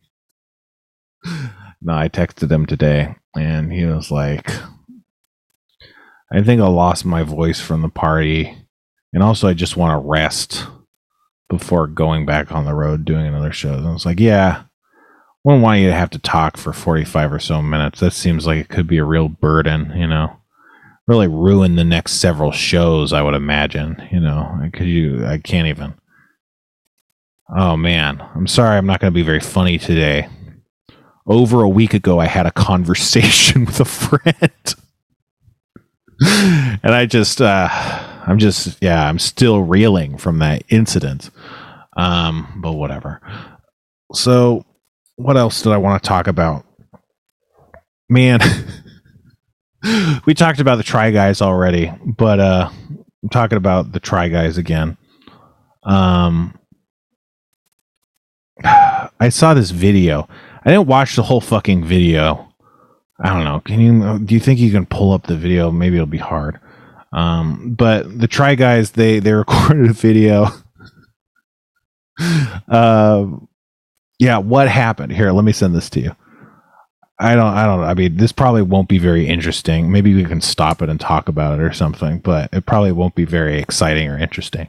no, 1.80 1.94
I 1.94 2.08
texted 2.08 2.50
him 2.50 2.66
today 2.66 3.14
and 3.36 3.72
he 3.72 3.84
was 3.84 4.10
like, 4.10 4.50
I 6.32 6.42
think 6.42 6.60
I 6.60 6.66
lost 6.66 7.04
my 7.04 7.22
voice 7.22 7.60
from 7.60 7.82
the 7.82 7.88
party. 7.88 8.56
And 9.12 9.22
also, 9.22 9.48
I 9.48 9.54
just 9.54 9.76
want 9.76 9.92
to 9.92 10.06
rest 10.06 10.66
before 11.48 11.86
going 11.86 12.26
back 12.26 12.50
on 12.50 12.64
the 12.64 12.74
road 12.74 13.04
doing 13.04 13.26
another 13.26 13.52
show. 13.52 13.74
And 13.74 13.86
I 13.86 13.92
was 13.92 14.04
like, 14.04 14.18
yeah, 14.18 14.64
wouldn't 15.44 15.62
want 15.62 15.80
you 15.80 15.86
to 15.86 15.94
have 15.94 16.10
to 16.10 16.18
talk 16.18 16.56
for 16.56 16.72
45 16.72 17.32
or 17.32 17.38
so 17.38 17.62
minutes. 17.62 18.00
That 18.00 18.12
seems 18.12 18.46
like 18.46 18.58
it 18.58 18.68
could 18.68 18.88
be 18.88 18.98
a 18.98 19.04
real 19.04 19.28
burden, 19.28 19.92
you 19.96 20.08
know? 20.08 20.36
Really 21.06 21.28
ruin 21.28 21.76
the 21.76 21.84
next 21.84 22.14
several 22.14 22.50
shows, 22.50 23.12
I 23.12 23.22
would 23.22 23.34
imagine, 23.34 24.08
you 24.10 24.20
know? 24.20 24.58
Because 24.62 24.86
you, 24.86 25.24
I 25.24 25.38
can't 25.38 25.68
even. 25.68 25.94
Oh 27.56 27.76
man, 27.76 28.20
I'm 28.34 28.48
sorry 28.48 28.76
I'm 28.76 28.86
not 28.86 29.00
going 29.00 29.12
to 29.12 29.14
be 29.14 29.22
very 29.22 29.40
funny 29.40 29.78
today. 29.78 30.28
Over 31.28 31.62
a 31.62 31.68
week 31.68 31.94
ago, 31.94 32.18
I 32.18 32.26
had 32.26 32.46
a 32.46 32.50
conversation 32.52 33.64
with 33.64 33.80
a 33.80 33.84
friend. 33.84 34.74
and 36.82 36.94
I 36.94 37.06
just, 37.06 37.40
uh, 37.40 37.68
I'm 38.26 38.38
just, 38.38 38.78
yeah, 38.80 39.06
I'm 39.06 39.18
still 39.18 39.60
reeling 39.62 40.18
from 40.18 40.38
that 40.38 40.64
incident. 40.68 41.30
Um, 41.96 42.60
but 42.60 42.72
whatever. 42.72 43.20
So, 44.12 44.64
what 45.16 45.36
else 45.36 45.62
did 45.62 45.72
I 45.72 45.78
want 45.78 46.02
to 46.02 46.08
talk 46.08 46.26
about? 46.26 46.64
Man, 48.08 48.40
we 50.26 50.34
talked 50.34 50.60
about 50.60 50.76
the 50.76 50.82
Try 50.82 51.10
Guys 51.10 51.40
already, 51.40 51.92
but 52.04 52.40
uh, 52.40 52.70
I'm 53.22 53.28
talking 53.30 53.58
about 53.58 53.92
the 53.92 54.00
Try 54.00 54.28
Guys 54.28 54.58
again. 54.58 54.96
Um, 55.82 56.58
I 58.64 59.28
saw 59.28 59.54
this 59.54 59.70
video. 59.70 60.28
I 60.64 60.70
didn't 60.70 60.88
watch 60.88 61.16
the 61.16 61.22
whole 61.22 61.40
fucking 61.40 61.84
video. 61.84 62.52
I 63.20 63.30
don't 63.30 63.44
know. 63.44 63.60
Can 63.60 63.80
you? 63.80 64.18
Do 64.18 64.34
you 64.34 64.40
think 64.40 64.58
you 64.58 64.70
can 64.70 64.86
pull 64.86 65.12
up 65.12 65.26
the 65.26 65.36
video? 65.36 65.70
Maybe 65.70 65.96
it'll 65.96 66.06
be 66.06 66.18
hard. 66.18 66.60
Um, 67.12 67.74
but 67.74 68.18
the 68.18 68.28
Try 68.28 68.54
Guys 68.54 68.92
they 68.92 69.20
they 69.20 69.32
recorded 69.34 69.90
a 69.90 69.92
video. 69.92 70.48
uh, 72.68 73.26
yeah. 74.18 74.38
What 74.38 74.68
happened 74.68 75.12
here? 75.12 75.32
Let 75.32 75.44
me 75.44 75.52
send 75.52 75.74
this 75.74 75.90
to 75.90 76.00
you. 76.00 76.16
I 77.18 77.34
don't. 77.34 77.54
I 77.54 77.64
don't. 77.64 77.80
I 77.80 77.94
mean, 77.94 78.16
this 78.16 78.32
probably 78.32 78.62
won't 78.62 78.88
be 78.88 78.98
very 78.98 79.26
interesting. 79.26 79.90
Maybe 79.90 80.14
we 80.14 80.24
can 80.24 80.40
stop 80.40 80.82
it 80.82 80.90
and 80.90 81.00
talk 81.00 81.28
about 81.28 81.58
it 81.58 81.62
or 81.62 81.72
something. 81.72 82.18
But 82.18 82.52
it 82.52 82.66
probably 82.66 82.92
won't 82.92 83.14
be 83.14 83.24
very 83.24 83.58
exciting 83.58 84.08
or 84.10 84.18
interesting 84.18 84.68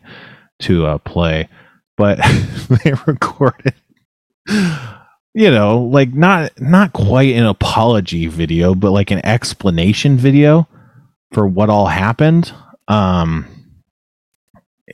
to 0.59 0.85
uh, 0.85 0.97
play. 0.99 1.49
But 1.97 2.19
they 2.83 2.93
recorded 3.05 3.73
you 5.37 5.51
know 5.51 5.81
like 5.83 6.13
not 6.13 6.51
not 6.59 6.93
quite 6.93 7.35
an 7.35 7.45
apology 7.45 8.25
video 8.25 8.73
but 8.73 8.91
like 8.91 9.11
an 9.11 9.23
explanation 9.23 10.17
video 10.17 10.67
for 11.31 11.45
what 11.45 11.69
all 11.69 11.85
happened 11.85 12.51
um 12.87 13.45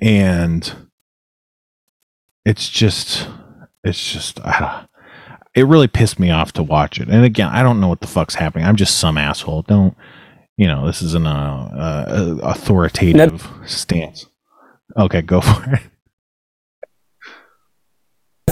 and 0.01 0.75
it's 2.45 2.67
just 2.67 3.29
it's 3.85 4.11
just 4.11 4.39
uh, 4.43 4.85
it 5.55 5.65
really 5.65 5.87
pissed 5.87 6.19
me 6.19 6.29
off 6.31 6.51
to 6.51 6.63
watch 6.63 6.99
it 6.99 7.07
and 7.09 7.23
again 7.23 7.49
i 7.49 7.61
don't 7.61 7.79
know 7.79 7.87
what 7.87 8.01
the 8.01 8.07
fuck's 8.07 8.35
happening 8.35 8.65
i'm 8.65 8.75
just 8.75 8.97
some 8.97 9.17
asshole 9.17 9.61
don't 9.63 9.95
you 10.57 10.67
know 10.67 10.85
this 10.85 11.01
isn't 11.01 11.27
a, 11.27 11.29
a, 11.29 12.05
a 12.11 12.35
authoritative 12.49 13.47
stance 13.65 14.27
okay 14.97 15.21
go 15.21 15.41
for 15.41 15.73
it 15.73 15.81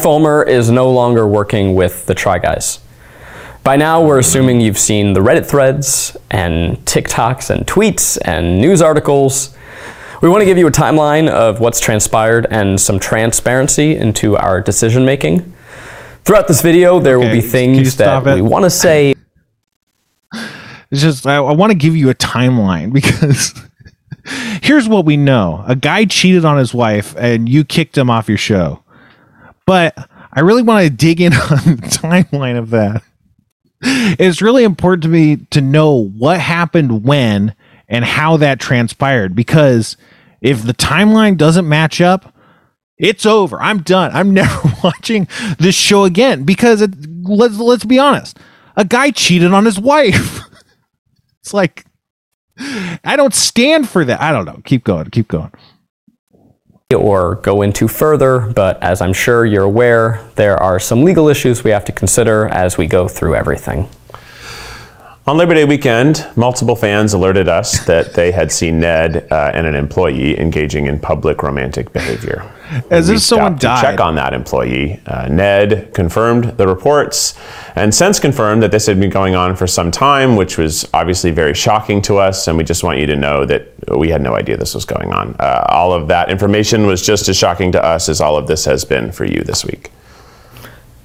Fulmer 0.02 0.42
is 0.42 0.72
no 0.72 0.90
longer 0.90 1.28
working 1.28 1.76
with 1.76 2.08
the 2.08 2.16
Try 2.16 2.40
Guys. 2.40 2.80
By 3.64 3.76
now, 3.76 4.04
we're 4.04 4.18
assuming 4.18 4.60
you've 4.60 4.80
seen 4.80 5.14
the 5.14 5.20
Reddit 5.20 5.46
threads 5.46 6.18
and 6.32 6.78
TikToks 6.86 7.52
and 7.52 7.68
tweets 7.68 8.18
and 8.26 8.60
news 8.60 8.82
articles. 8.82 9.56
We 10.24 10.30
want 10.30 10.42
to 10.42 10.46
give 10.46 10.58
you 10.58 10.66
a 10.66 10.72
timeline 10.72 11.30
of 11.30 11.60
what's 11.60 11.80
transpired 11.80 12.48
and 12.50 12.82
some 12.82 13.00
transparency 13.00 13.96
into 13.96 14.36
our 14.36 14.60
decision 14.62 15.06
making. 15.06 15.54
Throughout 16.24 16.48
this 16.48 16.62
video, 16.62 17.00
there 17.00 17.20
will 17.20 17.32
be 17.32 17.42
things 17.42 17.98
that 17.98 18.26
it? 18.28 18.36
we 18.36 18.42
want 18.42 18.64
to 18.64 18.70
say 18.70 19.16
It's 20.92 21.02
just 21.02 21.26
I, 21.26 21.36
I 21.36 21.54
want 21.54 21.72
to 21.72 21.78
give 21.78 21.96
you 21.96 22.10
a 22.10 22.16
timeline 22.16 22.94
because 22.94 23.54
here's 24.62 24.88
what 24.88 25.06
we 25.06 25.18
know: 25.18 25.64
a 25.68 25.76
guy 25.76 26.06
cheated 26.06 26.46
on 26.46 26.58
his 26.58 26.74
wife, 26.74 27.16
and 27.18 27.50
you 27.50 27.64
kicked 27.64 27.98
him 27.98 28.10
off 28.10 28.28
your 28.30 28.38
show. 28.38 28.84
But 29.66 29.96
I 30.34 30.42
really 30.42 30.64
want 30.64 30.84
to 30.84 30.90
dig 30.90 31.22
in 31.22 31.34
on 31.34 31.40
the 31.40 32.00
timeline 32.02 32.58
of 32.58 32.70
that 32.72 33.04
it's 33.82 34.42
really 34.42 34.64
important 34.64 35.04
to 35.04 35.10
me 35.10 35.38
to 35.52 35.62
know 35.62 36.10
what 36.10 36.40
happened 36.40 37.04
when 37.04 37.56
and 37.88 38.06
how 38.06 38.38
that 38.38 38.60
transpired 38.60 39.36
because 39.36 39.98
if 40.40 40.64
the 40.64 40.74
timeline 40.74 41.38
doesn't 41.38 41.68
match 41.68 42.02
up, 42.02 42.34
it's 43.02 43.26
over. 43.26 43.60
I'm 43.62 43.82
done. 43.82 44.12
I'm 44.14 44.34
never 44.34 44.72
watching 44.84 45.28
this 45.60 45.76
show 45.76 46.06
again 46.06 46.44
because 46.44 46.82
it, 46.82 46.92
let's 47.24 47.58
let's 47.58 47.86
be 47.86 48.00
honest. 48.00 48.40
A 48.78 48.86
guy 48.86 49.12
cheated 49.12 49.52
on 49.52 49.66
his 49.66 49.80
wife. 49.80 50.40
it's 51.42 51.54
like 51.54 51.86
I 53.04 53.16
don't 53.16 53.34
stand 53.34 53.90
for 53.90 54.06
that. 54.06 54.22
I 54.22 54.32
don't 54.32 54.46
know. 54.46 54.62
Keep 54.64 54.84
going. 54.84 55.10
Keep 55.10 55.28
going. 55.28 55.52
Or 56.96 57.36
go 57.36 57.62
into 57.62 57.88
further, 57.88 58.40
but 58.40 58.82
as 58.84 59.02
I'm 59.02 59.14
sure 59.14 59.46
you're 59.46 59.64
aware, 59.64 60.22
there 60.36 60.62
are 60.62 60.78
some 60.78 61.04
legal 61.04 61.30
issues 61.30 61.64
we 61.64 61.72
have 61.72 61.86
to 61.86 61.94
consider 61.94 62.48
as 62.50 62.78
we 62.78 62.86
go 62.86 63.08
through 63.08 63.36
everything. 63.36 63.88
On 65.28 65.38
Labor 65.38 65.54
Day 65.54 65.66
weekend, 65.66 66.28
multiple 66.36 66.76
fans 66.76 67.14
alerted 67.14 67.48
us 67.48 67.86
that 67.86 68.16
they 68.16 68.32
had 68.32 68.52
seen 68.52 68.80
Ned 68.80 69.28
uh, 69.32 69.52
and 69.54 69.68
an 69.68 69.76
employee 69.76 70.40
engaging 70.40 70.88
in 70.88 71.00
public 71.00 71.44
romantic 71.44 71.94
behavior. 71.94 72.52
As 72.90 73.08
if 73.08 73.22
someone 73.22 73.60
stopped 73.60 73.62
to 73.62 73.68
died. 73.68 73.82
Check 73.82 74.00
on 74.00 74.16
that 74.16 74.34
employee. 74.34 75.00
Uh, 75.06 75.28
Ned 75.28 75.94
confirmed 75.94 76.58
the 76.58 76.68
reports 76.68 77.36
and 77.76 77.94
since 77.94 78.20
confirmed 78.20 78.64
that 78.64 78.72
this 78.72 78.88
had 78.88 79.00
been 79.00 79.12
going 79.12 79.36
on 79.36 79.56
for 79.56 79.68
some 79.68 79.92
time, 79.92 80.38
which 80.38 80.58
was 80.58 80.90
obviously 80.92 81.30
very 81.30 81.54
shocking 81.54 82.02
to 82.02 82.18
us. 82.18 82.48
And 82.48 82.58
we 82.58 82.64
just 82.64 82.84
want 82.84 82.98
you 82.98 83.06
to 83.06 83.16
know 83.16 83.46
that 83.46 83.72
we 83.96 84.10
had 84.10 84.24
no 84.24 84.34
idea 84.34 84.58
this 84.58 84.74
was 84.74 84.86
going 84.86 85.14
on. 85.14 85.36
Uh, 85.40 85.64
all 85.70 85.94
of 85.94 86.08
that 86.08 86.32
information 86.32 86.88
was 86.88 87.06
just 87.06 87.30
as 87.30 87.38
shocking 87.38 87.72
to 87.74 87.84
us 87.84 88.10
as 88.10 88.22
all 88.22 88.38
of 88.38 88.48
this 88.48 88.66
has 88.66 88.84
been 88.86 89.12
for 89.12 89.26
you 89.26 89.44
this 89.44 89.64
week. 89.64 89.92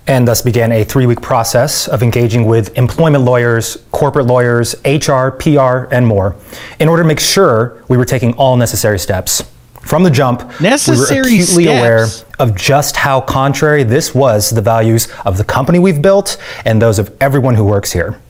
And 0.09 0.27
thus 0.27 0.43
began 0.43 0.73
a 0.73 0.85
three 0.85 1.07
week 1.07 1.21
process 1.21 1.89
of 1.89 2.03
engaging 2.03 2.47
with 2.47 2.77
employment 2.79 3.25
lawyers, 3.25 3.83
corporate 3.91 4.27
lawyers, 4.27 4.75
HR, 4.85 5.31
PR, 5.31 5.93
and 5.95 6.07
more 6.07 6.37
in 6.79 6.89
order 6.89 7.03
to 7.03 7.07
make 7.07 7.21
sure 7.21 7.83
we 7.89 7.97
were 7.97 8.05
taking 8.05 8.33
all 8.35 8.57
necessary 8.57 8.99
steps. 8.99 9.43
From 9.83 10.03
the 10.03 10.11
jump, 10.11 10.61
necessary 10.61 11.21
we 11.31 11.39
were 11.39 11.43
acutely 11.45 11.65
steps. 11.65 11.79
aware 11.79 12.07
of 12.41 12.57
just 12.57 12.97
how 12.97 13.21
contrary 13.21 13.85
this 13.85 14.13
was 14.15 14.49
to 14.49 14.57
the 14.57 14.61
values 14.61 15.07
of 15.25 15.39
the 15.39 15.45
company 15.45 15.79
we've 15.79 16.03
built 16.03 16.39
and 16.65 16.83
those 16.83 16.99
of 16.99 17.17
everyone 17.21 17.55
who 17.55 17.65
works 17.65 17.93
here. 17.93 18.21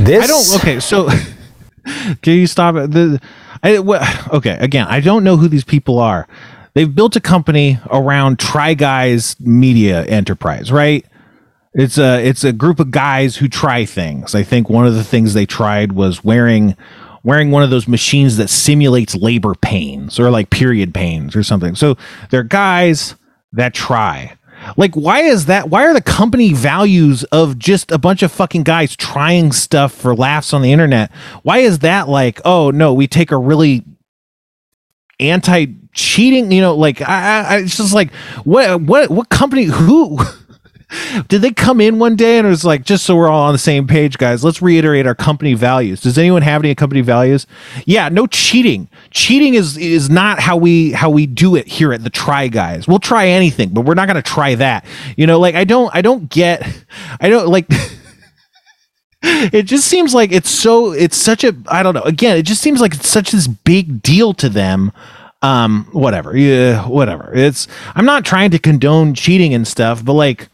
This 0.00 0.24
I 0.24 0.26
don't. 0.26 0.60
Okay, 0.60 0.80
so 0.80 1.08
can 2.22 2.38
you 2.38 2.46
stop 2.46 2.76
it? 2.76 2.90
The 2.92 3.20
I, 3.62 3.78
wha- 3.78 4.06
okay, 4.32 4.56
again, 4.58 4.86
I 4.88 5.00
don't 5.00 5.22
know 5.22 5.36
who 5.36 5.48
these 5.48 5.64
people 5.64 5.98
are. 5.98 6.26
They've 6.74 6.92
built 6.92 7.16
a 7.16 7.20
company 7.20 7.78
around 7.90 8.38
Try 8.38 8.74
Guys 8.74 9.38
Media 9.38 10.04
Enterprise, 10.04 10.72
right? 10.72 11.04
It's 11.74 11.98
a 11.98 12.24
it's 12.26 12.44
a 12.44 12.52
group 12.52 12.80
of 12.80 12.90
guys 12.90 13.36
who 13.36 13.48
try 13.48 13.84
things. 13.84 14.34
I 14.34 14.42
think 14.42 14.68
one 14.68 14.86
of 14.86 14.94
the 14.94 15.04
things 15.04 15.32
they 15.32 15.46
tried 15.46 15.92
was 15.92 16.22
wearing 16.22 16.76
wearing 17.24 17.50
one 17.50 17.62
of 17.62 17.70
those 17.70 17.88
machines 17.88 18.36
that 18.36 18.48
simulates 18.48 19.14
labor 19.14 19.54
pains 19.54 20.18
or 20.18 20.30
like 20.30 20.50
period 20.50 20.92
pains 20.92 21.36
or 21.36 21.42
something. 21.42 21.74
So 21.74 21.96
they're 22.30 22.42
guys 22.42 23.14
that 23.52 23.74
try. 23.74 24.36
Like 24.76 24.94
why 24.94 25.20
is 25.20 25.46
that 25.46 25.70
why 25.70 25.84
are 25.86 25.94
the 25.94 26.02
company 26.02 26.52
values 26.52 27.24
of 27.24 27.58
just 27.58 27.90
a 27.90 27.98
bunch 27.98 28.22
of 28.22 28.30
fucking 28.30 28.64
guys 28.64 28.94
trying 28.94 29.52
stuff 29.52 29.92
for 29.92 30.14
laughs 30.14 30.52
on 30.52 30.62
the 30.62 30.72
internet? 30.72 31.10
Why 31.42 31.58
is 31.58 31.80
that 31.80 32.08
like, 32.08 32.40
oh 32.44 32.70
no, 32.70 32.92
we 32.92 33.06
take 33.06 33.30
a 33.30 33.38
really 33.38 33.84
anti 35.18 35.66
cheating, 35.92 36.50
you 36.50 36.60
know, 36.60 36.74
like 36.74 37.00
I, 37.02 37.42
I 37.42 37.56
it's 37.58 37.76
just 37.76 37.94
like 37.94 38.12
what 38.44 38.80
what 38.82 39.10
what 39.10 39.28
company 39.28 39.64
who 39.64 40.18
did 41.28 41.42
they 41.42 41.52
come 41.52 41.80
in 41.80 41.98
one 41.98 42.16
day 42.16 42.38
and 42.38 42.46
it 42.46 42.50
was 42.50 42.64
like 42.64 42.84
just 42.84 43.04
so 43.04 43.16
we're 43.16 43.28
all 43.28 43.44
on 43.44 43.52
the 43.52 43.58
same 43.58 43.86
page 43.86 44.18
guys 44.18 44.44
let's 44.44 44.60
reiterate 44.60 45.06
our 45.06 45.14
company 45.14 45.54
values. 45.54 46.00
Does 46.00 46.18
anyone 46.18 46.42
have 46.42 46.62
any 46.62 46.74
company 46.74 47.00
values? 47.00 47.46
Yeah 47.86 48.08
no 48.08 48.26
cheating. 48.26 48.88
Cheating 49.10 49.54
is 49.54 49.76
is 49.76 50.10
not 50.10 50.40
how 50.40 50.56
we 50.56 50.92
how 50.92 51.10
we 51.10 51.26
do 51.26 51.56
it 51.56 51.66
here 51.66 51.92
at 51.92 52.04
the 52.04 52.10
try 52.10 52.48
guys. 52.48 52.88
We'll 52.88 52.98
try 52.98 53.28
anything 53.28 53.70
but 53.70 53.82
we're 53.82 53.94
not 53.94 54.06
going 54.06 54.22
to 54.22 54.22
try 54.22 54.54
that. 54.56 54.84
You 55.16 55.26
know 55.26 55.38
like 55.38 55.54
i 55.54 55.64
don't 55.64 55.94
i 55.94 56.02
don't 56.02 56.28
get 56.28 56.66
i 57.20 57.28
don't 57.28 57.48
like 57.48 57.66
it 59.22 59.62
just 59.62 59.86
seems 59.86 60.14
like 60.14 60.32
it's 60.32 60.50
so 60.50 60.92
it's 60.92 61.16
such 61.16 61.44
a 61.44 61.54
i 61.68 61.82
don't 61.82 61.94
know. 61.94 62.02
Again 62.02 62.36
it 62.36 62.42
just 62.44 62.62
seems 62.62 62.80
like 62.80 62.94
it's 62.94 63.08
such 63.08 63.30
this 63.30 63.46
big 63.46 64.02
deal 64.02 64.34
to 64.34 64.48
them 64.48 64.92
um 65.42 65.88
whatever. 65.92 66.36
Yeah 66.36 66.86
whatever. 66.86 67.32
It's 67.34 67.68
i'm 67.94 68.04
not 68.04 68.24
trying 68.24 68.50
to 68.52 68.58
condone 68.58 69.14
cheating 69.14 69.54
and 69.54 69.66
stuff 69.66 70.04
but 70.04 70.14
like 70.14 70.48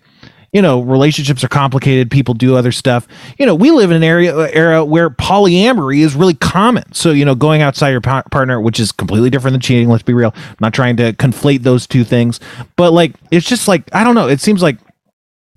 you 0.53 0.62
know 0.62 0.80
relationships 0.80 1.45
are 1.45 1.49
complicated. 1.49 2.11
People 2.11 2.32
do 2.34 2.57
other 2.57 2.72
stuff. 2.72 3.07
You 3.39 3.47
know 3.47 3.55
we 3.55 3.70
live 3.70 3.91
in 3.91 3.97
an 3.99 4.03
area 4.03 4.34
era 4.51 4.84
where 4.84 5.11
polyamory 5.11 5.99
is 5.99 6.14
really 6.14 6.34
common. 6.34 6.91
So 6.93 7.11
you 7.11 7.24
know 7.24 7.34
going 7.34 7.61
outside 7.61 7.91
your 7.91 8.01
pa- 8.01 8.22
partner 8.30 8.61
which 8.61 8.80
is 8.80 8.91
completely 8.91 9.30
different 9.30 9.53
than 9.53 9.61
cheating 9.61 9.89
let's 9.89 10.03
be 10.03 10.14
real. 10.14 10.32
I'm 10.34 10.57
not 10.61 10.72
trying 10.74 10.97
to 10.97 11.12
conflate 11.12 11.62
those 11.62 11.86
two 11.86 12.03
things. 12.05 12.41
But 12.76 12.93
like 12.93 13.14
it's 13.30 13.47
just 13.47 13.68
like 13.68 13.89
i 13.95 14.03
don't 14.05 14.14
know. 14.14 14.28
It 14.28 14.41
seems 14.41 14.62
like 14.62 14.78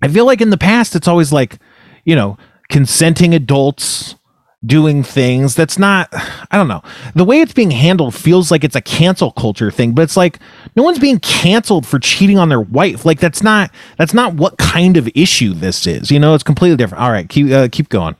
I 0.02 0.08
feel 0.08 0.26
like 0.26 0.40
in 0.40 0.50
the 0.50 0.58
past 0.58 0.96
it's 0.96 1.08
always 1.08 1.32
like, 1.32 1.58
you 2.04 2.16
know, 2.16 2.36
consenting 2.68 3.34
adults 3.34 4.16
doing 4.64 5.02
things 5.02 5.54
that's 5.54 5.78
not 5.78 6.08
I 6.12 6.56
don't 6.56 6.68
know. 6.68 6.82
The 7.14 7.24
way 7.24 7.40
it's 7.40 7.52
being 7.52 7.72
handled 7.72 8.14
feels 8.14 8.50
like 8.50 8.64
it's 8.64 8.76
a 8.76 8.80
cancel 8.80 9.32
culture 9.32 9.70
thing, 9.70 9.92
but 9.92 10.02
it's 10.02 10.16
like 10.16 10.38
no 10.76 10.82
one's 10.82 10.98
being 10.98 11.18
canceled 11.18 11.86
for 11.86 11.98
cheating 11.98 12.38
on 12.38 12.48
their 12.48 12.60
wife. 12.60 13.04
Like 13.04 13.20
that's 13.20 13.42
not 13.42 13.70
that's 13.96 14.14
not 14.14 14.34
what 14.34 14.58
kind 14.58 14.96
of 14.96 15.08
issue 15.14 15.54
this 15.54 15.86
is. 15.86 16.10
You 16.10 16.20
know, 16.20 16.34
it's 16.34 16.44
completely 16.44 16.76
different. 16.76 17.02
All 17.02 17.10
right, 17.10 17.28
keep 17.28 17.50
uh, 17.50 17.68
keep 17.70 17.88
going. 17.88 18.16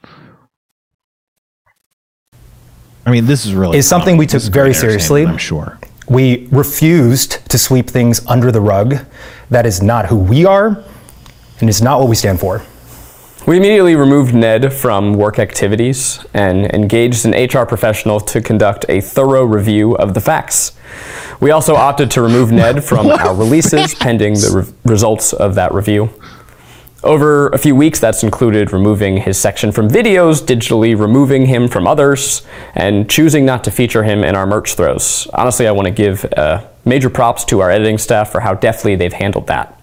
I 3.05 3.11
mean, 3.11 3.27
this 3.27 3.45
is 3.45 3.55
really 3.55 3.79
Is 3.79 3.89
something 3.89 4.17
we 4.17 4.27
took 4.27 4.43
very 4.45 4.75
seriously. 4.75 5.27
I'm 5.27 5.39
sure. 5.39 5.79
We 6.09 6.49
refused 6.51 7.49
to 7.51 7.59
sweep 7.59 7.89
things 7.89 8.25
under 8.27 8.53
the 8.53 8.61
rug. 8.61 8.97
That 9.51 9.67
is 9.67 9.83
not 9.83 10.07
who 10.07 10.17
we 10.17 10.45
are, 10.45 10.85
and 11.61 11.69
it's 11.69 11.81
not 11.81 12.01
what 12.01 12.09
we 12.09 12.17
stand 12.17 12.41
for. 12.41 12.63
We 13.45 13.57
immediately 13.57 13.97
removed 13.97 14.35
Ned 14.35 14.73
from 14.73 15.15
work 15.15 15.41
activities 15.41 16.25
and 16.33 16.73
engaged 16.73 17.27
an 17.27 17.33
HR 17.33 17.67
professional 17.67 18.21
to 18.21 18.41
conduct 18.41 18.85
a 18.89 19.01
thorough 19.01 19.43
review 19.43 19.97
of 19.97 20.15
the 20.15 20.21
facts. 20.21 20.73
We 21.41 21.51
also 21.51 21.75
opted 21.75 22.09
to 22.13 22.23
remove 22.23 22.53
Ned 22.53 22.85
from 22.85 23.09
our 23.09 23.35
releases 23.35 23.97
pending 23.97 24.35
the 24.35 24.65
re- 24.65 24.75
results 24.93 25.33
of 25.33 25.57
that 25.57 25.75
review. 25.75 26.11
Over 27.03 27.49
a 27.49 27.59
few 27.59 27.75
weeks, 27.75 27.99
that's 27.99 28.23
included 28.23 28.73
removing 28.73 29.17
his 29.17 29.39
section 29.39 29.73
from 29.73 29.89
videos, 29.89 30.41
digitally 30.41 30.97
removing 30.97 31.47
him 31.47 31.67
from 31.67 31.89
others, 31.89 32.47
and 32.77 33.11
choosing 33.11 33.45
not 33.45 33.65
to 33.65 33.73
feature 33.73 34.05
him 34.05 34.23
in 34.23 34.37
our 34.37 34.47
merch 34.47 34.75
throws. 34.75 35.27
Honestly, 35.35 35.67
I 35.67 35.73
want 35.73 35.87
to 35.87 35.93
give 35.93 36.25
uh, 36.37 36.65
major 36.85 37.11
props 37.11 37.45
to 37.47 37.59
our 37.59 37.73
editing 37.73 37.99
staff 37.99 38.31
for 38.31 38.39
how 38.39 38.55
deftly 38.55 38.95
they've 38.95 39.13
handled 39.13 39.49
that. 39.49 39.82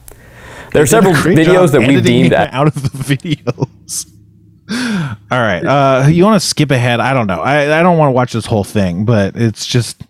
There 0.72 0.84
are 0.84 0.88
several 0.88 1.14
videos 1.14 1.72
that 1.72 1.88
we've 1.88 2.04
deemed 2.04 2.34
out 2.34 2.68
of 2.68 2.76
the 2.76 2.90
videos. 3.16 4.12
All 5.32 5.40
right, 5.40 5.66
uh, 5.66 6.08
you 6.08 6.24
want 6.24 6.40
to 6.40 6.48
skip 6.48 6.70
ahead? 6.70 7.00
I 7.00 7.14
don't 7.14 7.28
know. 7.28 7.42
I, 7.42 7.80
I 7.80 7.82
don't 7.82 7.98
want 7.98 8.10
to 8.10 8.14
watch 8.14 8.34
this 8.34 8.46
whole 8.46 8.64
thing, 8.64 9.04
but 9.04 9.36
it's 9.36 9.66
just 9.66 10.04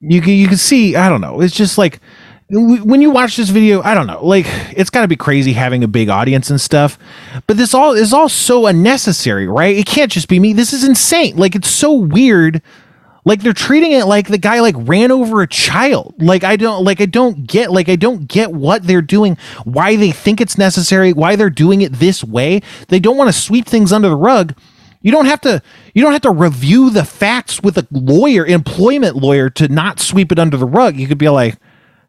you 0.00 0.20
can 0.20 0.34
you 0.34 0.48
can 0.48 0.56
see. 0.56 0.94
I 0.94 1.08
don't 1.08 1.20
know. 1.20 1.40
It's 1.40 1.54
just 1.54 1.78
like 1.78 2.00
when 2.48 3.00
you 3.00 3.10
watch 3.10 3.36
this 3.36 3.48
video. 3.48 3.82
I 3.82 3.94
don't 3.94 4.06
know. 4.06 4.24
Like 4.24 4.46
it's 4.76 4.90
got 4.90 5.02
to 5.02 5.08
be 5.08 5.16
crazy 5.16 5.52
having 5.52 5.82
a 5.82 5.88
big 5.88 6.08
audience 6.08 6.48
and 6.50 6.60
stuff, 6.60 6.96
but 7.48 7.56
this 7.56 7.74
all 7.74 7.92
is 7.92 8.12
all 8.12 8.28
so 8.28 8.66
unnecessary, 8.66 9.48
right? 9.48 9.76
It 9.76 9.86
can't 9.86 10.12
just 10.12 10.28
be 10.28 10.38
me. 10.38 10.52
This 10.52 10.72
is 10.72 10.84
insane. 10.84 11.36
Like 11.36 11.56
it's 11.56 11.70
so 11.70 11.92
weird 11.92 12.62
like 13.24 13.40
they're 13.42 13.52
treating 13.52 13.92
it 13.92 14.04
like 14.06 14.28
the 14.28 14.38
guy 14.38 14.60
like 14.60 14.74
ran 14.78 15.10
over 15.10 15.42
a 15.42 15.46
child. 15.46 16.14
Like 16.18 16.44
i 16.44 16.56
don't 16.56 16.84
like 16.84 17.00
i 17.00 17.06
don't 17.06 17.46
get 17.46 17.70
like 17.70 17.88
i 17.88 17.96
don't 17.96 18.26
get 18.26 18.52
what 18.52 18.84
they're 18.84 19.02
doing 19.02 19.36
why 19.64 19.96
they 19.96 20.10
think 20.10 20.40
it's 20.40 20.58
necessary 20.58 21.12
why 21.12 21.36
they're 21.36 21.50
doing 21.50 21.82
it 21.82 21.94
this 21.94 22.24
way. 22.24 22.60
They 22.88 22.98
don't 22.98 23.16
want 23.16 23.28
to 23.28 23.38
sweep 23.38 23.66
things 23.66 23.92
under 23.92 24.08
the 24.08 24.16
rug. 24.16 24.54
You 25.00 25.12
don't 25.12 25.26
have 25.26 25.40
to 25.42 25.62
you 25.94 26.02
don't 26.02 26.12
have 26.12 26.22
to 26.22 26.30
review 26.30 26.90
the 26.90 27.04
facts 27.04 27.62
with 27.62 27.78
a 27.78 27.86
lawyer 27.90 28.46
employment 28.46 29.16
lawyer 29.16 29.50
to 29.50 29.68
not 29.68 30.00
sweep 30.00 30.32
it 30.32 30.38
under 30.38 30.56
the 30.56 30.66
rug. 30.66 30.96
You 30.96 31.06
could 31.06 31.18
be 31.18 31.28
like 31.28 31.56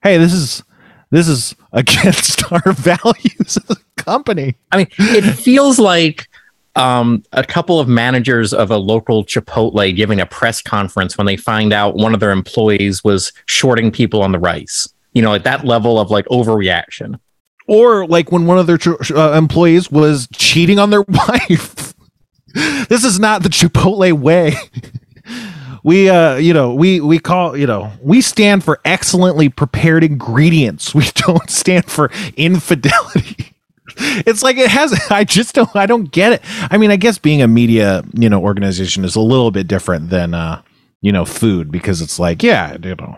hey 0.01 0.18
this 0.18 0.34
is 0.34 0.64
this 1.11 1.28
is 1.28 1.55
against 1.74 2.51
our 2.51 2.74
values 2.74 3.57
as 3.57 3.70
a 3.70 3.76
company. 3.97 4.55
I 4.72 4.78
mean, 4.78 4.88
it 4.97 5.34
feels 5.34 5.78
like 5.78 6.28
um, 6.76 7.24
a 7.34 7.43
couple 7.43 7.80
of 7.80 7.88
managers 7.88 8.53
of 8.53 8.71
a 8.71 8.78
local 8.78 9.24
Chipotle 9.24 9.95
giving 9.95 10.19
a 10.19 10.26
press 10.26 10.61
conference 10.61 11.17
when 11.17 11.28
they 11.28 11.38
find 11.38 11.71
out 11.71 11.95
one 11.95 12.13
of 12.13 12.19
their 12.19 12.32
employees 12.32 13.03
was 13.03 13.32
shorting 13.45 13.91
people 13.91 14.21
on 14.21 14.32
the 14.32 14.39
rice. 14.39 14.88
You 15.13 15.21
know, 15.21 15.30
like 15.30 15.43
that 15.43 15.65
level 15.65 15.99
of 15.99 16.09
like 16.09 16.26
overreaction. 16.26 17.19
or 17.67 18.07
like 18.07 18.32
when 18.32 18.45
one 18.47 18.57
of 18.57 18.67
their 18.67 18.80
uh, 19.15 19.38
employees 19.38 19.91
was 19.91 20.28
cheating 20.34 20.80
on 20.80 20.89
their 20.89 21.03
wife. 21.07 21.93
this 22.53 23.03
is 23.03 23.19
not 23.19 23.43
the 23.43 23.49
Chipotle 23.49 24.13
way. 24.13 24.53
we 25.84 26.09
uh 26.09 26.36
you 26.36 26.53
know 26.53 26.74
we 26.74 26.99
we 27.01 27.19
call 27.19 27.55
you 27.57 27.67
know 27.67 27.91
we 28.01 28.21
stand 28.21 28.63
for 28.63 28.80
excellently 28.86 29.49
prepared 29.49 30.03
ingredients 30.03 30.95
we 30.95 31.05
don't 31.15 31.49
stand 31.49 31.86
for 31.86 32.09
infidelity 32.36 33.53
it's 33.98 34.44
like 34.44 34.58
it 34.58 34.70
has 34.70 34.94
i 35.10 35.24
just 35.24 35.56
don't 35.56 35.76
i 35.76 35.86
don't 35.86 36.12
get 36.12 36.34
it. 36.34 36.41
I 36.72 36.78
mean 36.78 36.91
i 36.91 36.96
guess 36.96 37.18
being 37.18 37.41
a 37.41 37.48
media 37.48 38.04
you 38.14 38.30
know 38.30 38.41
organization 38.41 39.06
is 39.06 39.16
a 39.16 39.22
little 39.22 39.52
bit 39.52 39.68
different 39.68 40.10
than 40.10 40.34
uh 40.34 40.62
you 41.02 41.12
know 41.12 41.26
food 41.26 41.72
because 41.72 42.02
it's 42.02 42.20
like 42.20 42.44
yeah 42.44 42.78
you 42.82 42.96
know 42.96 43.18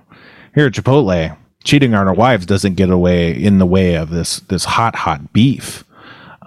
here 0.53 0.67
at 0.67 0.73
chipotle 0.73 1.38
cheating 1.63 1.93
on 1.93 2.07
our 2.07 2.13
wives 2.13 2.45
doesn't 2.45 2.76
get 2.76 2.89
away 2.89 3.32
in 3.32 3.57
the 3.57 3.65
way 3.65 3.95
of 3.95 4.09
this 4.09 4.39
this 4.41 4.63
hot 4.63 4.95
hot 4.95 5.34
beef. 5.34 5.84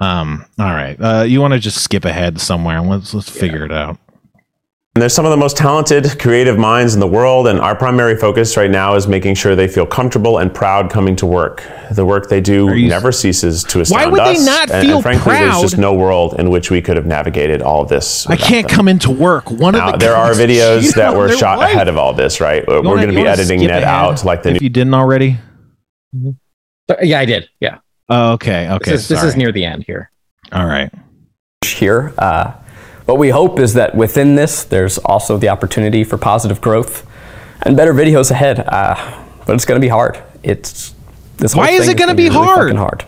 Um 0.01 0.47
all 0.59 0.73
right. 0.73 0.97
Uh 1.01 1.25
you 1.25 1.41
want 1.41 1.55
to 1.55 1.59
just 1.61 1.83
skip 1.83 2.05
ahead 2.05 2.41
somewhere 2.41 2.81
let's 2.81 3.13
let's 3.13 3.29
figure 3.29 3.65
it 3.65 3.73
out 3.73 3.99
And 4.99 5.03
they're 5.05 5.09
some 5.09 5.25
of 5.25 5.31
the 5.31 5.37
most 5.37 5.57
talented, 5.57 6.19
creative 6.19 6.59
minds 6.59 6.95
in 6.95 6.99
the 6.99 7.07
world, 7.07 7.47
and 7.47 7.61
our 7.61 7.77
primary 7.77 8.17
focus 8.17 8.57
right 8.57 8.69
now 8.69 8.97
is 8.97 9.07
making 9.07 9.37
sure 9.37 9.55
they 9.55 9.69
feel 9.69 9.87
comfortable 9.87 10.39
and 10.39 10.53
proud 10.53 10.91
coming 10.91 11.15
to 11.15 11.25
work. 11.25 11.63
The 11.93 12.05
work 12.05 12.29
they 12.29 12.41
do 12.41 12.75
you- 12.75 12.89
never 12.89 13.13
ceases 13.13 13.63
to 13.63 13.81
astound 13.81 14.11
would 14.11 14.21
us. 14.21 14.37
they 14.41 14.45
not 14.45 14.73
and, 14.73 14.85
feel 14.85 14.95
and 14.97 15.03
frankly, 15.05 15.35
there's 15.35 15.61
just 15.61 15.79
no 15.79 15.95
world 15.95 16.35
in 16.41 16.51
which 16.51 16.73
we 16.73 16.83
could 16.83 16.97
have 16.97 17.07
navigated 17.07 17.63
all 17.63 17.81
of 17.81 17.89
this. 17.89 18.27
i 18.27 18.35
can't 18.35 18.67
them. 18.67 18.75
come 18.77 18.89
into 18.89 19.13
work 19.13 19.49
one 19.53 19.75
Now, 19.75 19.87
of 19.87 19.93
the 19.93 19.99
there 20.05 20.17
are 20.17 20.33
guys 20.35 20.39
videos 20.41 20.81
cheated 20.81 20.95
that 20.97 21.15
were 21.17 21.31
shot 21.31 21.59
wife. 21.59 21.75
ahead 21.75 21.87
of 21.87 21.97
all 21.97 22.13
this, 22.13 22.41
right? 22.41 22.67
We're 22.67 22.83
going 22.83 23.07
to 23.07 23.15
be 23.15 23.25
editing 23.25 23.65
that 23.69 23.85
out, 23.85 24.25
like 24.25 24.43
the 24.43 24.57
if 24.57 24.63
you 24.63 24.69
didn't 24.69 24.95
already 24.95 25.39
But, 26.89 27.07
yeah, 27.07 27.21
I 27.21 27.25
did. 27.25 27.49
Yeah. 27.61 27.79
oh, 28.09 28.33
okay 28.33 28.69
okay 28.69 28.91
This 28.91 29.03
is, 29.03 29.09
this 29.11 29.23
is 29.23 29.37
near 29.37 29.53
the 29.53 29.65
end 29.65 29.85
here. 29.87 30.11
all 30.51 30.67
right 30.67 30.91
here. 31.65 32.13
Uh, 32.19 32.55
what 33.09 33.19
we 33.19 33.31
hope 33.31 33.59
is 33.59 33.75
that 33.75 33.95
within 33.95 34.35
this, 34.37 34.65
there's 34.65 34.99
also 34.99 35.39
the 35.39 35.49
opportunity 35.49 36.05
for 36.05 36.19
positive 36.19 36.61
growth 36.61 37.07
and 37.63 37.77
better 37.77 37.95
videos 37.95 38.31
ahead. 38.31 38.61
Uh, 38.61 39.25
but 39.47 39.55
it's 39.55 39.65
going 39.65 39.81
to 39.81 39.85
be 39.85 39.89
hard. 39.89 40.23
It's 40.43 40.95
this. 41.39 41.55
Why 41.55 41.71
is 41.71 41.89
it 41.89 41.97
gonna 41.97 42.09
gonna 42.09 42.17
be 42.17 42.25
really 42.29 42.35
hard? 42.35 42.59
fucking 42.69 42.77
hard. 42.77 43.05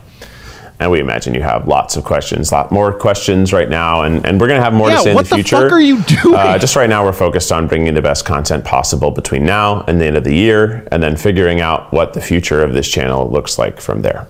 And 0.78 0.90
we 0.90 1.00
imagine 1.00 1.34
you 1.34 1.42
have 1.42 1.68
lots 1.68 1.96
of 1.96 2.04
questions, 2.04 2.50
a 2.50 2.54
lot 2.54 2.72
more 2.72 2.90
questions 2.98 3.52
right 3.52 3.68
now, 3.68 4.04
and, 4.04 4.24
and 4.24 4.40
we're 4.40 4.46
going 4.46 4.58
to 4.58 4.64
have 4.64 4.72
more 4.72 4.88
Yeah, 4.88 4.96
to 4.96 5.02
say 5.02 5.10
in 5.10 5.14
what 5.14 5.26
the 5.26 5.36
the 5.36 5.42
future. 5.42 5.56
fuck 5.64 5.72
are 5.72 5.80
you 5.80 6.00
doing? 6.04 6.34
Uh, 6.34 6.56
just 6.58 6.74
right 6.74 6.88
now, 6.88 7.04
we're 7.04 7.12
focused 7.12 7.52
on 7.52 7.66
bringing 7.68 7.92
the 7.92 8.00
best 8.00 8.24
content 8.24 8.64
possible 8.64 9.10
between 9.10 9.44
now 9.44 9.82
and 9.82 10.00
the 10.00 10.06
end 10.06 10.16
of 10.16 10.24
the 10.24 10.34
year, 10.34 10.88
and 10.90 11.02
then 11.02 11.18
figuring 11.18 11.60
out 11.60 11.92
what 11.92 12.14
the 12.14 12.20
future 12.22 12.62
of 12.64 12.72
this 12.72 12.88
channel 12.88 13.30
looks 13.30 13.58
like 13.58 13.78
from 13.78 14.00
there. 14.00 14.26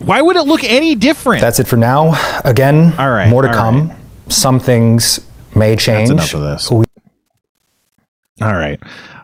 why 0.00 0.20
would 0.20 0.36
it 0.36 0.42
look 0.42 0.62
any 0.62 0.94
different 0.94 1.40
That's 1.40 1.58
it 1.58 1.66
for 1.66 1.78
now. 1.78 2.12
Again, 2.44 2.92
All 2.98 3.10
right, 3.10 3.30
more 3.30 3.40
to 3.40 3.48
all 3.48 3.54
come. 3.54 3.88
right. 3.88 3.98
Some 4.34 4.58
things 4.60 5.20
may 5.54 5.76
change. 5.76 6.10
enough 6.10 6.34
of 6.34 6.40
this. 6.40 6.70
We- 6.70 6.84
All 8.40 8.52
right. 8.54 8.80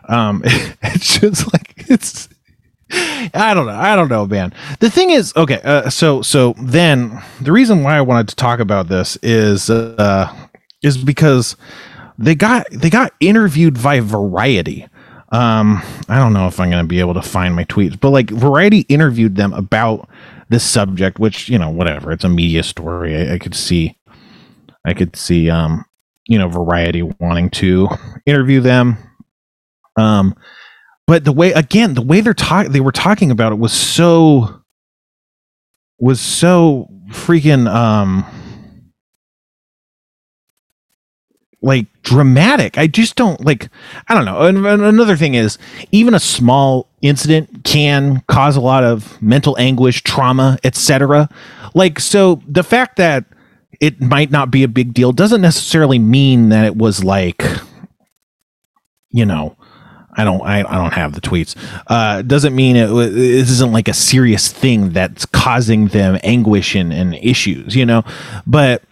Um, 0.07 0.41
it's 0.45 1.19
just 1.19 1.51
like 1.53 1.85
it's. 1.89 2.29
I 2.91 3.53
don't 3.53 3.67
know. 3.67 3.73
I 3.73 3.95
don't 3.95 4.09
know, 4.09 4.25
man. 4.25 4.51
The 4.79 4.89
thing 4.89 5.11
is, 5.11 5.31
okay. 5.35 5.61
Uh, 5.63 5.91
so 5.91 6.23
so 6.23 6.55
then 6.59 7.21
the 7.39 7.51
reason 7.51 7.83
why 7.83 7.95
I 7.95 8.01
wanted 8.01 8.29
to 8.29 8.35
talk 8.35 8.59
about 8.59 8.87
this 8.87 9.15
is 9.21 9.69
uh, 9.69 10.33
is 10.81 10.97
because 10.97 11.55
they 12.17 12.33
got 12.33 12.65
they 12.71 12.89
got 12.89 13.13
interviewed 13.19 13.81
by 13.83 13.99
Variety. 13.99 14.87
Um, 15.31 15.83
I 16.07 16.17
don't 16.17 16.33
know 16.33 16.47
if 16.47 16.59
I'm 16.59 16.71
going 16.71 16.83
to 16.83 16.87
be 16.87 16.99
able 16.99 17.13
to 17.13 17.21
find 17.21 17.55
my 17.55 17.63
tweets, 17.65 17.99
but 17.99 18.09
like 18.09 18.31
Variety 18.31 18.79
interviewed 18.89 19.35
them 19.35 19.53
about 19.53 20.09
this 20.49 20.63
subject, 20.63 21.19
which 21.19 21.47
you 21.47 21.59
know, 21.59 21.69
whatever. 21.69 22.11
It's 22.11 22.23
a 22.23 22.29
media 22.29 22.63
story. 22.63 23.15
I, 23.15 23.35
I 23.35 23.37
could 23.37 23.53
see, 23.53 23.95
I 24.85 24.93
could 24.93 25.15
see, 25.15 25.49
um, 25.49 25.85
you 26.27 26.37
know, 26.37 26.47
Variety 26.47 27.01
wanting 27.01 27.49
to 27.51 27.89
interview 28.25 28.61
them. 28.61 28.97
Um, 29.95 30.35
but 31.07 31.25
the 31.25 31.31
way 31.31 31.51
again, 31.53 31.95
the 31.95 32.01
way 32.01 32.21
they're 32.21 32.33
talking, 32.33 32.71
they 32.71 32.79
were 32.79 32.91
talking 32.91 33.31
about 33.31 33.51
it 33.51 33.59
was 33.59 33.73
so 33.73 34.61
was 35.97 36.21
so 36.21 36.87
freaking 37.11 37.67
um 37.67 38.25
like 41.61 41.87
dramatic. 42.03 42.77
I 42.77 42.87
just 42.87 43.15
don't 43.15 43.43
like. 43.43 43.69
I 44.07 44.13
don't 44.13 44.25
know. 44.25 44.41
And, 44.41 44.65
and 44.65 44.81
another 44.81 45.17
thing 45.17 45.33
is, 45.33 45.57
even 45.91 46.13
a 46.13 46.19
small 46.19 46.87
incident 47.01 47.63
can 47.63 48.21
cause 48.27 48.55
a 48.55 48.61
lot 48.61 48.83
of 48.83 49.21
mental 49.21 49.57
anguish, 49.59 50.03
trauma, 50.03 50.57
etc. 50.63 51.29
Like 51.73 51.99
so, 51.99 52.41
the 52.47 52.63
fact 52.63 52.95
that 52.97 53.25
it 53.79 54.01
might 54.01 54.31
not 54.31 54.51
be 54.51 54.63
a 54.63 54.67
big 54.67 54.93
deal 54.93 55.11
doesn't 55.11 55.41
necessarily 55.41 55.99
mean 55.99 56.49
that 56.49 56.65
it 56.65 56.75
was 56.75 57.03
like, 57.03 57.43
you 59.09 59.25
know, 59.25 59.55
I 60.13 60.23
don't 60.23 60.41
I, 60.41 60.59
I 60.59 60.77
don't 60.77 60.93
have 60.93 61.13
the 61.13 61.21
tweets. 61.21 61.55
Uh, 61.87 62.21
doesn't 62.21 62.55
mean 62.55 62.75
it 62.75 62.87
this 62.87 63.49
isn't 63.49 63.71
like 63.71 63.87
a 63.87 63.93
serious 63.93 64.51
thing 64.51 64.89
that's 64.89 65.25
causing 65.25 65.87
them 65.87 66.19
anguish 66.23 66.75
and, 66.75 66.91
and 66.91 67.15
issues, 67.15 67.75
you 67.75 67.85
know. 67.85 68.03
But 68.45 68.83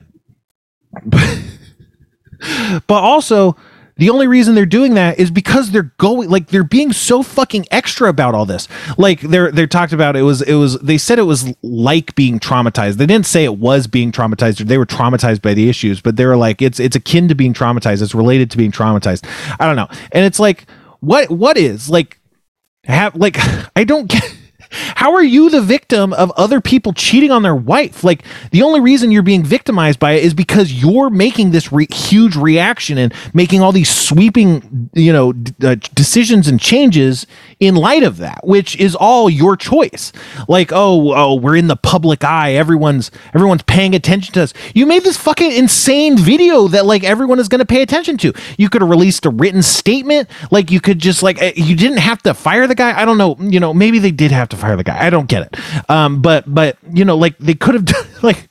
but, 1.04 1.44
but 2.88 3.04
also 3.04 3.58
the 3.98 4.10
only 4.10 4.28
reason 4.28 4.56
they're 4.56 4.66
doing 4.66 4.94
that 4.96 5.20
is 5.20 5.32
because 5.32 5.72
they're 5.72 5.92
going 5.98 6.30
like 6.30 6.48
they're 6.48 6.64
being 6.64 6.94
so 6.94 7.24
fucking 7.24 7.66
extra 7.72 8.10
about 8.10 8.36
all 8.36 8.46
this. 8.46 8.68
Like 8.98 9.22
they're 9.22 9.52
they're 9.52 9.68
talked 9.68 9.94
about 9.94 10.16
it 10.16 10.22
was 10.22 10.42
it 10.42 10.56
was 10.56 10.80
they 10.80 10.98
said 10.98 11.20
it 11.20 11.24
was 11.24 11.54
like 11.64 12.16
being 12.16 12.40
traumatized. 12.40 12.96
They 12.96 13.06
didn't 13.06 13.26
say 13.26 13.44
it 13.44 13.58
was 13.58 13.88
being 13.88 14.12
traumatized 14.12 14.62
or 14.62 14.66
they 14.66 14.78
were 14.78 14.86
traumatized 14.86 15.42
by 15.42 15.54
the 15.54 15.70
issues, 15.70 16.02
but 16.02 16.16
they 16.16 16.26
were 16.26 16.38
like 16.38 16.62
it's 16.62 16.80
it's 16.80 16.96
akin 16.96 17.28
to 17.28 17.36
being 17.36 17.54
traumatized. 17.54 18.02
It's 18.02 18.16
related 18.16 18.52
to 18.52 18.58
being 18.58 18.72
traumatized. 18.72 19.28
I 19.60 19.66
don't 19.66 19.76
know. 19.76 19.88
And 20.12 20.26
it's 20.26 20.40
like 20.40 20.68
what 21.00 21.30
what 21.30 21.58
is 21.58 21.90
like 21.90 22.20
have 22.86 23.16
like 23.16 23.38
I 23.76 23.84
don't 23.84 24.08
get 24.08 24.36
how 24.72 25.14
are 25.14 25.24
you 25.24 25.50
the 25.50 25.62
victim 25.62 26.14
of 26.14 26.32
other 26.32 26.62
people 26.62 26.94
cheating 26.94 27.32
on 27.32 27.44
their 27.44 27.56
wife? 27.56 28.04
Like 28.04 28.24
the 28.52 28.64
only 28.64 28.80
reason 28.80 29.12
you're 29.12 29.22
being 29.24 29.44
victimized 29.44 30.00
by 30.00 30.14
it 30.14 30.24
is 30.24 30.34
because 30.34 30.74
you're 30.74 31.10
making 31.10 31.52
this 31.52 31.72
re- 31.72 31.88
huge 31.92 32.36
reaction 32.36 32.98
and 32.98 33.14
making 33.34 33.62
all 33.62 33.72
these 33.72 33.90
sweeping, 33.90 34.90
you 34.94 35.14
know, 35.14 35.34
d- 35.34 35.68
uh, 35.68 35.76
decisions 35.94 36.48
and 36.48 36.60
changes 36.60 37.28
in 37.60 37.76
light 37.76 38.04
of 38.04 38.18
that, 38.18 38.46
which 38.46 38.76
is 38.78 38.96
all 38.96 39.30
your 39.30 39.58
choice. 39.58 40.12
Like, 40.48 40.72
oh, 40.72 41.14
oh, 41.14 41.36
we're 41.36 41.56
in 41.56 41.68
the 41.68 41.76
public 41.76 42.24
eye. 42.24 42.54
Everyone's 42.54 43.10
everyone's 43.34 43.64
paying 43.64 43.96
attention 43.96 44.34
to 44.34 44.44
us. 44.44 44.54
You 44.76 44.86
made 44.86 45.04
this 45.04 45.18
fucking 45.18 45.52
insane 45.52 46.18
video 46.18 46.68
that 46.68 46.86
like 46.86 47.04
everyone 47.04 47.40
is 47.40 47.48
going 47.48 47.60
to 47.60 47.66
pay 47.66 47.82
attention 47.82 48.18
to. 48.18 48.34
You 48.58 48.70
could 48.70 48.82
have 48.82 48.90
released 48.90 49.26
a 49.26 49.30
written 49.30 49.64
statement. 49.64 50.30
Like 50.52 50.70
you 50.72 50.80
could 50.80 51.00
just 51.00 51.24
like 51.24 51.42
eh, 51.42 51.54
you 51.56 51.76
didn't 51.76 51.98
have 51.98 52.22
to 52.24 52.34
fire 52.34 52.68
the 52.68 52.76
guy. 52.76 53.00
I 53.00 53.06
don't 53.06 53.18
know. 53.18 53.36
You 53.40 53.60
know, 53.60 53.74
maybe 53.74 54.00
they 54.00 54.12
did 54.12 54.32
have 54.32 54.50
to 54.50 54.58
fire 54.58 54.76
the 54.76 54.84
guy. 54.84 55.04
I 55.04 55.10
don't 55.10 55.28
get 55.28 55.44
it. 55.44 55.90
Um, 55.90 56.22
but 56.22 56.44
but 56.54 56.78
you 56.94 57.06
know, 57.06 57.18
like 57.18 57.38
they 57.40 57.56
could 57.56 57.74
have 57.74 57.86
done 57.86 58.06
like 58.22 58.50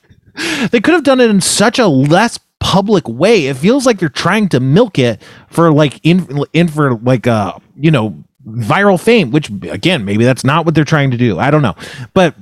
they 0.71 0.81
could 0.81 0.93
have 0.93 1.03
done 1.03 1.19
it 1.19 1.29
in 1.29 1.41
such 1.41 1.79
a 1.79 1.87
less 1.87 2.39
public 2.59 3.07
way. 3.07 3.47
It 3.47 3.55
feels 3.55 3.85
like 3.85 3.99
they're 3.99 4.09
trying 4.09 4.49
to 4.49 4.59
milk 4.59 4.99
it 4.99 5.21
for 5.47 5.71
like 5.71 5.99
in 6.03 6.43
in 6.53 6.67
for 6.67 6.95
like 6.95 7.25
uh 7.27 7.53
you 7.75 7.91
know 7.91 8.23
viral 8.47 8.99
fame, 8.99 9.31
which 9.31 9.49
again 9.63 10.05
maybe 10.05 10.23
that's 10.23 10.43
not 10.43 10.65
what 10.65 10.75
they're 10.75 10.85
trying 10.85 11.11
to 11.11 11.17
do. 11.17 11.37
I 11.39 11.51
don't 11.51 11.61
know, 11.61 11.75
but 12.13 12.35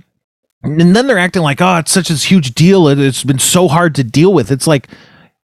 and 0.63 0.95
then 0.95 1.07
they're 1.07 1.17
acting 1.17 1.41
like 1.41 1.61
oh 1.61 1.77
it's 1.77 1.91
such 1.91 2.09
a 2.09 2.13
huge 2.13 2.53
deal. 2.53 2.87
It, 2.87 2.99
it's 2.99 3.23
been 3.23 3.39
so 3.39 3.67
hard 3.67 3.95
to 3.95 4.03
deal 4.03 4.33
with. 4.33 4.51
It's 4.51 4.67
like 4.67 4.87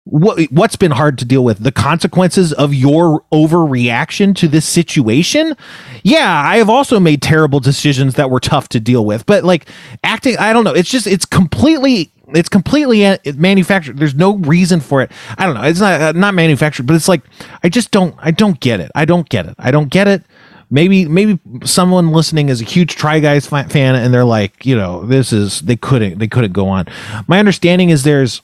what 0.05 0.41
what's 0.51 0.77
been 0.77 0.91
hard 0.91 1.19
to 1.19 1.25
deal 1.25 1.45
with? 1.45 1.63
The 1.63 1.73
consequences 1.73 2.53
of 2.53 2.75
your 2.75 3.25
overreaction 3.33 4.35
to 4.37 4.49
this 4.49 4.67
situation? 4.67 5.57
Yeah 6.03 6.43
i 6.47 6.57
have 6.57 6.71
also 6.71 6.99
made 6.99 7.23
terrible 7.23 7.61
decisions 7.61 8.15
that 8.15 8.31
were 8.31 8.41
tough 8.41 8.69
to 8.71 8.81
deal 8.81 9.05
with 9.05 9.27
but 9.27 9.45
like 9.45 9.69
acting 10.03 10.37
i 10.39 10.53
don't 10.53 10.65
know. 10.65 10.75
It's 10.75 10.91
just 10.91 11.07
it's 11.07 11.27
completely 11.27 12.11
it's 12.33 12.49
completely 12.49 13.19
manufactured. 13.35 13.99
There's 13.99 14.15
no 14.15 14.37
reason 14.37 14.79
for 14.79 15.03
it. 15.03 15.11
I 15.37 15.47
don't 15.47 15.57
know. 15.57 15.63
It's 15.63 15.81
not 15.81 16.01
uh, 16.01 16.13
not 16.13 16.35
manufactured 16.35 16.87
but 16.87 16.97
it's 16.97 17.09
like 17.09 17.23
i 17.63 17.69
just 17.69 17.91
don't 17.91 18.15
i 18.19 18.31
don't 18.31 18.59
get 18.61 18.81
it. 18.81 18.91
I 18.95 19.05
don't 19.05 19.29
get 19.29 19.47
it. 19.47 19.55
I 19.59 19.71
don't 19.71 19.91
get 19.91 20.09
it 20.09 20.23
maybe 20.71 21.07
maybe 21.07 21.39
someone 21.65 22.13
listening 22.13 22.49
is 22.49 22.61
a 22.61 22.65
huge 22.65 22.97
try 22.97 23.19
guys 23.19 23.47
fan 23.47 23.95
and 23.95 24.15
they're 24.15 24.25
like 24.25 24.65
you 24.65 24.77
know 24.77 25.05
this 25.05 25.33
is 25.33 25.61
they 25.63 25.77
couldn't 25.77 26.19
they 26.19 26.29
couldn't 26.29 26.53
go 26.53 26.69
on. 26.69 26.87
My 27.27 27.39
understanding 27.39 27.91
is 27.91 28.05
there's 28.05 28.41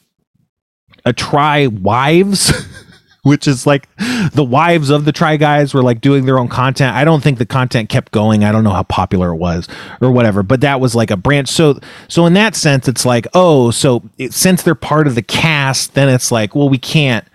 a 1.05 1.12
try 1.12 1.68
wives 1.68 2.53
which 3.22 3.49
is 3.49 3.66
like 3.66 3.89
the 4.35 4.45
wives 4.45 4.91
of 4.91 5.05
the 5.05 5.12
try 5.12 5.37
guys 5.37 5.74
were 5.74 5.83
like 5.83 6.01
doing 6.01 6.27
their 6.27 6.39
own 6.39 6.49
content. 6.49 6.95
I 6.95 7.05
don't 7.05 7.22
think 7.22 7.39
the 7.39 7.47
content 7.47 7.89
kept 7.89 8.12
going. 8.12 8.45
I 8.45 8.53
don't 8.53 8.62
know 8.62 8.70
how 8.70 8.85
popular 8.85 9.33
it 9.33 9.37
was 9.37 9.68
or 10.01 10.11
whatever 10.11 10.43
but 10.43 10.61
that 10.61 10.81
was 10.81 10.95
like 10.95 11.11
a 11.11 11.16
branch. 11.16 11.49
So 11.49 11.79
so 12.09 12.27
in 12.27 12.35
that 12.35 12.57
sense 12.57 12.89
it's 12.89 13.07
like 13.07 13.27
oh 13.35 13.70
so 13.70 14.03
it, 14.18 14.33
since 14.33 14.62
they're 14.62 14.74
part 14.74 15.07
of 15.07 15.14
the 15.14 15.22
cast 15.22 15.95
then 15.95 16.09
it's 16.09 16.33
like 16.33 16.55
well 16.55 16.68
we 16.68 16.79
can't 16.79 17.27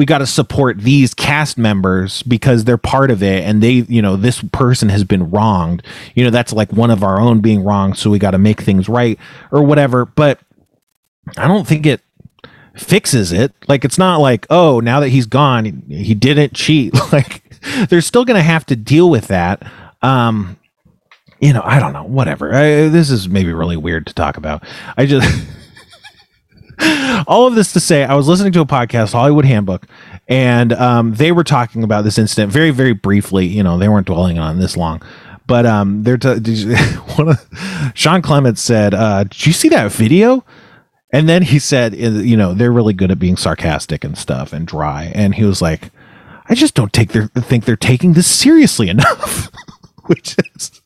we 0.00 0.06
got 0.06 0.18
to 0.18 0.26
support 0.26 0.78
these 0.78 1.12
cast 1.12 1.58
members 1.58 2.22
because 2.22 2.64
they're 2.64 2.78
part 2.78 3.10
of 3.10 3.22
it 3.22 3.44
and 3.44 3.62
they 3.62 3.84
you 3.88 4.00
know 4.00 4.16
this 4.16 4.40
person 4.52 4.88
has 4.88 5.04
been 5.04 5.30
wronged 5.30 5.82
you 6.14 6.24
know 6.24 6.30
that's 6.30 6.54
like 6.54 6.72
one 6.72 6.90
of 6.90 7.04
our 7.04 7.20
own 7.20 7.40
being 7.40 7.62
wrong 7.62 7.92
so 7.92 8.08
we 8.08 8.18
got 8.18 8.30
to 8.30 8.38
make 8.38 8.62
things 8.62 8.88
right 8.88 9.18
or 9.52 9.62
whatever 9.62 10.06
but 10.06 10.40
i 11.36 11.46
don't 11.46 11.66
think 11.66 11.84
it 11.84 12.00
fixes 12.74 13.32
it. 13.32 13.52
Like 13.68 13.84
it's 13.84 13.98
not 13.98 14.20
like, 14.20 14.46
oh, 14.50 14.80
now 14.80 15.00
that 15.00 15.08
he's 15.08 15.26
gone, 15.26 15.84
he, 15.88 16.14
didn't 16.14 16.54
cheat. 16.54 16.94
Like 17.12 17.42
they're 17.88 18.00
still 18.00 18.24
going 18.24 18.38
to 18.38 18.42
have 18.42 18.64
to 18.66 18.76
deal 18.76 19.10
with 19.10 19.28
that. 19.28 19.62
Um 20.00 20.56
you 21.40 21.54
know, 21.54 21.62
I 21.64 21.78
don't 21.78 21.94
know, 21.94 22.04
whatever. 22.04 22.54
I, 22.54 22.88
this 22.88 23.10
is 23.10 23.26
maybe 23.26 23.50
really 23.52 23.76
weird 23.76 24.06
to 24.06 24.14
talk 24.14 24.36
about. 24.36 24.62
I 24.96 25.06
just. 25.06 25.46
all 27.26 27.46
of 27.46 27.54
this 27.54 27.72
to 27.72 27.80
say, 27.80 28.04
I 28.04 28.14
was 28.14 28.28
listening 28.28 28.52
to 28.52 28.60
a 28.60 28.66
podcast, 28.66 29.12
Hollywood 29.12 29.44
Handbook, 29.44 29.86
and 30.28 30.72
um, 30.72 31.14
they 31.14 31.32
were 31.32 31.44
talking 31.44 31.82
about 31.82 32.04
this 32.04 32.18
incident 32.18 32.52
very, 32.52 32.70
very 32.70 32.92
briefly. 32.92 33.46
You 33.46 33.62
know, 33.62 33.78
they 33.78 33.88
weren't 33.88 34.06
dwelling 34.06 34.38
on 34.38 34.58
this 34.58 34.76
long, 34.76 35.02
but 35.46 35.66
um, 35.66 36.02
they're 36.02 36.16
t- 36.16 36.38
you, 36.44 36.76
one 37.16 37.28
of 37.28 37.92
Sean 37.94 38.22
Clements 38.22 38.62
said, 38.62 38.94
uh, 38.94 39.24
"Did 39.24 39.46
you 39.46 39.52
see 39.52 39.68
that 39.70 39.92
video?" 39.92 40.44
And 41.12 41.28
then 41.28 41.42
he 41.42 41.58
said, 41.58 41.94
"You 41.94 42.36
know, 42.36 42.54
they're 42.54 42.72
really 42.72 42.94
good 42.94 43.10
at 43.10 43.18
being 43.18 43.36
sarcastic 43.36 44.04
and 44.04 44.16
stuff 44.16 44.52
and 44.52 44.66
dry." 44.66 45.12
And 45.14 45.34
he 45.34 45.44
was 45.44 45.60
like, 45.60 45.90
"I 46.48 46.54
just 46.54 46.74
don't 46.74 46.92
take 46.92 47.12
their 47.12 47.26
think 47.26 47.64
they're 47.64 47.76
taking 47.76 48.14
this 48.14 48.26
seriously 48.26 48.88
enough," 48.90 49.50
which 50.06 50.36
is 50.54 50.80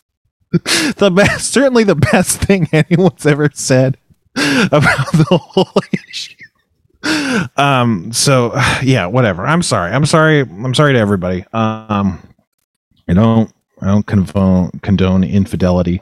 the 0.96 1.12
best, 1.14 1.52
certainly 1.52 1.84
the 1.84 1.94
best 1.94 2.40
thing 2.40 2.68
anyone's 2.72 3.26
ever 3.26 3.50
said 3.54 3.98
about 4.66 5.12
the 5.12 5.38
whole 5.40 5.82
issue. 6.08 6.34
Um. 7.56 8.12
So 8.12 8.54
yeah, 8.82 9.06
whatever. 9.06 9.46
I'm 9.46 9.62
sorry. 9.62 9.92
I'm 9.92 10.06
sorry. 10.06 10.40
I'm 10.40 10.74
sorry 10.74 10.94
to 10.94 10.98
everybody. 10.98 11.44
Um. 11.52 12.20
I 13.08 13.14
don't. 13.14 13.52
I 13.80 13.86
don't 13.86 14.06
condone 14.06 14.70
condone 14.82 15.24
infidelity. 15.24 16.00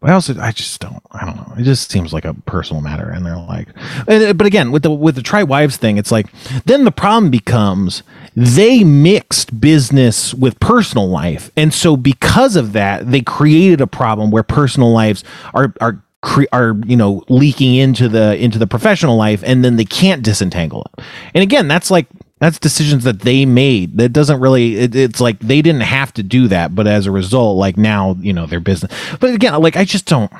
But 0.00 0.10
I 0.10 0.12
also 0.14 0.40
I 0.40 0.50
just 0.52 0.80
don't 0.80 1.02
I 1.10 1.26
don't 1.26 1.36
know. 1.36 1.54
It 1.58 1.64
just 1.64 1.90
seems 1.90 2.14
like 2.14 2.24
a 2.24 2.32
personal 2.32 2.80
matter, 2.80 3.10
and 3.10 3.24
they're 3.24 3.36
like, 3.36 3.68
and, 4.08 4.36
but 4.36 4.46
again 4.46 4.72
with 4.72 4.82
the 4.82 4.90
with 4.90 5.14
the 5.14 5.22
try 5.22 5.42
wives 5.42 5.76
thing, 5.76 5.98
it's 5.98 6.10
like 6.10 6.26
then 6.64 6.84
the 6.84 6.90
problem 6.90 7.30
becomes 7.30 8.02
they 8.34 8.82
mixed 8.82 9.60
business 9.60 10.32
with 10.32 10.58
personal 10.58 11.08
life, 11.08 11.50
and 11.54 11.74
so 11.74 11.98
because 11.98 12.56
of 12.56 12.72
that, 12.72 13.10
they 13.10 13.20
created 13.20 13.82
a 13.82 13.86
problem 13.86 14.30
where 14.30 14.42
personal 14.42 14.90
lives 14.90 15.22
are 15.52 15.74
are 15.82 16.02
cre- 16.22 16.44
are 16.52 16.76
you 16.86 16.96
know 16.96 17.22
leaking 17.28 17.74
into 17.74 18.08
the 18.08 18.36
into 18.36 18.58
the 18.58 18.66
professional 18.66 19.16
life, 19.16 19.42
and 19.44 19.64
then 19.64 19.76
they 19.76 19.84
can't 19.84 20.22
disentangle 20.22 20.86
it. 20.94 21.04
And 21.34 21.42
again, 21.42 21.68
that's 21.68 21.90
like 21.90 22.06
that's 22.40 22.58
decisions 22.58 23.04
that 23.04 23.20
they 23.20 23.44
made. 23.44 23.98
That 23.98 24.12
doesn't 24.12 24.40
really 24.40 24.76
it, 24.76 24.94
it's 24.96 25.20
like 25.20 25.38
they 25.38 25.62
didn't 25.62 25.82
have 25.82 26.12
to 26.14 26.22
do 26.22 26.48
that 26.48 26.74
but 26.74 26.86
as 26.86 27.06
a 27.06 27.10
result 27.10 27.58
like 27.58 27.76
now 27.76 28.16
you 28.20 28.32
know 28.32 28.46
their 28.46 28.60
business 28.60 28.92
but 29.20 29.32
again 29.34 29.60
like 29.60 29.76
i 29.76 29.84
just 29.84 30.06
don't 30.06 30.32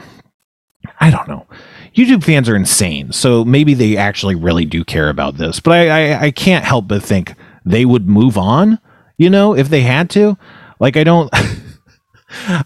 i 1.00 1.10
don't 1.10 1.28
know. 1.28 1.46
Youtube 1.94 2.24
fans 2.24 2.48
are 2.48 2.56
insane 2.56 3.12
so 3.12 3.44
maybe 3.44 3.74
they 3.74 3.96
actually 3.96 4.34
really 4.34 4.64
do 4.64 4.84
care 4.84 5.08
about 5.08 5.36
this 5.36 5.60
but 5.60 5.72
i 5.72 6.12
i, 6.12 6.22
I 6.26 6.30
can't 6.30 6.64
help 6.64 6.88
but 6.88 7.02
think 7.02 7.34
they 7.64 7.84
would 7.84 8.08
move 8.08 8.38
on 8.38 8.78
you 9.18 9.28
know 9.30 9.54
if 9.54 9.68
they 9.68 9.82
had 9.82 10.08
to. 10.10 10.38
Like 10.78 10.96
i 10.96 11.04
don't 11.04 11.30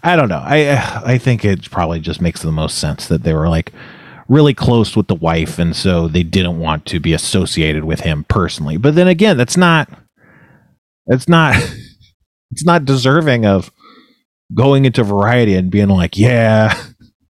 i 0.03 0.15
don't 0.15 0.29
know. 0.29 0.41
I 0.43 1.03
i 1.05 1.17
think 1.17 1.43
it 1.43 1.69
probably 1.71 1.99
just 1.99 2.21
makes 2.21 2.41
the 2.41 2.51
most 2.51 2.77
sense 2.77 3.07
that 3.07 3.23
they 3.23 3.33
were 3.33 3.49
like 3.49 3.71
really 4.27 4.53
close 4.53 4.95
with 4.95 5.07
the 5.07 5.15
wife 5.15 5.59
and 5.59 5.75
so 5.75 6.07
they 6.07 6.23
didn't 6.23 6.59
want 6.59 6.85
to 6.87 6.99
be 6.99 7.13
associated 7.13 7.83
with 7.83 7.99
him 7.99 8.23
personally. 8.25 8.77
But 8.77 8.95
then 8.95 9.07
again 9.07 9.37
that's 9.37 9.57
not 9.57 9.89
it's 11.07 11.27
not 11.29 11.55
it's 12.51 12.65
not 12.65 12.85
deserving 12.85 13.45
of 13.45 13.71
going 14.53 14.85
into 14.85 15.03
variety 15.03 15.55
and 15.55 15.71
being 15.71 15.89
like 15.89 16.17
yeah 16.17 16.79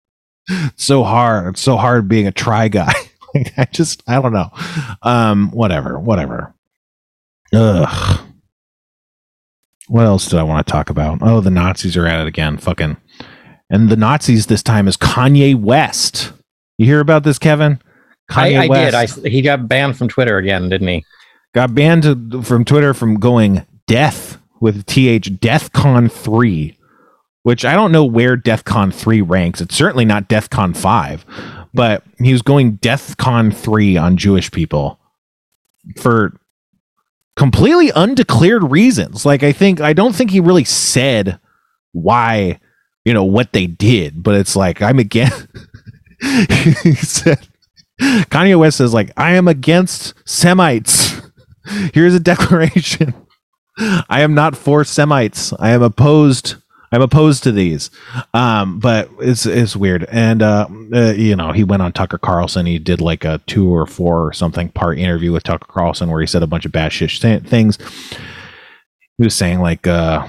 so 0.76 1.04
hard 1.04 1.48
it's 1.54 1.60
so 1.60 1.76
hard 1.76 2.08
being 2.08 2.26
a 2.26 2.32
try 2.32 2.68
guy. 2.68 2.92
Like 3.36 3.52
i 3.58 3.64
just 3.64 4.00
i 4.06 4.22
don't 4.22 4.32
know. 4.32 4.50
Um 5.02 5.50
whatever 5.50 5.98
whatever. 5.98 6.54
Ugh 7.52 8.20
what 9.88 10.06
else 10.06 10.28
did 10.28 10.38
i 10.38 10.42
want 10.42 10.66
to 10.66 10.70
talk 10.70 10.90
about 10.90 11.18
oh 11.22 11.40
the 11.40 11.50
nazis 11.50 11.96
are 11.96 12.06
at 12.06 12.20
it 12.20 12.26
again 12.26 12.56
fucking 12.56 12.96
and 13.70 13.88
the 13.88 13.96
nazis 13.96 14.46
this 14.46 14.62
time 14.62 14.88
is 14.88 14.96
kanye 14.96 15.54
west 15.54 16.32
you 16.78 16.86
hear 16.86 17.00
about 17.00 17.22
this, 17.22 17.38
Kevin? 17.38 17.80
I, 18.30 18.56
I 18.56 18.68
did. 18.68 18.94
I, 18.94 19.06
he 19.06 19.42
got 19.42 19.68
banned 19.68 19.96
from 19.96 20.08
Twitter 20.08 20.38
again, 20.38 20.68
didn't 20.68 20.88
he? 20.88 21.04
Got 21.52 21.74
banned 21.74 22.02
to, 22.02 22.42
from 22.42 22.64
Twitter 22.64 22.94
from 22.94 23.20
going 23.20 23.64
death 23.86 24.38
with 24.60 24.86
th 24.86 25.22
DeathCon 25.22 26.10
three, 26.10 26.76
which 27.42 27.64
I 27.64 27.74
don't 27.74 27.92
know 27.92 28.04
where 28.04 28.36
DeathCon 28.36 28.92
three 28.92 29.20
ranks. 29.20 29.60
It's 29.60 29.76
certainly 29.76 30.04
not 30.04 30.28
DeathCon 30.28 30.76
five, 30.76 31.24
but 31.72 32.02
he 32.18 32.32
was 32.32 32.42
going 32.42 32.78
DeathCon 32.78 33.54
three 33.54 33.96
on 33.96 34.16
Jewish 34.16 34.50
people 34.50 34.98
for 36.00 36.34
completely 37.36 37.90
undeclared 37.94 38.70
reasons. 38.70 39.26
Like 39.26 39.42
I 39.42 39.52
think 39.52 39.80
I 39.80 39.92
don't 39.92 40.14
think 40.14 40.30
he 40.30 40.40
really 40.40 40.64
said 40.64 41.38
why, 41.92 42.60
you 43.04 43.12
know, 43.14 43.24
what 43.24 43.52
they 43.52 43.66
did, 43.66 44.22
but 44.22 44.34
it's 44.34 44.56
like 44.56 44.82
I'm 44.82 44.98
again. 44.98 45.32
he 46.20 46.94
said 46.94 47.46
Kanye 48.00 48.58
West 48.58 48.78
says 48.78 48.94
like 48.94 49.12
I 49.16 49.32
am 49.32 49.48
against 49.48 50.14
Semites. 50.28 51.20
Here's 51.92 52.14
a 52.14 52.20
declaration. 52.20 53.14
I 53.78 54.20
am 54.20 54.34
not 54.34 54.56
for 54.56 54.84
Semites. 54.84 55.52
I 55.58 55.70
am 55.70 55.82
opposed. 55.82 56.56
I'm 56.94 57.02
opposed 57.02 57.42
to 57.42 57.50
these. 57.50 57.90
Um, 58.34 58.78
but 58.78 59.10
it's 59.18 59.46
it's 59.46 59.74
weird. 59.74 60.04
And 60.04 60.42
uh, 60.42 60.68
uh, 60.94 61.12
you 61.12 61.34
know, 61.34 61.50
he 61.50 61.64
went 61.64 61.82
on 61.82 61.92
Tucker 61.92 62.18
Carlson. 62.18 62.66
He 62.66 62.78
did 62.78 63.00
like 63.00 63.24
a 63.24 63.40
two 63.48 63.68
or 63.68 63.84
four 63.84 64.28
or 64.28 64.32
something 64.32 64.68
part 64.68 64.98
interview 64.98 65.32
with 65.32 65.42
Tucker 65.42 65.66
Carlson 65.68 66.08
where 66.08 66.20
he 66.20 66.26
said 66.28 66.44
a 66.44 66.46
bunch 66.46 66.64
of 66.64 66.70
bad 66.70 66.92
shit 66.92 67.10
things. 67.44 67.78
He 69.18 69.24
was 69.24 69.34
saying 69.34 69.58
like 69.58 69.88
uh 69.88 70.28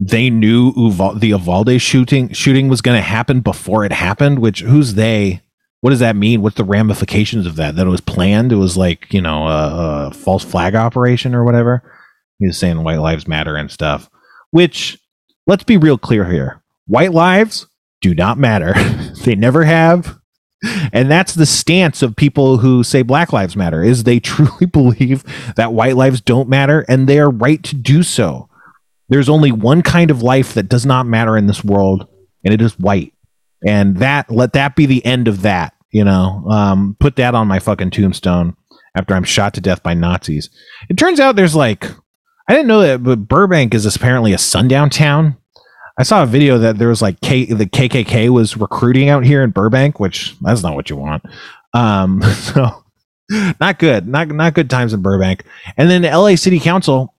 they 0.00 0.28
knew 0.28 0.72
Uval- 0.72 1.20
the 1.20 1.28
Uvalde 1.28 1.80
shooting 1.80 2.32
shooting 2.32 2.68
was 2.68 2.80
going 2.80 2.96
to 2.96 3.02
happen 3.02 3.38
before 3.38 3.84
it 3.84 3.92
happened. 3.92 4.40
Which 4.40 4.60
who's 4.62 4.94
they? 4.94 5.40
What 5.82 5.90
does 5.90 6.00
that 6.00 6.16
mean? 6.16 6.42
What's 6.42 6.56
the 6.56 6.64
ramifications 6.64 7.46
of 7.46 7.54
that? 7.56 7.76
That 7.76 7.86
it 7.86 7.90
was 7.90 8.00
planned. 8.00 8.50
It 8.50 8.56
was 8.56 8.76
like 8.76 9.12
you 9.14 9.22
know 9.22 9.46
a, 9.46 10.08
a 10.08 10.10
false 10.10 10.42
flag 10.42 10.74
operation 10.74 11.32
or 11.32 11.44
whatever. 11.44 11.94
He 12.40 12.48
was 12.48 12.58
saying 12.58 12.82
white 12.82 12.98
lives 12.98 13.28
matter 13.28 13.54
and 13.54 13.70
stuff. 13.70 14.10
Which 14.50 14.98
let's 15.48 15.64
be 15.64 15.76
real 15.76 15.98
clear 15.98 16.26
here: 16.26 16.62
white 16.86 17.12
lives 17.12 17.66
do 18.00 18.14
not 18.14 18.38
matter. 18.38 18.72
they 19.24 19.34
never 19.34 19.64
have. 19.64 20.16
And 20.92 21.08
that's 21.08 21.34
the 21.34 21.46
stance 21.46 22.02
of 22.02 22.16
people 22.16 22.58
who 22.58 22.82
say 22.82 23.02
Black 23.02 23.32
Lives 23.32 23.56
Matter 23.56 23.82
is 23.84 24.02
they 24.02 24.18
truly 24.20 24.66
believe 24.66 25.24
that 25.56 25.72
white 25.72 25.96
lives 25.96 26.20
don't 26.20 26.48
matter 26.48 26.84
and 26.88 27.08
they 27.08 27.18
are 27.18 27.30
right 27.30 27.62
to 27.62 27.76
do 27.76 28.02
so 28.02 28.48
there's 29.08 29.28
only 29.28 29.52
one 29.52 29.82
kind 29.82 30.10
of 30.10 30.22
life 30.22 30.54
that 30.54 30.68
does 30.68 30.84
not 30.84 31.06
matter 31.06 31.36
in 31.36 31.46
this 31.46 31.64
world, 31.64 32.06
and 32.44 32.52
it 32.52 32.60
is 32.60 32.78
white. 32.78 33.12
And 33.66 33.96
that 33.96 34.30
let 34.30 34.52
that 34.52 34.76
be 34.76 34.86
the 34.86 35.04
end 35.04 35.28
of 35.28 35.42
that. 35.42 35.74
You 35.90 36.04
know, 36.04 36.44
um, 36.50 36.96
put 37.00 37.16
that 37.16 37.34
on 37.34 37.48
my 37.48 37.58
fucking 37.58 37.90
tombstone 37.90 38.56
after 38.94 39.14
I'm 39.14 39.24
shot 39.24 39.54
to 39.54 39.60
death 39.60 39.82
by 39.82 39.94
Nazis. 39.94 40.50
It 40.90 40.98
turns 40.98 41.18
out 41.18 41.34
there's 41.34 41.56
like 41.56 41.86
I 42.48 42.54
didn't 42.54 42.68
know 42.68 42.80
that, 42.80 43.02
but 43.02 43.28
Burbank 43.28 43.74
is 43.74 43.94
apparently 43.94 44.32
a 44.32 44.38
sundown 44.38 44.90
town. 44.90 45.36
I 45.98 46.02
saw 46.02 46.22
a 46.22 46.26
video 46.26 46.58
that 46.58 46.78
there 46.78 46.88
was 46.88 47.02
like 47.02 47.20
K, 47.20 47.44
the 47.44 47.66
KKK 47.66 48.30
was 48.30 48.56
recruiting 48.56 49.08
out 49.08 49.24
here 49.24 49.42
in 49.42 49.50
Burbank, 49.50 50.00
which 50.00 50.36
that's 50.40 50.62
not 50.62 50.74
what 50.74 50.88
you 50.88 50.96
want. 50.96 51.24
Um, 51.74 52.22
so 52.34 52.84
not 53.60 53.78
good, 53.78 54.08
not 54.08 54.28
not 54.28 54.54
good 54.54 54.70
times 54.70 54.94
in 54.94 55.02
Burbank. 55.02 55.44
And 55.76 55.90
then 55.90 56.02
LA 56.02 56.36
City 56.36 56.60
Council 56.60 57.14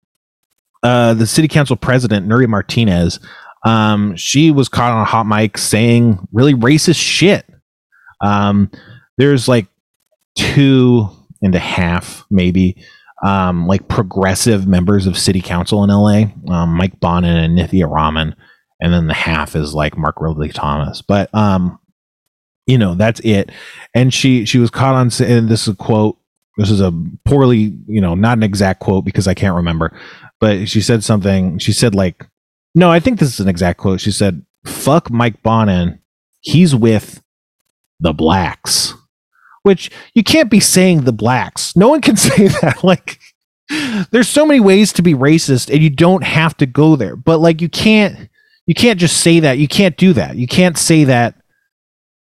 uh, 0.84 1.14
the 1.14 1.28
city 1.28 1.48
council 1.48 1.76
president, 1.76 2.28
Nury 2.28 2.48
Martinez, 2.48 3.20
um, 3.66 4.16
she 4.16 4.52
was 4.52 4.70
caught 4.70 4.94
on 4.94 5.02
a 5.02 5.06
hot 5.06 5.26
mic 5.26 5.58
saying 5.58 6.26
really 6.32 6.54
racist 6.54 7.02
shit. 7.02 7.46
Um, 8.22 8.72
there's 9.18 9.48
like 9.48 9.68
two 10.38 11.10
and 11.42 11.54
a 11.56 11.60
half, 11.60 12.26
maybe, 12.30 12.82
um, 13.24 13.68
like 13.68 13.88
progressive 13.88 14.68
members 14.68 15.08
of 15.08 15.18
city 15.18 15.42
council 15.42 15.84
in 15.84 15.90
LA, 15.90 16.32
um, 16.54 16.74
Mike 16.74 17.00
Bonin 17.00 17.36
and 17.36 17.58
Nithya 17.58 17.90
Raman, 17.90 18.36
and 18.82 18.94
then 18.94 19.08
the 19.08 19.14
half 19.14 19.56
is 19.56 19.74
like 19.74 19.98
Mark 19.98 20.16
Ridley 20.20 20.50
Thomas. 20.50 21.02
But 21.02 21.34
um, 21.34 21.80
you 22.66 22.78
know, 22.78 22.96
that's 22.96 23.20
it. 23.22 23.52
And 23.94 24.14
she 24.14 24.46
she 24.46 24.60
was 24.60 24.70
caught 24.70 24.96
on 24.96 25.10
and 25.26 25.50
this 25.50 25.64
is 25.64 25.74
a 25.74 25.76
quote. 25.76 26.18
This 26.58 26.72
is 26.72 26.82
a 26.82 26.94
poorly, 27.24 27.74
you 27.88 28.02
know, 28.02 28.16
not 28.16 28.38
an 28.38 28.44
exact 28.44 28.82
quote 28.82 29.06
because 29.06 29.28
I 29.28 29.34
can't 29.34 29.56
remember 29.56 29.98
but 30.40 30.70
she 30.70 30.82
said 30.82 31.04
something. 31.04 31.60
She 31.60 31.74
said 31.74 31.94
like, 31.94 32.26
no, 32.76 32.92
I 32.92 33.00
think 33.00 33.20
this 33.20 33.34
is 33.34 33.40
an 33.40 33.48
exact 33.48 33.80
quote. 33.80 34.00
She 34.00 34.12
said, 34.12 34.46
"Fuck 34.66 35.10
Mike 35.10 35.42
Bonin. 35.44 36.00
He's 36.42 36.76
with 36.76 37.22
the 38.00 38.14
blacks." 38.14 38.94
Which 39.70 39.92
you 40.16 40.24
can't 40.24 40.50
be 40.50 40.60
saying 40.60 41.02
the 41.02 41.14
blacks. 41.14 41.76
No 41.76 41.90
one 41.90 42.02
can 42.02 42.18
say 42.30 42.48
that. 42.48 42.84
Like, 42.84 43.20
there's 44.10 44.28
so 44.28 44.48
many 44.48 44.60
ways 44.60 44.92
to 44.94 45.04
be 45.04 45.14
racist, 45.14 45.72
and 45.72 45.84
you 45.84 45.92
don't 45.92 46.24
have 46.24 46.58
to 46.58 46.66
go 46.66 46.96
there. 46.96 47.16
But 47.16 47.38
like, 47.38 47.62
you 47.62 47.70
can't. 47.70 48.30
You 48.66 48.74
can't 48.74 49.00
just 49.00 49.18
say 49.18 49.40
that. 49.42 49.60
You 49.60 49.68
can't 49.68 49.96
do 49.96 50.14
that. 50.14 50.38
You 50.38 50.48
can't 50.48 50.76
say 50.76 51.04
that. 51.04 51.36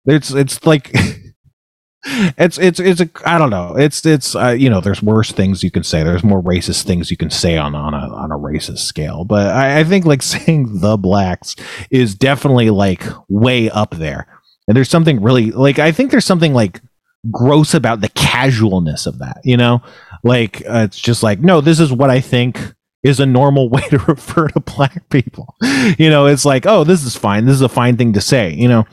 It's 0.04 0.30
it's 0.30 0.64
like 0.66 0.90
it's 2.04 2.58
it's 2.58 2.80
it's 2.80 3.00
a 3.00 3.08
I 3.24 3.38
don't 3.38 3.50
know. 3.50 3.76
It's 3.76 4.04
it's 4.06 4.34
uh, 4.34 4.50
you 4.50 4.70
know 4.70 4.80
there's 4.80 5.02
worse 5.02 5.32
things 5.32 5.62
you 5.62 5.70
can 5.70 5.84
say. 5.84 6.02
There's 6.02 6.24
more 6.24 6.42
racist 6.42 6.84
things 6.84 7.10
you 7.10 7.16
can 7.16 7.30
say 7.30 7.56
on 7.56 7.74
on 7.74 7.94
a 7.94 8.14
on 8.14 8.30
a 8.30 8.38
racist 8.38 8.78
scale. 8.78 9.24
But 9.24 9.48
I, 9.48 9.80
I 9.80 9.84
think 9.84 10.04
like 10.04 10.22
saying 10.34 10.80
the 10.80 10.96
blacks 10.96 11.56
is 11.90 12.14
definitely 12.14 12.70
like 12.70 13.04
way 13.28 13.70
up 13.70 13.94
there. 13.96 14.26
And 14.66 14.76
there's 14.76 14.90
something 14.90 15.22
really 15.22 15.50
like 15.50 15.78
I 15.78 15.92
think 15.92 16.10
there's 16.10 16.26
something 16.26 16.54
like 16.54 16.80
gross 17.30 17.74
about 17.74 18.00
the 18.00 18.08
casualness 18.10 19.06
of 19.06 19.18
that. 19.18 19.40
You 19.44 19.56
know, 19.56 19.82
like 20.24 20.62
uh, 20.62 20.84
it's 20.84 21.00
just 21.00 21.22
like 21.22 21.40
no, 21.40 21.60
this 21.60 21.80
is 21.80 21.92
what 21.92 22.10
I 22.10 22.20
think 22.20 22.74
is 23.02 23.20
a 23.20 23.26
normal 23.26 23.68
way 23.70 23.82
to 23.90 23.98
refer 23.98 24.48
to 24.48 24.60
black 24.60 25.08
people. 25.10 25.54
You 25.96 26.10
know, 26.10 26.26
it's 26.26 26.44
like 26.44 26.66
oh, 26.66 26.84
this 26.84 27.04
is 27.04 27.16
fine. 27.16 27.46
This 27.46 27.54
is 27.54 27.62
a 27.62 27.68
fine 27.68 27.96
thing 27.96 28.12
to 28.12 28.20
say. 28.20 28.52
You 28.52 28.68
know 28.68 28.86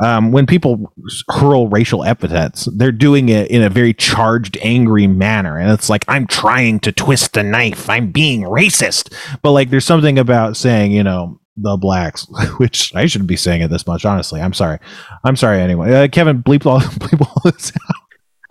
um, 0.00 0.32
when 0.32 0.46
people 0.46 0.92
hurl 1.28 1.68
racial 1.68 2.04
epithets, 2.04 2.66
they're 2.74 2.90
doing 2.90 3.28
it 3.28 3.50
in 3.50 3.62
a 3.62 3.68
very 3.68 3.92
charged, 3.92 4.56
angry 4.62 5.06
manner. 5.06 5.58
And 5.58 5.70
it's 5.70 5.90
like, 5.90 6.06
I'm 6.08 6.26
trying 6.26 6.80
to 6.80 6.92
twist 6.92 7.34
the 7.34 7.42
knife. 7.42 7.88
I'm 7.88 8.10
being 8.10 8.42
racist. 8.42 9.14
But 9.42 9.52
like, 9.52 9.68
there's 9.68 9.84
something 9.84 10.18
about 10.18 10.56
saying, 10.56 10.92
you 10.92 11.02
know, 11.02 11.38
the 11.60 11.76
blacks, 11.76 12.26
which 12.58 12.94
I 12.94 13.06
shouldn't 13.06 13.28
be 13.28 13.36
saying 13.36 13.62
it 13.62 13.68
this 13.70 13.86
much, 13.86 14.04
honestly. 14.04 14.40
I'm 14.40 14.52
sorry. 14.54 14.78
I'm 15.24 15.36
sorry 15.36 15.60
anyway. 15.60 15.92
Uh, 16.04 16.08
Kevin, 16.08 16.42
bleep 16.42 16.66
all, 16.66 16.80
bleep 16.80 17.20
all 17.26 17.50
this 17.50 17.72
out. 17.74 17.96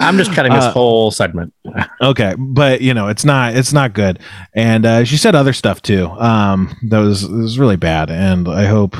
I'm 0.02 0.18
just 0.18 0.32
cutting 0.32 0.54
this 0.54 0.64
Uh, 0.64 0.72
whole 0.72 1.12
segment. 1.12 1.54
okay 2.02 2.34
but 2.38 2.80
you 2.80 2.94
know 2.94 3.10
it's 3.10 3.26
not 3.26 3.54
it's 3.58 3.74
not 3.74 3.94
good 3.94 4.18
and 4.56 4.86
uh, 4.86 5.04
she 5.04 5.18
said 5.18 5.36
other 5.36 5.52
stuff 5.52 5.82
too 5.82 6.06
um 6.12 6.74
that 6.90 7.00
was 7.00 7.28
was 7.28 7.60
really 7.60 7.76
bad 7.76 8.10
and 8.10 8.48
i 8.48 8.64
hope 8.66 8.96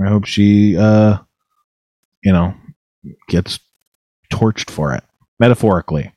i 0.00 0.06
hope 0.08 0.24
she 0.24 0.76
uh 0.78 1.18
you 2.22 2.32
know 2.32 2.54
gets 3.28 3.58
torched 4.32 4.70
for 4.70 4.94
it 4.94 5.02
metaphorically 5.40 6.12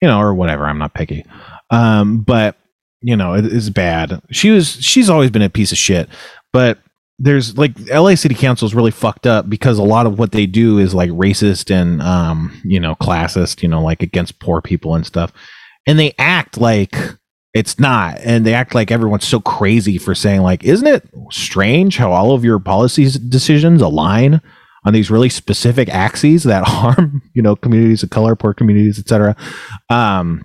you 0.00 0.08
know 0.08 0.18
or 0.18 0.32
whatever 0.34 0.64
i'm 0.64 0.78
not 0.78 0.94
picky 0.94 1.26
um 1.70 2.20
but 2.20 2.56
you 3.02 3.16
know 3.16 3.34
it 3.34 3.44
is 3.44 3.68
bad 3.68 4.20
she 4.30 4.48
was 4.50 4.82
she's 4.82 5.10
always 5.10 5.30
been 5.30 5.42
a 5.42 5.50
piece 5.50 5.72
of 5.72 5.78
shit 5.78 6.08
but 6.52 6.78
there's 7.18 7.58
like 7.58 7.72
LA 7.90 8.14
City 8.14 8.34
Council 8.34 8.66
is 8.66 8.74
really 8.74 8.90
fucked 8.90 9.26
up 9.26 9.50
because 9.50 9.78
a 9.78 9.82
lot 9.82 10.06
of 10.06 10.18
what 10.18 10.32
they 10.32 10.46
do 10.46 10.78
is 10.78 10.94
like 10.94 11.10
racist 11.10 11.70
and 11.74 12.00
um 12.00 12.60
you 12.64 12.78
know 12.78 12.94
classist, 12.94 13.62
you 13.62 13.68
know, 13.68 13.82
like 13.82 14.02
against 14.02 14.38
poor 14.38 14.60
people 14.60 14.94
and 14.94 15.06
stuff. 15.06 15.32
And 15.86 15.98
they 15.98 16.14
act 16.18 16.58
like 16.58 16.94
it's 17.54 17.78
not 17.78 18.18
and 18.22 18.46
they 18.46 18.54
act 18.54 18.74
like 18.74 18.90
everyone's 18.90 19.26
so 19.26 19.40
crazy 19.40 19.98
for 19.98 20.14
saying 20.14 20.42
like 20.42 20.62
isn't 20.62 20.86
it 20.86 21.08
strange 21.30 21.96
how 21.96 22.12
all 22.12 22.32
of 22.32 22.44
your 22.44 22.60
policies 22.60 23.18
decisions 23.18 23.80
align 23.80 24.40
on 24.84 24.92
these 24.92 25.10
really 25.10 25.28
specific 25.28 25.88
axes 25.88 26.44
that 26.44 26.64
harm, 26.66 27.22
you 27.34 27.42
know, 27.42 27.56
communities 27.56 28.02
of 28.02 28.10
color, 28.10 28.36
poor 28.36 28.54
communities, 28.54 28.98
etc. 28.98 29.34
Um 29.90 30.44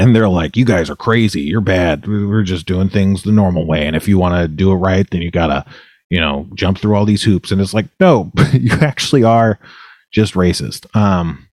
and 0.00 0.16
they're 0.16 0.28
like, 0.28 0.56
"You 0.56 0.64
guys 0.64 0.90
are 0.90 0.96
crazy. 0.96 1.42
You're 1.42 1.60
bad. 1.60 2.06
We're 2.06 2.42
just 2.42 2.66
doing 2.66 2.88
things 2.88 3.22
the 3.22 3.32
normal 3.32 3.66
way. 3.66 3.86
And 3.86 3.94
if 3.94 4.08
you 4.08 4.18
want 4.18 4.34
to 4.34 4.48
do 4.48 4.72
it 4.72 4.76
right, 4.76 5.08
then 5.10 5.22
you 5.22 5.30
gotta 5.30 5.64
you 6.10 6.20
know, 6.20 6.46
jump 6.54 6.78
through 6.78 6.96
all 6.96 7.04
these 7.04 7.22
hoops. 7.22 7.50
And 7.50 7.60
it's 7.60 7.72
like, 7.72 7.86
no, 8.00 8.30
you 8.52 8.72
actually 8.80 9.24
are 9.24 9.58
just 10.12 10.34
racist. 10.34 10.94
Um, 10.94 11.48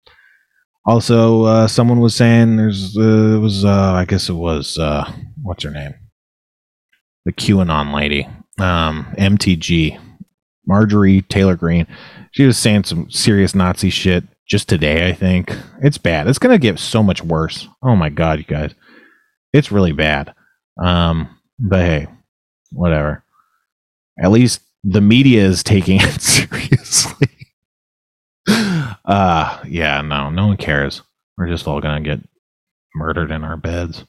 also, 0.86 1.44
uh, 1.44 1.68
someone 1.68 2.00
was 2.00 2.16
saying 2.16 2.58
there's, 2.58 2.98
uh, 2.98 3.36
it 3.36 3.40
was, 3.40 3.64
uh, 3.64 3.94
I 3.94 4.06
guess 4.06 4.30
it 4.30 4.34
was, 4.34 4.78
uh, 4.80 5.10
what's 5.42 5.64
her 5.64 5.70
name? 5.70 5.94
The 7.26 7.34
QAnon 7.34 7.94
lady, 7.94 8.28
um, 8.58 9.14
MTG, 9.18 10.00
Marjorie 10.66 11.22
Taylor 11.24 11.56
Greene. 11.56 11.88
She 12.32 12.46
was 12.46 12.58
saying 12.58 12.86
some 12.86 13.10
serious 13.10 13.54
Nazi 13.54 13.90
shit 13.90 14.24
just 14.48 14.70
today, 14.70 15.10
I 15.10 15.14
think. 15.14 15.54
It's 15.82 15.98
bad. 15.98 16.28
It's 16.28 16.40
going 16.40 16.54
to 16.54 16.60
get 16.60 16.80
so 16.80 17.04
much 17.04 17.24
worse. 17.24 17.68
Oh 17.84 17.96
my 17.96 18.10
God, 18.10 18.40
you 18.40 18.46
guys. 18.46 18.74
It's 19.54 19.72
really 19.72 19.94
bad. 19.94 20.34
Um, 20.82 21.38
but 21.60 21.80
hey, 21.82 22.08
whatever 22.72 23.24
at 24.20 24.32
least 24.32 24.62
the 24.84 25.02
media 25.02 25.44
is 25.44 25.64
taking 25.64 26.00
it 26.02 26.22
seriously. 26.22 27.28
uh 28.48 29.60
yeah, 29.68 30.02
no, 30.02 30.30
no 30.30 30.48
one 30.48 30.58
cares. 30.58 31.02
We're 31.38 31.50
just 31.50 31.68
all 31.68 31.82
gonna 31.82 32.02
get 32.02 32.20
murdered 32.96 33.32
in 33.32 33.44
our 33.44 33.58
beds. 33.58 34.06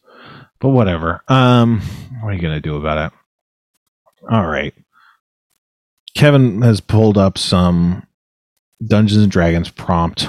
But 0.61 0.71
whatever. 0.71 1.23
Um 1.29 1.81
what 2.21 2.31
are 2.31 2.35
you 2.35 2.43
gonna 2.43 2.61
do 2.61 2.77
about 2.77 3.13
it? 3.13 3.19
All 4.31 4.47
right. 4.47 4.75
Kevin 6.17 6.63
has 6.63 6.81
pulled 6.81 7.19
up 7.19 7.39
some 7.39 8.05
Dungeons 8.87 9.23
and 9.23 9.31
Dragons 9.33 9.69
prompt. 9.71 10.29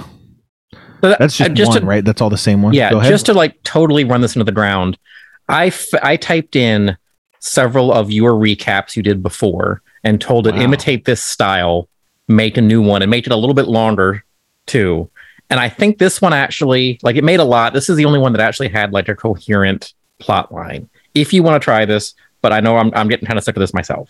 So 1.01 1.09
that- 1.09 1.19
That's 1.19 1.37
just, 1.37 1.51
uh, 1.51 1.53
just 1.53 1.69
one, 1.71 1.81
to- 1.81 1.85
right? 1.87 2.03
That's 2.05 2.21
all 2.21 2.29
the 2.29 2.37
same 2.37 2.61
one. 2.61 2.73
Yeah, 2.73 2.91
Go 2.91 2.99
ahead. 2.99 3.11
just 3.11 3.25
to 3.27 3.33
like 3.33 3.61
totally 3.63 4.03
run 4.03 4.21
this 4.21 4.35
into 4.35 4.43
the 4.43 4.51
ground. 4.51 4.97
I, 5.47 5.67
f- 5.67 5.93
I 6.03 6.15
typed 6.17 6.55
in 6.55 6.97
several 7.39 7.91
of 7.93 8.11
your 8.11 8.31
recaps 8.33 8.95
you 8.95 9.03
did 9.03 9.23
before 9.23 9.81
and 10.03 10.19
told 10.19 10.45
it 10.47 10.55
Wow. 10.55 10.61
imitate 10.61 11.05
this 11.05 11.23
style, 11.23 11.87
make 12.27 12.57
a 12.57 12.61
new 12.61 12.81
one, 12.81 13.01
and 13.01 13.09
make 13.09 13.25
it 13.25 13.31
a 13.31 13.35
little 13.35 13.53
bit 13.53 13.67
longer 13.67 14.23
too. 14.65 15.09
And 15.49 15.59
I 15.59 15.69
think 15.69 15.97
this 15.97 16.21
one 16.21 16.33
actually, 16.33 16.99
like, 17.01 17.15
it 17.15 17.23
made 17.23 17.39
a 17.39 17.43
lot. 17.45 17.73
This 17.73 17.89
is 17.89 17.95
the 17.97 18.05
only 18.05 18.19
one 18.19 18.33
that 18.33 18.41
actually 18.41 18.67
had 18.69 18.91
like 18.93 19.09
a 19.09 19.15
coherent 19.15 19.93
plot 20.19 20.53
line. 20.53 20.89
If 21.15 21.33
you 21.33 21.41
want 21.41 21.59
to 21.59 21.63
try 21.63 21.85
this, 21.85 22.13
but 22.41 22.51
I 22.53 22.59
know 22.59 22.77
I'm 22.77 22.91
I'm 22.93 23.07
getting 23.07 23.25
kind 23.25 23.37
of 23.39 23.43
sick 23.43 23.55
of 23.55 23.59
this 23.61 23.73
myself. 23.73 24.09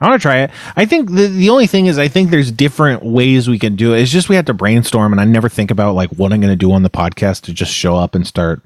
I 0.00 0.08
want 0.08 0.20
to 0.20 0.22
try 0.22 0.38
it. 0.38 0.50
I 0.76 0.84
think 0.84 1.10
the 1.10 1.26
the 1.26 1.50
only 1.50 1.66
thing 1.66 1.86
is 1.86 1.98
I 1.98 2.08
think 2.08 2.30
there's 2.30 2.50
different 2.50 3.02
ways 3.02 3.48
we 3.48 3.58
can 3.58 3.76
do 3.76 3.94
it. 3.94 4.00
It's 4.00 4.10
just 4.10 4.28
we 4.28 4.36
have 4.36 4.44
to 4.46 4.54
brainstorm, 4.54 5.12
and 5.12 5.20
I 5.20 5.24
never 5.24 5.48
think 5.48 5.70
about 5.70 5.94
like 5.94 6.10
what 6.10 6.32
I'm 6.32 6.40
going 6.40 6.52
to 6.52 6.56
do 6.56 6.72
on 6.72 6.82
the 6.82 6.90
podcast 6.90 7.42
to 7.42 7.52
just 7.52 7.72
show 7.72 7.96
up 7.96 8.14
and 8.14 8.26
start 8.26 8.62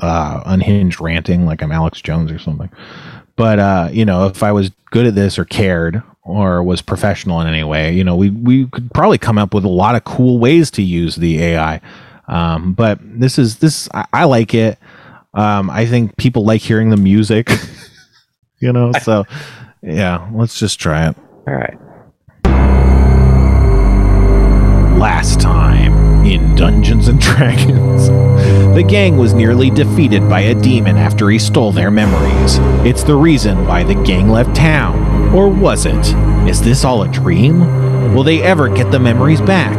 uh, 0.00 0.42
unhinged 0.46 1.00
ranting 1.00 1.46
like 1.46 1.62
I'm 1.62 1.72
Alex 1.72 2.00
Jones 2.00 2.30
or 2.30 2.38
something. 2.38 2.70
But 3.36 3.58
uh, 3.58 3.88
you 3.92 4.04
know, 4.04 4.26
if 4.26 4.42
I 4.42 4.52
was 4.52 4.70
good 4.90 5.06
at 5.06 5.14
this 5.14 5.38
or 5.38 5.44
cared 5.44 6.02
or 6.22 6.62
was 6.62 6.82
professional 6.82 7.40
in 7.40 7.46
any 7.46 7.64
way, 7.64 7.92
you 7.92 8.04
know, 8.04 8.16
we 8.16 8.30
we 8.30 8.66
could 8.66 8.92
probably 8.92 9.18
come 9.18 9.38
up 9.38 9.54
with 9.54 9.64
a 9.64 9.68
lot 9.68 9.94
of 9.94 10.04
cool 10.04 10.38
ways 10.38 10.70
to 10.72 10.82
use 10.82 11.16
the 11.16 11.42
AI. 11.42 11.80
Um, 12.28 12.72
but 12.72 12.98
this 13.02 13.38
is 13.38 13.58
this 13.58 13.88
I, 13.94 14.06
I 14.12 14.24
like 14.24 14.54
it. 14.54 14.78
Um, 15.34 15.70
I 15.70 15.86
think 15.86 16.16
people 16.16 16.44
like 16.44 16.60
hearing 16.60 16.90
the 16.90 16.96
music. 16.96 17.50
you 18.60 18.72
know, 18.72 18.92
so 19.02 19.24
yeah, 19.82 20.28
let's 20.32 20.58
just 20.58 20.78
try 20.78 21.08
it. 21.08 21.16
All 21.46 21.54
right. 21.54 21.78
Last 24.98 25.40
time 25.40 26.24
in 26.24 26.54
Dungeons 26.54 27.08
and 27.08 27.20
Dragons, 27.20 28.06
the 28.76 28.84
gang 28.86 29.16
was 29.16 29.34
nearly 29.34 29.70
defeated 29.70 30.28
by 30.28 30.40
a 30.40 30.54
demon 30.54 30.96
after 30.96 31.28
he 31.28 31.38
stole 31.38 31.72
their 31.72 31.90
memories. 31.90 32.58
It's 32.86 33.02
the 33.02 33.16
reason 33.16 33.66
why 33.66 33.82
the 33.82 34.00
gang 34.04 34.28
left 34.28 34.54
town. 34.54 35.34
Or 35.34 35.48
was 35.48 35.86
it? 35.86 36.14
Is 36.48 36.62
this 36.62 36.84
all 36.84 37.02
a 37.02 37.08
dream? 37.08 37.60
Will 38.14 38.22
they 38.22 38.42
ever 38.42 38.68
get 38.68 38.92
the 38.92 39.00
memories 39.00 39.40
back? 39.40 39.76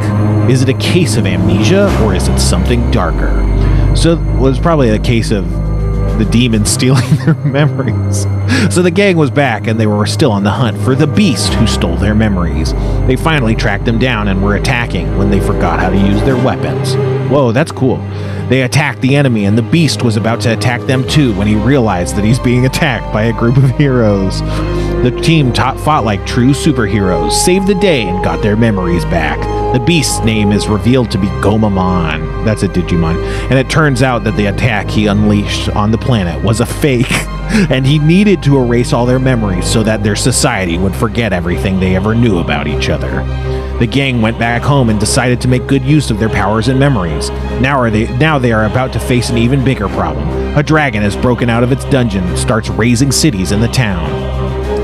Is 0.50 0.62
it 0.62 0.70
a 0.70 0.74
case 0.74 1.16
of 1.16 1.26
amnesia 1.26 1.86
or 2.04 2.14
is 2.14 2.28
it 2.28 2.40
something 2.40 2.90
darker? 2.92 3.40
So 3.96 4.14
it 4.14 4.40
was 4.40 4.60
probably 4.60 4.90
a 4.90 5.00
case 5.00 5.32
of 5.32 5.46
the 6.18 6.26
demon 6.26 6.66
stealing 6.66 7.16
their 7.26 7.36
memories. 7.36 8.24
So 8.74 8.82
the 8.82 8.92
gang 8.92 9.18
was 9.18 9.32
back 9.32 9.68
and 9.68 9.80
they 9.80 9.88
were 9.88 10.06
still 10.06 10.32
on 10.32 10.44
the 10.44 10.52
hunt 10.52 10.78
for 10.80 10.96
the 10.96 11.08
beast 11.08 11.54
who 11.54 11.68
stole 11.68 11.98
their 11.98 12.16
memories. 12.16 12.74
They 13.08 13.16
finally 13.16 13.56
tracked 13.56 13.86
them 13.86 14.00
down 14.00 14.28
and 14.28 14.44
were 14.44 14.56
attacking 14.56 15.18
when 15.18 15.30
they 15.30 15.40
forgot 15.40 15.80
how 15.80 15.90
to 15.90 15.98
use 15.98 16.22
their 16.22 16.38
weapons. 16.38 16.96
Whoa, 17.32 17.52
that's 17.52 17.72
cool. 17.72 17.98
They 18.50 18.64
attacked 18.64 19.02
the 19.02 19.16
enemy 19.16 19.46
and 19.46 19.58
the 19.58 19.64
beast 19.64 20.04
was 20.04 20.18
about 20.18 20.42
to 20.42 20.54
attack 20.54 20.82
them 20.82 21.08
too 21.08 21.34
when 21.36 21.48
he 21.48 21.56
realized 21.56 22.16
that 22.16 22.26
he's 22.26 22.40
being 22.40 22.66
attacked 22.66 23.12
by 23.14 23.24
a 23.24 23.34
group 23.34 23.58
of 23.58 23.70
heroes. 23.78 24.42
The 25.04 25.12
team 25.20 25.54
fought 25.54 26.06
like 26.06 26.26
true 26.26 26.52
superheroes, 26.52 27.34
saved 27.34 27.68
the 27.68 27.76
day, 27.76 28.04
and 28.04 28.24
got 28.24 28.42
their 28.42 28.56
memories 28.56 29.04
back. 29.04 29.38
The 29.74 29.80
beast's 29.82 30.24
name 30.24 30.54
is 30.54 30.70
revealed 30.70 31.12
to 31.12 31.18
be 31.18 31.28
Gomamon. 31.42 32.46
That's 32.46 32.64
a 32.64 32.70
Digimon. 32.70 33.22
And 33.50 33.60
it 33.60 33.70
turns 33.70 34.02
out 34.02 34.24
that 34.24 34.38
the 34.38 34.46
attack 34.46 34.90
he 34.90 35.08
unleashed 35.08 35.68
on 35.76 35.92
the 35.92 35.98
planet 35.98 36.42
was 36.42 36.62
a 36.62 36.66
fake. 36.66 37.12
And 37.70 37.86
he 37.86 38.00
needed 38.00 38.42
to 38.44 38.58
erase 38.58 38.94
all 38.94 39.06
their 39.06 39.20
memories 39.20 39.70
so 39.70 39.84
that 39.84 40.02
their 40.02 40.16
society 40.16 40.78
would 40.80 40.96
forget 40.96 41.34
everything 41.34 41.80
they 41.80 41.96
ever 41.96 42.16
knew 42.16 42.40
about 42.40 42.66
each 42.68 42.90
other. 42.90 43.10
The 43.78 43.86
gang 43.86 44.22
went 44.22 44.40
back 44.40 44.64
home 44.64 44.90
and 44.90 45.00
decided 45.00 45.40
to 45.42 45.48
make 45.48 45.68
good 45.68 45.84
use 45.84 46.10
of 46.10 46.18
their 46.18 46.30
powers 46.30 46.70
and 46.70 46.80
memories. 46.80 47.30
Now 47.60 47.78
are 47.80 47.92
they 47.92 48.08
now 48.18 48.40
they 48.40 48.54
are 48.54 48.66
about 48.66 48.92
to 48.94 49.00
face 49.00 49.30
an 49.30 49.38
even 49.38 49.64
bigger 49.64 49.90
problem. 49.90 50.58
A 50.58 50.64
dragon 50.64 51.04
has 51.04 51.16
broken 51.18 51.48
out 51.48 51.62
of 51.62 51.72
its 51.72 51.86
dungeon 51.86 52.24
and 52.24 52.40
starts 52.40 52.70
raising 52.70 53.12
cities 53.12 53.52
in 53.52 53.60
the 53.60 53.68
town. 53.68 54.33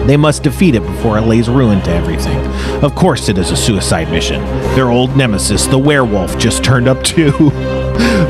They 0.10 0.18
must 0.18 0.42
defeat 0.42 0.74
it 0.74 0.82
before 0.82 1.20
it 1.20 1.28
lays 1.28 1.48
ruin 1.48 1.84
to 1.84 1.92
everything. 1.92 2.40
Of 2.84 2.96
course, 2.96 3.30
it 3.30 3.38
is 3.38 3.52
a 3.52 3.56
suicide 3.56 4.10
mission. 4.10 4.44
Their 4.74 4.90
old 4.90 5.16
nemesis, 5.16 5.68
the 5.68 5.78
werewolf, 5.78 6.36
just 6.40 6.64
turned 6.64 6.88
up 6.88 7.04
too. 7.04 7.32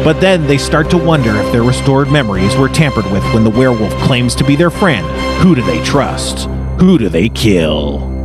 but 0.04 0.20
then 0.20 0.46
they 0.46 0.58
start 0.58 0.90
to 0.90 0.98
wonder 0.98 1.34
if 1.38 1.50
their 1.54 1.64
restored 1.64 2.12
memories 2.12 2.54
were 2.58 2.68
tampered 2.68 3.10
with 3.14 3.24
when 3.34 3.46
the 3.46 3.50
werewolf 3.50 3.94
claims 4.04 4.36
to 4.36 4.44
be 4.44 4.58
their 4.58 4.70
friend. 4.70 5.08
Who 5.42 5.56
do 5.56 5.62
they 5.62 5.82
trust? 5.86 6.50
Who 6.82 6.98
do 6.98 7.08
they 7.08 7.30
kill? 7.30 8.19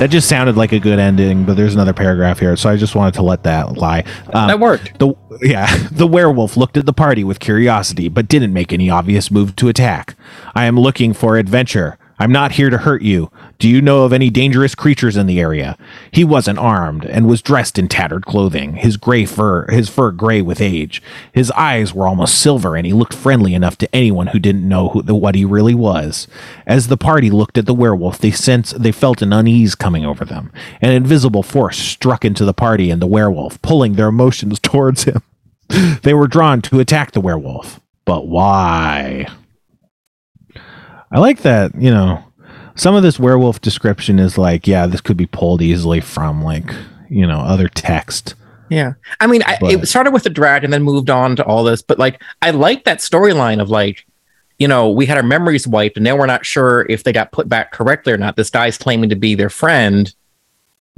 That 0.00 0.08
just 0.08 0.30
sounded 0.30 0.56
like 0.56 0.72
a 0.72 0.80
good 0.80 0.98
ending, 0.98 1.44
but 1.44 1.58
there's 1.58 1.74
another 1.74 1.92
paragraph 1.92 2.38
here, 2.38 2.56
so 2.56 2.70
I 2.70 2.76
just 2.76 2.94
wanted 2.94 3.12
to 3.14 3.22
let 3.22 3.42
that 3.42 3.76
lie. 3.76 4.02
Um, 4.32 4.48
that 4.48 4.58
worked. 4.58 4.98
the 4.98 5.12
yeah, 5.42 5.88
the 5.92 6.06
werewolf 6.06 6.56
looked 6.56 6.78
at 6.78 6.86
the 6.86 6.94
party 6.94 7.22
with 7.22 7.38
curiosity, 7.38 8.08
but 8.08 8.26
didn't 8.26 8.54
make 8.54 8.72
any 8.72 8.88
obvious 8.88 9.30
move 9.30 9.54
to 9.56 9.68
attack. 9.68 10.14
I 10.54 10.64
am 10.64 10.80
looking 10.80 11.12
for 11.12 11.36
adventure. 11.36 11.98
I'm 12.20 12.30
not 12.30 12.52
here 12.52 12.68
to 12.68 12.76
hurt 12.76 13.00
you. 13.00 13.30
Do 13.58 13.66
you 13.66 13.80
know 13.80 14.04
of 14.04 14.12
any 14.12 14.28
dangerous 14.28 14.74
creatures 14.74 15.16
in 15.16 15.26
the 15.26 15.40
area? 15.40 15.78
He 16.10 16.22
wasn't 16.22 16.58
armed 16.58 17.06
and 17.06 17.26
was 17.26 17.40
dressed 17.40 17.78
in 17.78 17.88
tattered 17.88 18.26
clothing, 18.26 18.74
his 18.74 18.98
gray 18.98 19.24
fur, 19.24 19.66
his 19.70 19.88
fur 19.88 20.10
gray 20.10 20.42
with 20.42 20.60
age. 20.60 21.02
His 21.32 21.50
eyes 21.52 21.94
were 21.94 22.06
almost 22.06 22.38
silver, 22.38 22.76
and 22.76 22.84
he 22.84 22.92
looked 22.92 23.14
friendly 23.14 23.54
enough 23.54 23.78
to 23.78 23.94
anyone 23.94 24.26
who 24.28 24.38
didn't 24.38 24.68
know 24.68 24.90
who, 24.90 25.00
what 25.14 25.34
he 25.34 25.46
really 25.46 25.74
was. 25.74 26.28
As 26.66 26.88
the 26.88 26.98
party 26.98 27.30
looked 27.30 27.56
at 27.56 27.64
the 27.64 27.72
werewolf, 27.72 28.18
they 28.18 28.32
sensed 28.32 28.82
they 28.82 28.92
felt 28.92 29.22
an 29.22 29.32
unease 29.32 29.74
coming 29.74 30.04
over 30.04 30.26
them. 30.26 30.52
An 30.82 30.92
invisible 30.92 31.42
force 31.42 31.78
struck 31.78 32.22
into 32.22 32.44
the 32.44 32.52
party 32.52 32.90
and 32.90 33.00
the 33.00 33.06
werewolf, 33.06 33.62
pulling 33.62 33.94
their 33.94 34.08
emotions 34.08 34.60
towards 34.62 35.04
him. 35.04 35.22
they 36.02 36.12
were 36.12 36.28
drawn 36.28 36.60
to 36.62 36.80
attack 36.80 37.12
the 37.12 37.20
werewolf. 37.22 37.80
But 38.04 38.26
why? 38.26 39.26
I 41.12 41.18
like 41.18 41.40
that, 41.42 41.74
you 41.74 41.90
know, 41.90 42.22
some 42.76 42.94
of 42.94 43.02
this 43.02 43.18
werewolf 43.18 43.60
description 43.60 44.18
is 44.18 44.38
like, 44.38 44.66
yeah, 44.66 44.86
this 44.86 45.00
could 45.00 45.16
be 45.16 45.26
pulled 45.26 45.60
easily 45.60 46.00
from 46.00 46.42
like, 46.42 46.72
you 47.08 47.26
know, 47.26 47.40
other 47.40 47.68
text. 47.68 48.34
Yeah. 48.68 48.92
I 49.18 49.26
mean, 49.26 49.42
I, 49.44 49.58
it 49.62 49.86
started 49.86 50.12
with 50.12 50.22
the 50.22 50.30
drag 50.30 50.62
and 50.62 50.72
then 50.72 50.82
moved 50.84 51.10
on 51.10 51.34
to 51.36 51.44
all 51.44 51.64
this, 51.64 51.82
but 51.82 51.98
like, 51.98 52.22
I 52.40 52.50
like 52.50 52.84
that 52.84 52.98
storyline 52.98 53.60
of 53.60 53.68
like, 53.68 54.06
you 54.60 54.68
know, 54.68 54.90
we 54.90 55.06
had 55.06 55.16
our 55.16 55.24
memories 55.24 55.66
wiped 55.66 55.96
and 55.96 56.04
now 56.04 56.16
we're 56.16 56.26
not 56.26 56.46
sure 56.46 56.86
if 56.88 57.02
they 57.02 57.12
got 57.12 57.32
put 57.32 57.48
back 57.48 57.72
correctly 57.72 58.12
or 58.12 58.16
not. 58.16 58.36
This 58.36 58.50
guy's 58.50 58.78
claiming 58.78 59.10
to 59.10 59.16
be 59.16 59.34
their 59.34 59.50
friend, 59.50 60.14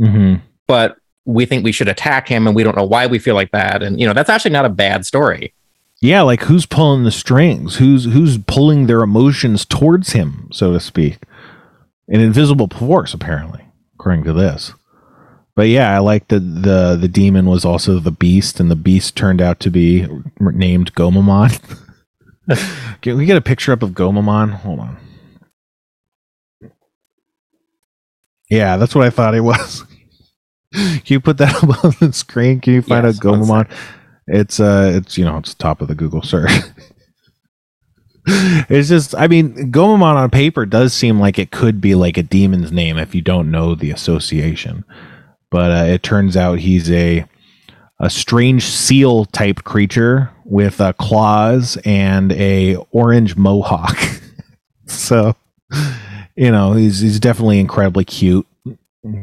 Mm-hmm. 0.01 0.37
but 0.67 0.97
we 1.27 1.47
think 1.47 1.63
we 1.63 1.71
should 1.71 1.89
attack 1.89 2.27
him 2.27 2.47
and 2.47 2.57
we 2.57 2.65
don't 2.65 2.77
know 2.77 2.85
why 2.85 3.07
we 3.07 3.19
feel 3.21 3.35
like 3.37 3.53
that. 3.53 3.83
And, 3.83 4.01
you 4.01 4.07
know, 4.07 4.13
that's 4.13 4.31
actually 4.31 4.51
not 4.51 4.65
a 4.65 4.71
bad 4.71 5.07
story. 5.07 5.55
Yeah, 6.03 6.23
like 6.23 6.43
who's 6.43 6.67
pulling 6.67 7.05
the 7.05 7.13
strings? 7.13 7.77
Who's 7.77 8.07
who's 8.07 8.37
pulling 8.37 8.87
their 8.89 9.03
emotions 9.03 9.65
towards 9.65 10.13
him, 10.13 10.49
so 10.53 10.73
to 10.73 10.81
speak? 10.81 11.19
An 12.09 12.21
invisible 12.21 12.67
force, 12.69 13.15
apparently, 13.15 13.65
according 13.95 14.25
to 14.25 14.33
this. 14.33 14.73
But 15.55 15.69
yeah, 15.69 15.95
I 15.95 16.01
like 16.01 16.27
that 16.29 16.41
the 16.41 16.97
the 17.01 17.07
demon 17.09 17.47
was 17.47 17.65
also 17.65 18.01
the 18.01 18.11
beast, 18.11 18.59
and 18.59 18.69
the 18.69 18.75
beast 18.77 19.15
turned 19.17 19.41
out 19.41 19.61
to 19.61 19.71
be 19.71 20.09
named 20.41 20.93
Gomamon. 20.95 21.61
Can 23.01 23.17
we 23.17 23.25
get 23.25 23.37
a 23.37 23.41
picture 23.43 23.73
up 23.73 23.83
of 23.85 23.91
Gomamon? 23.91 24.51
Hold 24.55 24.81
on. 24.81 24.97
Yeah, 28.51 28.77
that's 28.77 28.95
what 28.95 29.07
I 29.07 29.11
thought 29.11 29.37
it 29.37 29.41
was. 29.43 29.85
Can 30.75 31.03
you 31.07 31.21
put 31.21 31.39
that 31.39 31.55
up 31.63 31.85
on 31.85 31.95
the 32.01 32.13
screen? 32.13 32.61
Can 32.61 32.75
you 32.75 32.83
find 32.83 33.07
Yes, 33.07 33.21
Gomamon? 33.21 33.71
It's 34.27 34.61
uh 34.61 34.93
it's 34.95 35.19
you 35.19 35.25
know, 35.25 35.39
it's 35.39 35.55
top 35.55 35.81
of 35.81 35.89
the 35.89 35.95
Google 35.95 36.23
search. 36.23 36.51
it's 38.27 38.89
just 38.89 39.15
I 39.17 39.27
mean, 39.27 39.73
Gomamon 39.73 40.15
on 40.15 40.31
paper 40.31 40.67
does 40.67 40.93
seem 40.93 41.19
like 41.19 41.39
it 41.39 41.51
could 41.51 41.81
be 41.81 41.95
like 41.95 42.17
a 42.17 42.23
demon's 42.23 42.73
name 42.73 42.99
if 42.99 43.15
you 43.15 43.23
don't 43.23 43.51
know 43.51 43.75
the 43.75 43.91
association. 43.91 44.85
But 45.51 45.71
uh, 45.71 45.85
it 45.85 46.03
turns 46.03 46.37
out 46.37 46.61
he's 46.61 46.91
a 46.91 47.27
a 47.99 48.11
strange 48.11 48.65
seal 48.65 49.25
type 49.27 49.63
creature 49.65 50.31
with 50.45 50.81
uh, 50.81 50.93
claws 50.95 51.79
and 51.85 52.33
a 52.33 52.77
orange 52.91 53.37
mohawk. 53.37 53.97
so, 54.87 55.37
you 56.35 56.51
know, 56.51 56.73
he's 56.73 57.01
he's 57.01 57.21
definitely 57.21 57.61
incredibly 57.61 58.05
cute 58.05 58.47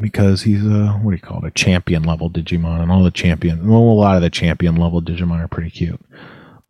because 0.01 0.43
he's 0.43 0.65
a 0.65 0.99
what 1.01 1.11
do 1.11 1.15
you 1.15 1.21
call 1.21 1.43
it? 1.43 1.47
A 1.47 1.51
champion 1.51 2.03
level 2.03 2.30
Digimon, 2.30 2.82
and 2.82 2.91
all 2.91 3.03
the 3.03 3.11
champion, 3.11 3.67
well, 3.67 3.80
a 3.80 3.99
lot 3.99 4.15
of 4.15 4.21
the 4.21 4.30
champion 4.30 4.75
level 4.75 5.01
Digimon 5.01 5.43
are 5.43 5.47
pretty 5.47 5.69
cute. 5.69 6.01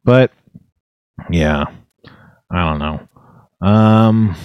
But 0.03 0.31
yeah, 1.29 1.65
I 2.51 2.69
don't 2.69 2.79
know. 2.79 3.67
Um, 3.67 4.35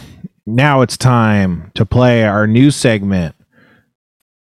now 0.46 0.80
it's 0.80 0.96
time 0.96 1.70
to 1.74 1.86
play 1.86 2.24
our 2.24 2.46
new 2.46 2.70
segment. 2.70 3.34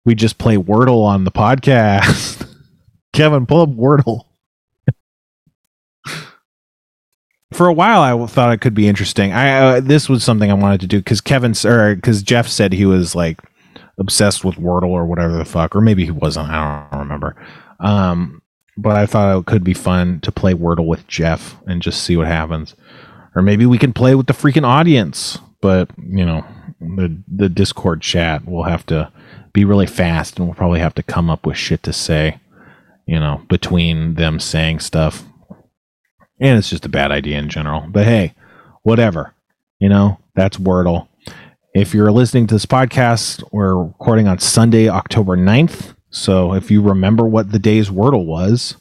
We 0.04 0.14
just 0.14 0.38
play 0.38 0.56
Wordle 0.56 1.04
on 1.04 1.24
the 1.24 1.30
podcast. 1.30 2.46
Kevin, 3.12 3.46
pull 3.46 3.62
up 3.62 3.70
Wordle. 3.70 4.24
For 7.52 7.68
a 7.68 7.72
while, 7.72 8.02
I 8.02 8.26
thought 8.26 8.52
it 8.52 8.60
could 8.60 8.74
be 8.74 8.88
interesting. 8.88 9.32
I 9.32 9.76
uh, 9.76 9.80
this 9.80 10.08
was 10.08 10.24
something 10.24 10.50
I 10.50 10.54
wanted 10.54 10.80
to 10.80 10.86
do 10.86 10.98
because 10.98 11.20
Kevin 11.20 11.54
or 11.64 11.94
because 11.94 12.22
Jeff 12.22 12.48
said 12.48 12.72
he 12.72 12.86
was 12.86 13.14
like 13.14 13.38
obsessed 13.98 14.44
with 14.44 14.56
Wordle 14.56 14.88
or 14.88 15.04
whatever 15.04 15.36
the 15.36 15.44
fuck, 15.44 15.74
or 15.74 15.80
maybe 15.80 16.04
he 16.04 16.10
wasn't. 16.10 16.50
I 16.50 16.86
don't 16.90 17.00
remember. 17.00 17.36
Um, 17.80 18.42
but 18.76 18.96
I 18.96 19.06
thought 19.06 19.38
it 19.38 19.46
could 19.46 19.64
be 19.64 19.74
fun 19.74 20.20
to 20.20 20.32
play 20.32 20.54
Wordle 20.54 20.86
with 20.86 21.06
Jeff 21.06 21.56
and 21.66 21.82
just 21.82 22.02
see 22.02 22.16
what 22.16 22.26
happens, 22.26 22.74
or 23.34 23.42
maybe 23.42 23.66
we 23.66 23.78
can 23.78 23.92
play 23.92 24.14
with 24.14 24.26
the 24.26 24.32
freaking 24.32 24.64
audience. 24.64 25.38
But 25.60 25.90
you 25.98 26.24
know, 26.24 26.44
the 26.80 27.16
the 27.28 27.48
Discord 27.48 28.02
chat 28.02 28.46
will 28.46 28.64
have 28.64 28.84
to 28.86 29.12
be 29.52 29.64
really 29.64 29.86
fast, 29.86 30.38
and 30.38 30.48
we'll 30.48 30.56
probably 30.56 30.80
have 30.80 30.94
to 30.96 31.02
come 31.02 31.30
up 31.30 31.46
with 31.46 31.56
shit 31.56 31.82
to 31.84 31.92
say. 31.92 32.38
You 33.06 33.20
know, 33.20 33.42
between 33.48 34.14
them 34.14 34.40
saying 34.40 34.80
stuff, 34.80 35.24
and 36.40 36.58
it's 36.58 36.70
just 36.70 36.86
a 36.86 36.90
bad 36.90 37.12
idea 37.12 37.38
in 37.38 37.50
general. 37.50 37.84
But 37.88 38.06
hey, 38.06 38.34
whatever. 38.82 39.34
You 39.78 39.88
know, 39.88 40.18
that's 40.34 40.56
Wordle. 40.56 41.08
If 41.74 41.92
you're 41.92 42.12
listening 42.12 42.46
to 42.48 42.54
this 42.54 42.66
podcast, 42.66 43.42
we're 43.50 43.74
recording 43.76 44.28
on 44.28 44.38
Sunday, 44.38 44.88
October 44.88 45.36
9th. 45.36 45.94
So 46.10 46.54
if 46.54 46.70
you 46.70 46.80
remember 46.80 47.26
what 47.26 47.50
the 47.50 47.58
day's 47.58 47.90
Wordle 47.90 48.24
was, 48.26 48.76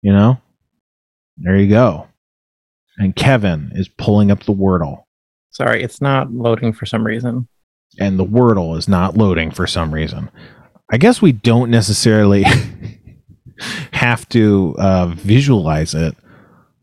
you 0.00 0.10
know, 0.12 0.40
there 1.36 1.56
you 1.56 1.68
go. 1.68 2.08
And 2.96 3.14
Kevin 3.14 3.72
is 3.74 3.88
pulling 3.88 4.30
up 4.30 4.44
the 4.44 4.54
Wordle, 4.54 5.02
Sorry, 5.50 5.84
it's 5.84 6.00
not 6.00 6.32
loading 6.32 6.72
for 6.72 6.84
some 6.86 7.06
reason. 7.06 7.46
and 8.00 8.18
the 8.18 8.24
Wordle 8.24 8.76
is 8.76 8.88
not 8.88 9.16
loading 9.16 9.50
for 9.52 9.66
some 9.68 9.92
reason. 9.94 10.28
I 10.90 10.96
guess 10.96 11.22
we 11.22 11.30
don't 11.32 11.70
necessarily 11.70 12.44
have 13.92 14.28
to 14.30 14.74
uh, 14.78 15.06
visualize 15.08 15.94
it. 15.94 16.16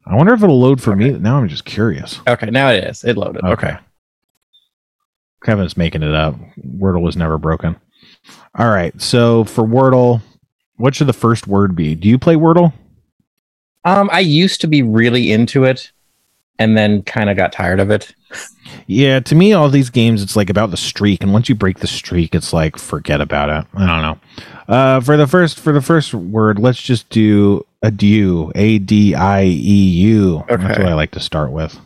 I 0.06 0.16
wonder 0.16 0.34
if 0.34 0.42
it'll 0.44 0.60
load 0.60 0.82
for 0.82 0.96
me. 0.96 1.12
Now 1.12 1.38
I'm 1.38 1.48
just 1.50 1.66
curious. 1.66 2.20
Okay, 2.28 2.50
now 2.50 2.70
it 2.70 2.84
is. 2.86 3.04
It 3.04 3.18
loaded. 3.18 3.44
Okay. 3.44 3.76
Kevin's 5.44 5.78
making 5.78 6.04
it 6.04 6.14
up. 6.14 6.36
Wordle 6.78 7.02
was 7.02 7.18
never 7.18 7.38
broken. 7.38 7.76
All 8.56 8.70
right. 8.70 9.00
So 9.02 9.44
for 9.46 9.64
Wordle, 9.64 10.22
what 10.76 10.96
should 10.96 11.08
the 11.08 11.14
first 11.14 11.48
word 11.48 11.76
be? 11.76 11.96
Do 11.96 12.08
you 12.08 12.18
play 12.18 12.36
Wordle? 12.36 12.74
Um, 13.84 14.10
I 14.12 14.20
used 14.20 14.62
to 14.62 14.68
be 14.68 14.84
really 14.84 15.32
into 15.32 15.64
it 15.64 15.92
and 16.60 16.78
then 16.78 17.02
kind 17.02 17.30
of 17.30 17.36
got 17.36 17.52
tired 17.52 17.80
of 17.80 17.90
it. 17.90 18.14
Yeah, 18.86 19.20
to 19.22 19.36
me, 19.36 19.54
all 19.54 19.70
these 19.70 19.90
games, 19.90 20.22
it's 20.22 20.36
like 20.36 20.50
about 20.50 20.70
the 20.70 20.78
streak, 20.78 21.24
and 21.24 21.34
once 21.34 21.50
you 21.50 21.56
break 21.56 21.80
the 21.80 21.88
streak, 21.88 22.36
it's 22.36 22.54
like 22.54 22.78
forget 22.78 23.20
about 23.20 23.50
it. 23.50 23.68
I 23.74 23.86
don't 23.86 24.02
know. 24.02 24.20
Uh, 24.74 25.02
for 25.02 25.18
the 25.18 25.28
first 25.28 25.60
for 25.60 25.74
the 25.74 25.82
first 25.82 26.14
word, 26.14 26.60
let's 26.60 26.82
just 26.82 27.10
do 27.10 27.66
adieu. 27.82 28.52
A 28.56 28.80
D 28.80 29.16
I 29.16 29.44
E 29.44 29.48
U. 29.48 30.44
Okay. 30.50 30.56
That's 30.56 30.80
what 30.80 30.88
I 30.88 30.94
like 30.94 31.12
to 31.12 31.20
start 31.20 31.52
with. 31.52 31.78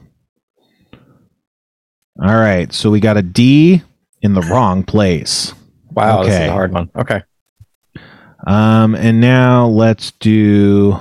All 2.21 2.35
right, 2.35 2.71
so 2.71 2.89
we 2.89 2.99
got 2.99 3.17
a 3.17 3.21
D 3.21 3.81
in 4.21 4.33
the 4.33 4.41
wrong 4.41 4.83
place. 4.83 5.53
Wow, 5.91 6.23
this 6.23 6.29
is 6.33 6.35
Okay. 6.39 6.47
a 6.47 6.51
hard 6.51 6.71
one. 6.73 6.89
Okay. 6.95 7.21
Um, 8.47 8.95
and 8.95 9.19
now 9.19 9.67
let's 9.67 10.11
do. 10.11 10.97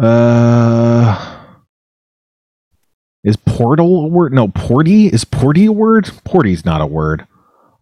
Uh, 0.00 1.38
is 3.22 3.36
portal 3.36 4.04
a 4.06 4.08
word? 4.08 4.32
No, 4.32 4.48
porty 4.48 5.12
is 5.12 5.24
porty 5.24 5.66
a 5.68 5.72
word? 5.72 6.04
Porty's 6.24 6.64
not 6.64 6.80
a 6.80 6.86
word. 6.86 7.26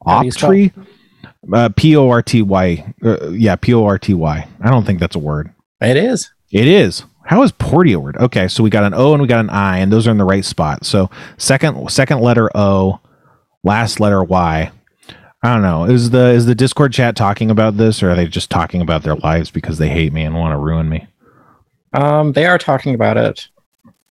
How 0.06 0.20
do 0.20 0.26
you 0.26 0.32
spell- 0.32 0.50
Optry, 0.50 0.72
uh, 1.52 1.68
P 1.76 1.96
O 1.96 2.08
R 2.10 2.22
T 2.22 2.42
Y. 2.42 2.94
Uh, 3.04 3.30
yeah, 3.30 3.56
P 3.56 3.72
O 3.74 3.84
R 3.84 3.98
T 3.98 4.12
Y. 4.14 4.48
I 4.60 4.70
don't 4.70 4.84
think 4.84 4.98
that's 5.00 5.16
a 5.16 5.20
word. 5.20 5.50
It 5.80 5.96
is. 5.96 6.30
It 6.50 6.66
is. 6.66 7.04
How 7.24 7.42
is 7.42 7.52
porty 7.52 7.94
a 7.94 8.00
word? 8.00 8.16
Okay, 8.16 8.48
so 8.48 8.62
we 8.62 8.70
got 8.70 8.84
an 8.84 8.94
O 8.94 9.12
and 9.12 9.22
we 9.22 9.28
got 9.28 9.40
an 9.40 9.50
I, 9.50 9.78
and 9.78 9.92
those 9.92 10.06
are 10.06 10.10
in 10.10 10.18
the 10.18 10.24
right 10.24 10.44
spot. 10.44 10.84
So 10.84 11.10
second 11.38 11.90
second 11.90 12.20
letter 12.20 12.50
O, 12.54 13.00
last 13.62 14.00
letter 14.00 14.22
Y. 14.22 14.70
I 15.44 15.52
don't 15.52 15.62
know. 15.62 15.84
Is 15.84 16.10
the 16.10 16.30
is 16.30 16.46
the 16.46 16.54
Discord 16.54 16.92
chat 16.92 17.16
talking 17.16 17.50
about 17.50 17.76
this, 17.76 18.02
or 18.02 18.10
are 18.10 18.14
they 18.14 18.26
just 18.26 18.50
talking 18.50 18.80
about 18.80 19.02
their 19.02 19.16
lives 19.16 19.50
because 19.50 19.78
they 19.78 19.88
hate 19.88 20.12
me 20.12 20.22
and 20.22 20.34
want 20.34 20.52
to 20.52 20.58
ruin 20.58 20.88
me? 20.88 21.06
Um, 21.92 22.32
they 22.32 22.46
are 22.46 22.58
talking 22.58 22.94
about 22.94 23.16
it. 23.16 23.48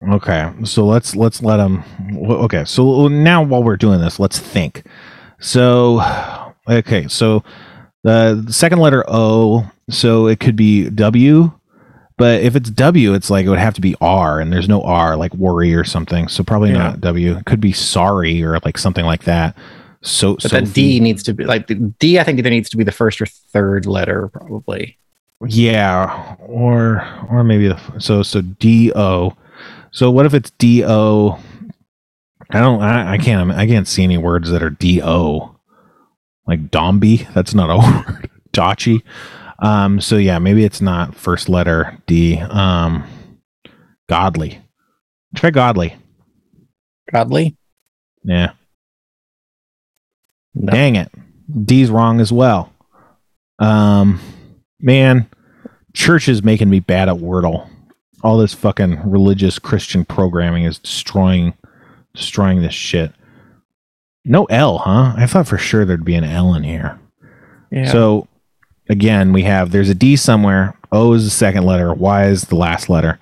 Okay, 0.10 0.52
so 0.64 0.86
let's 0.86 1.16
let's 1.16 1.44
let 1.44 1.58
them. 1.58 1.84
Okay, 2.26 2.66
so 2.66 3.08
now 3.08 3.44
while 3.44 3.64
we're 3.64 3.78
doing 3.78 4.02
this, 4.02 4.20
let's 4.20 4.40
think. 4.40 4.84
So, 5.40 6.02
okay, 6.68 7.08
so 7.08 7.44
the 8.04 8.46
second 8.50 8.80
letter 8.80 9.04
O, 9.08 9.70
so 9.90 10.28
it 10.28 10.40
could 10.40 10.56
be 10.56 10.90
W, 10.90 11.52
but 12.22 12.42
if 12.44 12.56
it's 12.56 12.70
W, 12.70 13.16
it's 13.16 13.32
like 13.32 13.48
it 13.48 13.50
would 13.50 13.58
have 13.58 13.74
to 13.74 13.82
be 13.82 13.96
R, 14.00 14.40
and 14.40 14.54
there's 14.54 14.70
no 14.70 14.84
R, 14.84 15.16
like 15.18 15.34
worry 15.34 15.74
or 15.74 15.84
something. 15.84 16.28
So 16.28 16.44
probably 16.44 16.70
Yeah. 16.70 16.78
not 16.78 17.02
W. 17.02 17.36
It 17.36 17.46
could 17.46 17.60
be 17.60 17.72
sorry 17.72 18.44
or 18.44 18.60
like 18.64 18.78
something 18.78 19.06
like 19.06 19.24
that. 19.24 19.58
So 20.04 20.36
But 20.36 20.52
that 20.52 20.74
D 20.74 21.00
needs 21.00 21.24
to 21.24 21.34
be 21.34 21.46
like 21.46 21.66
the 21.66 21.76
D. 21.76 22.20
I 22.20 22.24
think 22.24 22.40
there 22.44 22.52
needs 22.52 22.70
to 22.70 22.78
be 22.78 22.84
the 22.84 22.92
first 22.92 23.20
or 23.22 23.26
third 23.26 23.88
letter, 23.88 24.28
probably. 24.28 24.98
Yeah, 25.48 26.36
or 26.46 27.04
or 27.32 27.44
maybe 27.44 27.68
the 27.68 27.80
so 27.98 28.22
so 28.22 28.42
D 28.42 28.92
O. 28.96 29.34
So 29.92 30.12
what 30.12 30.28
if 30.28 30.34
it's 30.36 30.52
D 30.52 30.84
O? 30.86 31.40
I 32.52 32.60
don't. 32.60 32.82
I, 32.84 33.14
I 33.14 33.18
can't. 33.18 33.52
I 33.52 33.66
can't 33.66 33.88
see 33.88 34.04
any 34.04 34.18
words 34.20 34.52
that 34.52 34.62
are 34.62 34.70
D 34.70 35.02
O. 35.02 35.56
Like 36.46 36.70
Dombey. 36.70 37.28
That's 37.34 37.56
not 37.56 37.70
a 37.72 37.78
word. 38.12 38.30
Dachi. 38.54 39.02
Um. 39.62 40.02
So 40.02 40.18
yeah, 40.18 40.40
maybe 40.40 40.66
it's 40.66 40.82
not 40.82 41.16
first 41.16 41.48
letter 41.48 41.98
D. 42.08 42.38
Um. 42.38 43.04
Godly. 44.10 44.60
Try 45.36 45.52
godly. 45.52 45.96
Godly. 47.12 47.56
Yeah. 48.24 48.52
No. 50.54 50.72
Dang 50.72 50.96
it. 50.96 51.12
D's 51.66 51.90
wrong 51.90 52.20
as 52.20 52.32
well. 52.32 52.72
Um, 53.60 54.20
man, 54.80 55.30
church 55.94 56.28
is 56.28 56.44
making 56.44 56.70
me 56.70 56.80
bad 56.80 57.10
at 57.10 57.16
Wordle. 57.18 57.70
All 58.24 58.38
this 58.38 58.54
fucking 58.54 59.10
religious 59.10 59.60
Christian 59.60 60.06
programming 60.06 60.64
is 60.64 60.78
destroying, 60.78 61.54
destroying 62.14 62.62
this 62.62 62.74
shit. 62.74 63.14
No 64.24 64.46
L, 64.46 64.80
huh? 64.80 65.14
I 65.16 65.26
thought 65.26 65.48
for 65.48 65.58
sure 65.58 65.86
there'd 65.86 66.06
be 66.06 66.16
an 66.16 66.24
L 66.24 66.54
in 66.54 66.64
here. 66.64 67.00
Yeah. 67.72 67.92
So, 67.92 68.28
again, 68.92 69.34
we 69.34 69.44
have 69.44 69.72
there's 69.72 69.90
a 69.90 69.96
D 69.96 70.16
somewhere. 70.16 70.76
O 70.92 71.14
is 71.14 71.24
the 71.24 71.32
second 71.32 71.66
letter. 71.66 71.94
Y 71.94 72.26
is 72.26 72.44
the 72.44 72.56
last 72.56 72.90
letter. 72.90 73.18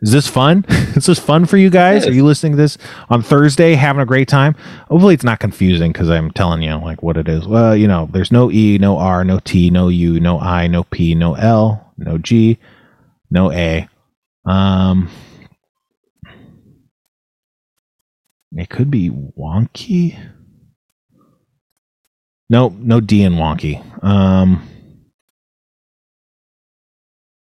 Is 0.00 0.12
this 0.12 0.28
fun? 0.28 0.64
is 0.68 1.06
this 1.06 1.18
fun 1.18 1.46
for 1.46 1.56
you 1.56 1.70
guys? 1.70 2.06
Are 2.06 2.12
you 2.12 2.24
listening 2.24 2.52
to 2.52 2.56
this 2.56 2.78
on 3.10 3.22
Thursday, 3.22 3.74
having 3.74 4.02
a 4.02 4.06
great 4.06 4.28
time? 4.28 4.54
Hopefully, 4.88 5.14
it's 5.14 5.24
not 5.24 5.40
confusing 5.40 5.92
because 5.92 6.08
I'm 6.08 6.30
telling 6.30 6.62
you 6.62 6.76
like 6.76 7.02
what 7.02 7.16
it 7.16 7.28
is. 7.28 7.46
Well, 7.48 7.76
you 7.76 7.88
know, 7.88 8.08
there's 8.12 8.30
no 8.30 8.50
E, 8.50 8.78
no 8.78 8.98
R, 8.98 9.24
no 9.24 9.40
T, 9.40 9.70
no 9.70 9.88
U, 9.88 10.20
no 10.20 10.38
I, 10.38 10.66
no 10.68 10.84
P, 10.84 11.14
no 11.14 11.34
L, 11.34 11.92
no 11.98 12.18
G, 12.18 12.58
no 13.30 13.50
A. 13.50 13.88
Um, 14.44 15.10
it 18.52 18.68
could 18.68 18.90
be 18.90 19.10
wonky. 19.10 20.18
No, 22.50 22.68
no 22.78 23.00
D 23.00 23.22
in 23.22 23.34
wonky. 23.34 23.82
Um. 24.04 24.68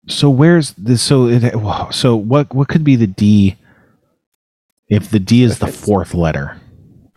So 0.09 0.31
where's 0.31 0.73
this? 0.73 1.03
So 1.03 1.27
it. 1.29 1.55
So 1.95 2.17
what? 2.17 2.55
What 2.55 2.69
could 2.69 2.85
be 2.85 2.97
the 2.97 3.07
D? 3.07 3.57
If 4.89 5.11
the 5.11 5.19
D 5.21 5.43
is 5.43 5.59
the 5.59 5.67
fourth 5.67 6.15
letter, 6.15 6.59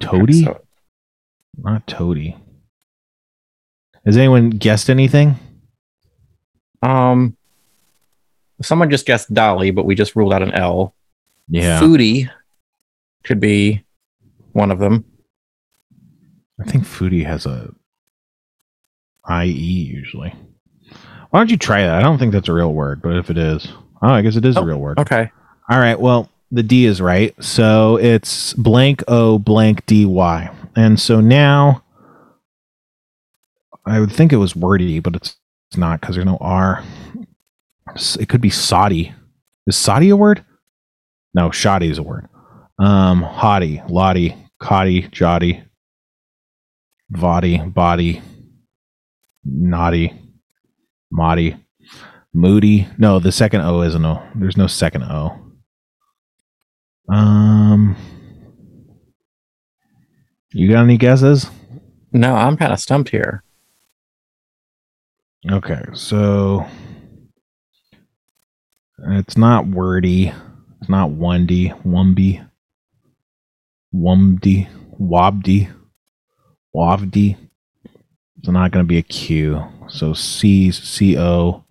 Toady, 0.01 0.43
So- 0.43 0.61
not 1.57 1.87
Toady. 1.87 2.35
Has 4.05 4.17
anyone 4.17 4.49
guessed 4.49 4.89
anything? 4.89 5.35
um, 6.83 7.37
someone 8.61 8.89
just 8.89 9.05
guessed 9.05 9.33
Dolly, 9.33 9.71
but 9.71 9.85
we 9.85 9.93
just 9.95 10.15
ruled 10.15 10.33
out 10.33 10.41
an 10.41 10.51
L. 10.51 10.95
Yeah, 11.47 11.79
Foodie 11.79 12.29
could 13.23 13.39
be 13.39 13.83
one 14.53 14.71
of 14.71 14.79
them. 14.79 15.05
I 16.59 16.65
think 16.69 16.83
Foodie 16.83 17.25
has 17.25 17.45
a 17.45 17.69
IE 19.29 19.45
usually. 19.51 20.33
Why 21.31 21.39
don't 21.39 21.49
you 21.49 21.57
try 21.57 21.81
that? 21.81 21.95
I 21.95 22.01
don't 22.01 22.17
think 22.17 22.33
that's 22.33 22.47
a 22.49 22.53
real 22.53 22.73
word, 22.73 23.01
but 23.01 23.15
if 23.17 23.29
it 23.29 23.37
is, 23.37 23.67
oh, 24.01 24.09
I 24.09 24.21
guess 24.21 24.35
it 24.35 24.45
is 24.45 24.55
a 24.57 24.59
Oh, 24.59 24.63
real 24.63 24.79
word. 24.79 24.99
Okay. 24.99 25.31
All 25.69 25.79
right. 25.79 25.99
Well, 25.99 26.29
the 26.51 26.63
D 26.63 26.85
is 26.85 27.01
right. 27.01 27.33
So 27.43 27.95
it's 27.97 28.53
blank 28.53 29.03
O 29.07 29.39
blank 29.39 29.85
DY. 29.85 30.51
And 30.75 30.99
so 30.99 31.21
now 31.21 31.83
I 33.85 33.99
would 33.99 34.11
think 34.11 34.31
it 34.33 34.37
was 34.37 34.55
wordy, 34.55 34.99
but 34.99 35.15
it's, 35.15 35.37
it's 35.69 35.77
not 35.77 36.01
because 36.01 36.15
there's 36.15 36.25
no 36.25 36.37
R. 36.41 36.83
It 38.19 38.27
could 38.29 38.41
be 38.41 38.49
Saudi. 38.49 39.13
Is 39.67 39.77
Saudi 39.77 40.09
a 40.09 40.17
word? 40.17 40.43
No, 41.33 41.49
shoddy 41.49 41.89
is 41.89 41.97
a 41.97 42.03
word. 42.03 42.27
Um, 42.77 43.23
hottie, 43.23 43.87
lottie, 43.89 44.35
cotty, 44.61 45.09
jotty, 45.11 45.63
vody, 47.13 47.73
body, 47.73 48.21
naughty, 49.45 50.13
Modi, 51.11 51.55
Moody. 52.33 52.87
No, 52.97 53.19
the 53.19 53.31
second 53.31 53.61
O 53.61 53.81
isn't 53.81 54.05
O. 54.05 54.23
There's 54.35 54.57
no 54.57 54.67
second 54.67 55.03
O. 55.03 55.37
Um, 57.09 57.95
you 60.53 60.69
got 60.71 60.83
any 60.83 60.97
guesses? 60.97 61.49
No, 62.13 62.35
I'm 62.35 62.57
kind 62.57 62.73
of 62.73 62.79
stumped 62.79 63.09
here. 63.09 63.43
Okay, 65.49 65.81
so 65.93 66.65
it's 69.09 69.37
not 69.37 69.67
wordy. 69.67 70.31
It's 70.79 70.89
not 70.89 71.11
Wendy, 71.11 71.69
Wumby, 71.85 72.47
Wumdy, 73.93 74.69
Wabdy, 74.99 75.71
Wavdy. 76.75 77.37
It's 78.37 78.47
not 78.49 78.71
going 78.71 78.85
to 78.85 78.87
be 78.87 78.97
a 78.97 79.03
Q. 79.03 79.63
So 79.91 80.13
C, 80.13 80.71
C 80.71 81.17
O, 81.17 81.65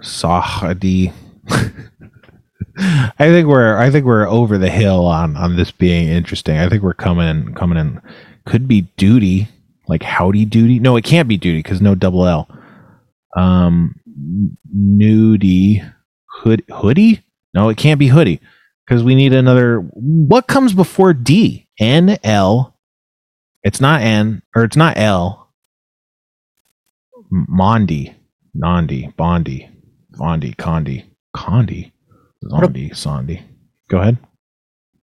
Sahadi. 0.00 1.12
I 2.78 3.12
think 3.18 3.46
we're 3.48 3.76
I 3.76 3.90
think 3.90 4.06
we're 4.06 4.28
over 4.28 4.56
the 4.56 4.70
hill 4.70 5.06
on 5.06 5.36
on 5.36 5.56
this 5.56 5.70
being 5.70 6.08
interesting. 6.08 6.56
I 6.56 6.68
think 6.68 6.82
we're 6.82 6.94
coming 6.94 7.28
in 7.28 7.54
coming 7.54 7.78
in. 7.78 8.00
Could 8.46 8.66
be 8.66 8.82
duty 8.96 9.48
like 9.88 10.02
howdy 10.02 10.44
duty. 10.46 10.78
No, 10.78 10.96
it 10.96 11.04
can't 11.04 11.28
be 11.28 11.36
duty 11.36 11.58
because 11.58 11.82
no 11.82 11.94
double 11.94 12.26
L. 12.26 12.48
Um, 13.36 14.00
nudie 14.74 15.92
hood 16.26 16.64
hoodie. 16.72 17.22
No, 17.54 17.68
it 17.68 17.76
can't 17.76 18.00
be 18.00 18.08
hoodie 18.08 18.40
because 18.86 19.04
we 19.04 19.14
need 19.14 19.34
another. 19.34 19.80
What 19.80 20.46
comes 20.46 20.72
before 20.72 21.12
D? 21.12 21.68
N 21.78 22.18
L. 22.24 22.74
It's 23.62 23.80
not 23.80 24.00
N 24.00 24.42
or 24.56 24.64
it's 24.64 24.76
not 24.76 24.96
L. 24.96 25.41
Mondi, 27.32 28.14
Nandi, 28.54 29.12
Bondi, 29.16 29.68
Bondi, 30.10 30.52
Condi, 30.54 31.04
Condi, 31.34 31.92
Zondi, 32.44 32.90
Sondi. 32.90 33.42
Go 33.88 33.98
ahead. 33.98 34.18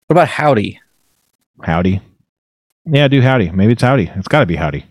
What 0.07 0.13
about 0.13 0.27
Howdy? 0.27 0.79
Howdy. 1.63 2.01
Yeah, 2.85 3.07
do 3.07 3.21
howdy. 3.21 3.51
Maybe 3.51 3.73
it's 3.73 3.81
howdy. 3.81 4.11
It's 4.15 4.27
got 4.27 4.39
to 4.41 4.45
be 4.45 4.55
howdy. 4.55 4.85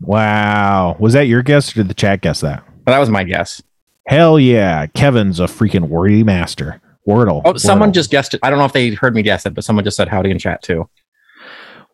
Wow. 0.00 0.96
Was 0.98 1.14
that 1.14 1.26
your 1.26 1.42
guess 1.42 1.70
or 1.70 1.74
did 1.74 1.88
the 1.88 1.94
chat 1.94 2.20
guess 2.20 2.40
that? 2.40 2.62
Well, 2.66 2.94
that 2.94 2.98
was 2.98 3.08
my 3.08 3.24
guess. 3.24 3.62
Hell 4.06 4.38
yeah. 4.38 4.86
Kevin's 4.86 5.40
a 5.40 5.44
freaking 5.44 5.88
wordy 5.88 6.22
master. 6.22 6.80
Wordle. 7.08 7.40
Oh, 7.44 7.56
someone 7.56 7.90
Wordle. 7.90 7.94
just 7.94 8.10
guessed 8.10 8.34
it. 8.34 8.40
I 8.42 8.50
don't 8.50 8.58
know 8.58 8.66
if 8.66 8.72
they 8.72 8.90
heard 8.90 9.14
me 9.14 9.22
guess 9.22 9.46
it, 9.46 9.54
but 9.54 9.64
someone 9.64 9.84
just 9.84 9.96
said 9.96 10.08
Howdy 10.08 10.30
in 10.30 10.38
chat 10.38 10.62
too. 10.62 10.88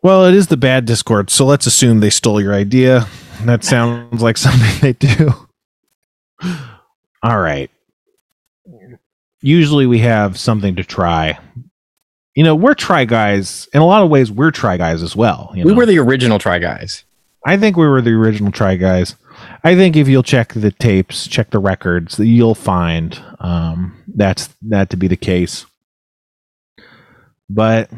Well, 0.01 0.25
it 0.25 0.33
is 0.33 0.47
the 0.47 0.57
bad 0.57 0.83
Discord, 0.83 1.29
so 1.29 1.45
let's 1.45 1.65
assume 1.65 2.01
they 2.01 2.09
stole 2.09 2.41
your 2.41 2.53
idea. 2.53 3.07
That 3.45 3.63
sounds 3.63 4.21
like 4.21 4.37
something 4.37 4.79
they 4.81 4.93
do. 4.93 5.31
All 7.23 7.39
right. 7.39 7.69
Usually 9.41 9.85
we 9.85 9.99
have 9.99 10.39
something 10.39 10.75
to 10.75 10.83
try. 10.83 11.37
You 12.35 12.43
know, 12.43 12.55
we're 12.55 12.73
try 12.73 13.05
guys. 13.05 13.67
In 13.73 13.81
a 13.81 13.85
lot 13.85 14.03
of 14.03 14.09
ways, 14.09 14.31
we're 14.31 14.51
try 14.51 14.77
guys 14.77 15.03
as 15.03 15.15
well. 15.15 15.51
you 15.55 15.65
We 15.65 15.73
were 15.73 15.85
the 15.85 15.99
original 15.99 16.39
Try 16.39 16.59
Guys. 16.59 17.03
I 17.45 17.57
think 17.57 17.75
we 17.75 17.87
were 17.87 18.01
the 18.01 18.11
original 18.11 18.51
Try 18.51 18.75
Guys. 18.75 19.15
I 19.63 19.75
think 19.75 19.95
if 19.95 20.07
you'll 20.07 20.23
check 20.23 20.53
the 20.53 20.71
tapes, 20.71 21.27
check 21.27 21.49
the 21.51 21.59
records, 21.59 22.17
you'll 22.19 22.55
find 22.55 23.21
um, 23.39 24.01
that's 24.07 24.49
that 24.63 24.89
to 24.91 24.97
be 24.97 25.07
the 25.07 25.17
case. 25.17 25.65
But 27.49 27.89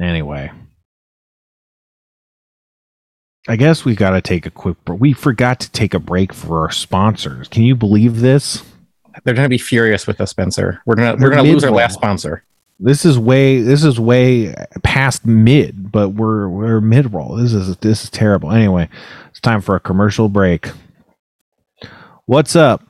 anyway, 0.00 0.52
I 3.48 3.56
guess 3.56 3.84
we've 3.84 3.96
got 3.96 4.10
to 4.10 4.20
take 4.20 4.46
a 4.46 4.50
quick. 4.50 4.82
br- 4.84 4.94
We 4.94 5.12
forgot 5.12 5.60
to 5.60 5.70
take 5.70 5.94
a 5.94 5.98
break 6.00 6.32
for 6.32 6.62
our 6.62 6.70
sponsors. 6.70 7.48
Can 7.48 7.62
you 7.62 7.76
believe 7.76 8.20
this? 8.20 8.62
They're 9.24 9.34
going 9.34 9.44
to 9.46 9.50
be 9.50 9.58
furious 9.58 10.06
with 10.06 10.20
us, 10.20 10.30
Spencer. 10.30 10.82
We're 10.84 10.96
gonna 10.96 11.16
we're 11.18 11.30
gonna 11.30 11.42
lose 11.44 11.64
our 11.64 11.70
last 11.70 11.94
sponsor. 11.94 12.42
This 12.78 13.06
is 13.06 13.18
way 13.18 13.62
this 13.62 13.82
is 13.82 13.98
way 13.98 14.54
past 14.82 15.24
mid, 15.24 15.90
but 15.90 16.10
we're 16.10 16.48
we're 16.48 16.80
mid 16.82 17.14
roll. 17.14 17.36
This 17.36 17.54
is 17.54 17.76
this 17.78 18.04
is 18.04 18.10
terrible. 18.10 18.52
Anyway, 18.52 18.88
it's 19.30 19.40
time 19.40 19.62
for 19.62 19.74
a 19.74 19.80
commercial 19.80 20.28
break. 20.28 20.68
What's 22.26 22.54
up? 22.54 22.82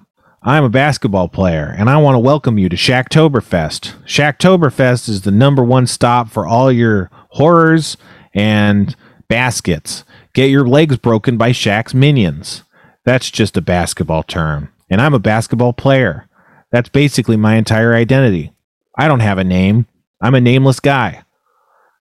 I'm 0.43 0.65
a 0.65 0.69
basketball 0.69 1.29
player 1.29 1.75
and 1.77 1.89
I 1.91 1.97
want 1.99 2.15
to 2.17 2.21
welcome 2.21 2.59
you 2.59 2.69
to 2.69 2.77
Shaqtoberfest. 2.77 3.95
Shaqtoberfest 4.05 5.09
is 5.09 5.23
the 5.23 5.31
number 5.31 5.63
one 5.63 5.87
stop 5.87 6.29
for 6.31 6.47
all 6.47 6.71
your 6.73 7.11
horrors 7.31 7.97
and 8.35 8.95
baskets. 9.29 10.05
Get 10.37 10.51
your 10.51 10.67
legs 10.67 10.99
broken 10.99 11.39
by 11.39 11.53
Shaq's 11.53 11.95
minions. 11.95 12.63
That's 13.07 13.31
just 13.31 13.57
a 13.57 13.63
basketball 13.63 14.23
term. 14.23 14.69
And 14.91 15.01
I'm 15.01 15.15
a 15.15 15.19
basketball 15.19 15.73
player. 15.73 16.29
That's 16.71 16.91
basically 16.91 17.39
my 17.39 17.55
entire 17.55 17.95
identity. 17.95 18.53
I 18.99 19.09
don't 19.09 19.21
have 19.21 19.39
a 19.39 19.45
name. 19.45 19.87
I'm 20.21 20.35
a 20.35 20.41
nameless 20.43 20.79
guy. 20.79 21.23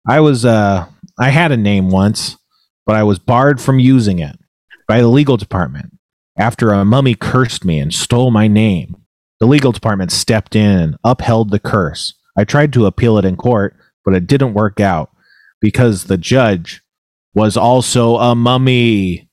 I 0.08 0.20
was 0.20 0.46
uh 0.46 0.86
I 1.20 1.30
had 1.30 1.52
a 1.52 1.58
name 1.58 1.90
once, 1.90 2.38
but 2.86 2.96
I 2.96 3.02
was 3.02 3.18
barred 3.18 3.60
from 3.60 3.80
using 3.80 4.20
it 4.20 4.38
by 4.88 5.02
the 5.02 5.08
legal 5.08 5.36
department 5.38 5.92
after 6.38 6.74
a 6.74 6.86
mummy 6.86 7.16
cursed 7.16 7.66
me 7.66 7.80
and 7.80 7.92
stole 7.92 8.30
my 8.30 8.48
name. 8.48 8.98
The 9.40 9.48
legal 9.48 9.72
department 9.72 10.12
stepped 10.12 10.56
in 10.56 10.78
and 10.80 10.96
upheld 11.04 11.50
the 11.50 11.60
curse. 11.60 12.14
I 12.38 12.44
tried 12.44 12.72
to 12.74 12.86
appeal 12.86 13.18
it 13.18 13.26
in 13.26 13.36
court, 13.36 13.76
but 14.06 14.14
it 14.14 14.28
didn't 14.28 14.54
work 14.54 14.80
out 14.80 15.10
because 15.60 16.04
the 16.04 16.20
judge 16.20 16.81
was 17.34 17.58
also 17.58 18.18
a 18.18 18.36
mummy. 18.36 19.30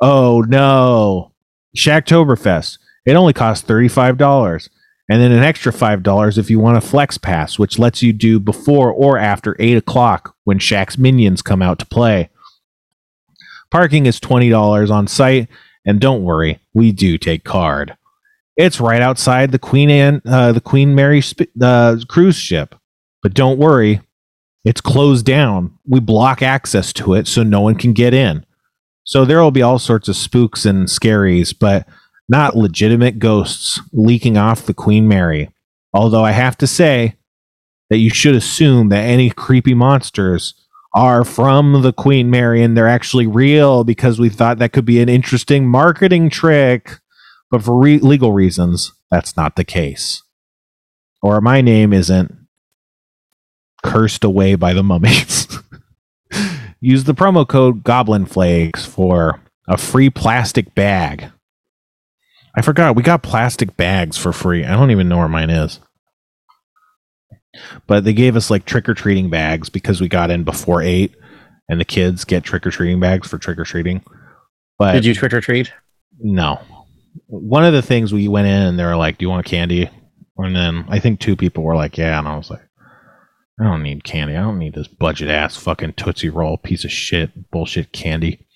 Oh 0.00 0.44
no. 0.48 1.32
Shaqtoberfest. 1.76 2.78
It 3.06 3.14
only 3.14 3.32
costs 3.32 3.68
$35 3.68 4.68
and 5.10 5.20
then 5.20 5.32
an 5.32 5.42
extra 5.42 5.72
$5 5.72 6.38
if 6.38 6.50
you 6.50 6.60
want 6.60 6.76
a 6.76 6.80
flex 6.80 7.18
pass, 7.18 7.58
which 7.58 7.80
lets 7.80 8.00
you 8.00 8.12
do 8.12 8.38
before 8.38 8.92
or 8.92 9.18
after 9.18 9.56
8 9.58 9.76
o'clock 9.76 10.36
when 10.44 10.60
Shaq's 10.60 10.98
minions 10.98 11.42
come 11.42 11.62
out 11.62 11.80
to 11.80 11.86
play. 11.86 12.30
Parking 13.72 14.06
is 14.06 14.20
$20 14.20 14.90
on 14.90 15.06
site, 15.08 15.48
and 15.84 16.00
don't 16.00 16.22
worry, 16.22 16.60
we 16.74 16.92
do 16.92 17.18
take 17.18 17.42
card. 17.42 17.96
It's 18.56 18.80
right 18.80 19.02
outside 19.02 19.50
the 19.50 19.58
Queen 19.58 19.90
Anne, 19.90 20.22
uh, 20.26 20.52
the 20.52 20.60
Queen 20.60 20.94
Mary 20.94 21.22
sp- 21.22 21.50
uh, 21.60 21.96
cruise 22.08 22.36
ship. 22.36 22.76
But 23.22 23.34
don't 23.34 23.58
worry, 23.58 24.00
it's 24.64 24.80
closed 24.80 25.24
down. 25.24 25.78
We 25.86 26.00
block 26.00 26.42
access 26.42 26.92
to 26.94 27.14
it 27.14 27.26
so 27.26 27.42
no 27.42 27.60
one 27.60 27.76
can 27.76 27.92
get 27.92 28.14
in. 28.14 28.44
So 29.04 29.24
there 29.24 29.42
will 29.42 29.50
be 29.50 29.62
all 29.62 29.78
sorts 29.78 30.08
of 30.08 30.16
spooks 30.16 30.66
and 30.66 30.86
scaries, 30.86 31.54
but 31.58 31.86
not 32.28 32.56
legitimate 32.56 33.18
ghosts 33.18 33.80
leaking 33.92 34.36
off 34.36 34.66
the 34.66 34.74
Queen 34.74 35.08
Mary. 35.08 35.50
Although 35.92 36.24
I 36.24 36.32
have 36.32 36.56
to 36.58 36.66
say 36.66 37.16
that 37.88 37.98
you 37.98 38.10
should 38.10 38.36
assume 38.36 38.88
that 38.90 39.04
any 39.04 39.30
creepy 39.30 39.74
monsters 39.74 40.54
are 40.94 41.24
from 41.24 41.82
the 41.82 41.92
Queen 41.92 42.30
Mary 42.30 42.62
and 42.62 42.76
they're 42.76 42.88
actually 42.88 43.26
real 43.26 43.84
because 43.84 44.20
we 44.20 44.28
thought 44.28 44.58
that 44.58 44.72
could 44.72 44.84
be 44.84 45.00
an 45.00 45.08
interesting 45.08 45.66
marketing 45.66 46.30
trick. 46.30 46.98
But 47.50 47.62
for 47.62 47.78
re- 47.78 47.98
legal 47.98 48.32
reasons, 48.32 48.92
that's 49.10 49.36
not 49.36 49.56
the 49.56 49.64
case. 49.64 50.22
Or 51.22 51.40
my 51.40 51.60
name 51.60 51.92
isn't 51.92 52.39
cursed 53.82 54.24
away 54.24 54.54
by 54.54 54.72
the 54.72 54.82
mummies. 54.82 55.46
Use 56.80 57.04
the 57.04 57.14
promo 57.14 57.46
code 57.46 57.84
Goblin 57.84 58.26
Flakes 58.26 58.84
for 58.86 59.40
a 59.68 59.76
free 59.76 60.08
plastic 60.10 60.74
bag. 60.74 61.30
I 62.56 62.62
forgot 62.62 62.96
we 62.96 63.02
got 63.02 63.22
plastic 63.22 63.76
bags 63.76 64.16
for 64.16 64.32
free. 64.32 64.64
I 64.64 64.72
don't 64.76 64.90
even 64.90 65.08
know 65.08 65.18
where 65.18 65.28
mine 65.28 65.50
is. 65.50 65.78
But 67.86 68.04
they 68.04 68.12
gave 68.12 68.36
us 68.36 68.50
like 68.50 68.64
trick 68.64 68.88
or 68.88 68.94
treating 68.94 69.28
bags 69.28 69.68
because 69.68 70.00
we 70.00 70.08
got 70.08 70.30
in 70.30 70.44
before 70.44 70.82
eight, 70.82 71.14
and 71.68 71.80
the 71.80 71.84
kids 71.84 72.24
get 72.24 72.44
trick 72.44 72.66
or 72.66 72.70
treating 72.70 73.00
bags 73.00 73.28
for 73.28 73.38
trick 73.38 73.58
or 73.58 73.64
treating. 73.64 74.02
But 74.78 74.92
Did 74.92 75.04
you 75.04 75.14
trick 75.14 75.32
or 75.32 75.40
treat? 75.40 75.72
no. 76.18 76.60
One 77.26 77.64
of 77.64 77.72
the 77.72 77.82
things 77.82 78.12
we 78.12 78.28
went 78.28 78.46
in 78.46 78.62
and 78.62 78.78
they 78.78 78.84
were 78.84 78.96
like, 78.96 79.18
"Do 79.18 79.24
you 79.24 79.30
want 79.30 79.44
candy?" 79.44 79.90
And 80.38 80.54
then 80.54 80.84
I 80.88 81.00
think 81.00 81.18
two 81.18 81.34
people 81.34 81.64
were 81.64 81.74
like, 81.74 81.98
"Yeah," 81.98 82.18
and 82.18 82.26
I 82.28 82.36
was 82.36 82.50
like, 82.50 82.62
"I 83.60 83.64
don't 83.64 83.82
need 83.82 84.04
candy. 84.04 84.36
I 84.36 84.40
don't 84.40 84.58
need 84.58 84.74
this 84.74 84.88
budget 84.88 85.28
ass 85.28 85.56
fucking 85.56 85.94
tootsie 85.94 86.30
roll 86.30 86.56
piece 86.56 86.84
of 86.84 86.90
shit 86.90 87.50
bullshit 87.50 87.92
candy." 87.92 88.46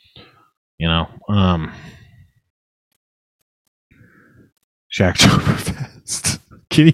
You 0.79 0.89
know, 0.89 1.09
um, 1.29 1.73
Shaqtoberfest. 4.93 6.39
Can 6.71 6.89
you? 6.89 6.93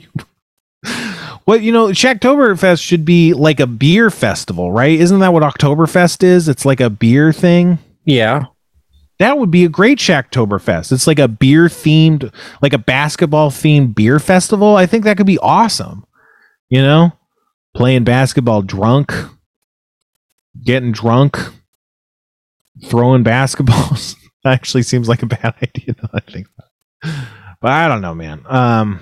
What 1.44 1.62
you 1.62 1.72
know, 1.72 1.88
Shaqtoberfest 1.88 2.82
should 2.82 3.04
be 3.04 3.34
like 3.34 3.60
a 3.60 3.66
beer 3.66 4.10
festival, 4.10 4.72
right? 4.72 4.98
Isn't 4.98 5.20
that 5.20 5.32
what 5.32 5.42
Oktoberfest 5.42 6.22
is? 6.22 6.48
It's 6.48 6.64
like 6.64 6.80
a 6.80 6.90
beer 6.90 7.32
thing. 7.32 7.78
Yeah. 8.04 8.44
That 9.18 9.38
would 9.38 9.50
be 9.50 9.64
a 9.64 9.68
great 9.68 9.98
Shaqtoberfest. 9.98 10.92
It's 10.92 11.06
like 11.06 11.18
a 11.18 11.28
beer 11.28 11.66
themed, 11.66 12.32
like 12.62 12.72
a 12.72 12.78
basketball 12.78 13.50
themed 13.50 13.94
beer 13.94 14.18
festival. 14.18 14.76
I 14.76 14.86
think 14.86 15.04
that 15.04 15.16
could 15.16 15.26
be 15.26 15.38
awesome. 15.38 16.06
You 16.68 16.82
know, 16.82 17.12
playing 17.74 18.04
basketball 18.04 18.62
drunk, 18.62 19.12
getting 20.62 20.92
drunk, 20.92 21.38
throwing 22.84 23.24
basketballs. 23.24 24.16
actually 24.44 24.82
seems 24.82 25.08
like 25.08 25.22
a 25.22 25.26
bad 25.26 25.54
idea. 25.62 25.94
Though 25.94 26.08
I 26.14 26.20
think, 26.20 26.46
but 27.60 27.70
I 27.70 27.88
don't 27.88 28.02
know, 28.02 28.14
man. 28.14 28.42
Um, 28.46 29.00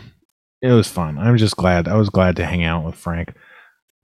it 0.60 0.72
was 0.72 0.88
fun. 0.88 1.18
I'm 1.18 1.36
just 1.36 1.56
glad. 1.56 1.86
I 1.88 1.96
was 1.96 2.10
glad 2.10 2.36
to 2.36 2.46
hang 2.46 2.64
out 2.64 2.84
with 2.84 2.96
Frank. 2.96 3.34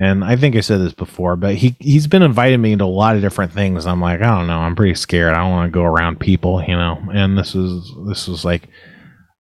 And 0.00 0.24
I 0.24 0.36
think 0.36 0.56
I 0.56 0.60
said 0.60 0.80
this 0.80 0.92
before, 0.92 1.36
but 1.36 1.54
he 1.54 1.76
he's 1.78 2.08
been 2.08 2.22
inviting 2.22 2.60
me 2.60 2.72
into 2.72 2.84
a 2.84 2.86
lot 2.86 3.14
of 3.14 3.22
different 3.22 3.52
things. 3.52 3.86
I'm 3.86 4.00
like, 4.00 4.20
I 4.20 4.26
don't 4.26 4.48
know. 4.48 4.58
I'm 4.58 4.74
pretty 4.74 4.94
scared. 4.94 5.34
I 5.34 5.38
don't 5.38 5.50
want 5.50 5.72
to 5.72 5.74
go 5.74 5.84
around 5.84 6.18
people, 6.18 6.62
you 6.62 6.76
know. 6.76 7.00
And 7.12 7.38
this 7.38 7.54
is 7.54 7.92
this 8.08 8.26
is 8.26 8.44
like 8.44 8.68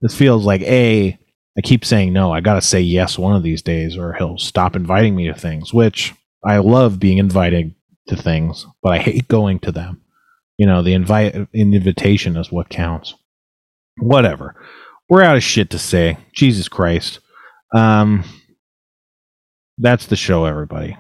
this 0.03 0.15
feels 0.15 0.45
like 0.45 0.61
a 0.63 1.19
I 1.57 1.61
keep 1.61 1.85
saying 1.85 2.13
no. 2.13 2.33
I 2.33 2.41
got 2.41 2.55
to 2.55 2.63
say 2.63 2.81
yes 2.81 3.19
one 3.19 3.37
of 3.37 3.43
these 3.43 3.63
days, 3.63 3.97
or 3.97 4.15
he'll 4.15 4.39
stop 4.39 4.75
inviting 4.75 5.15
me 5.15 5.27
to 5.29 5.35
things. 5.35 5.73
Which 5.73 6.15
I 6.45 6.59
love 6.59 6.99
being 6.99 7.19
invited 7.19 7.75
to 8.09 8.17
things, 8.17 8.67
but 8.83 8.93
I 8.93 8.99
hate 8.99 9.29
going 9.29 9.61
to 9.61 9.73
them. 9.73 10.01
You 10.59 10.67
know, 10.67 10.83
the 10.83 10.95
invite 10.95 11.35
invitation 11.53 12.37
is 12.37 12.51
what 12.53 12.69
counts. 12.69 13.15
Whatever. 13.99 14.55
We're 15.09 15.23
out 15.23 15.37
of 15.37 15.43
shit 15.43 15.71
to 15.71 15.79
say. 15.79 16.17
Jesus 16.33 16.69
Christ. 16.69 17.21
Um, 17.75 18.25
that's 19.79 20.07
the 20.07 20.17
show, 20.17 20.45
everybody. 20.45 20.97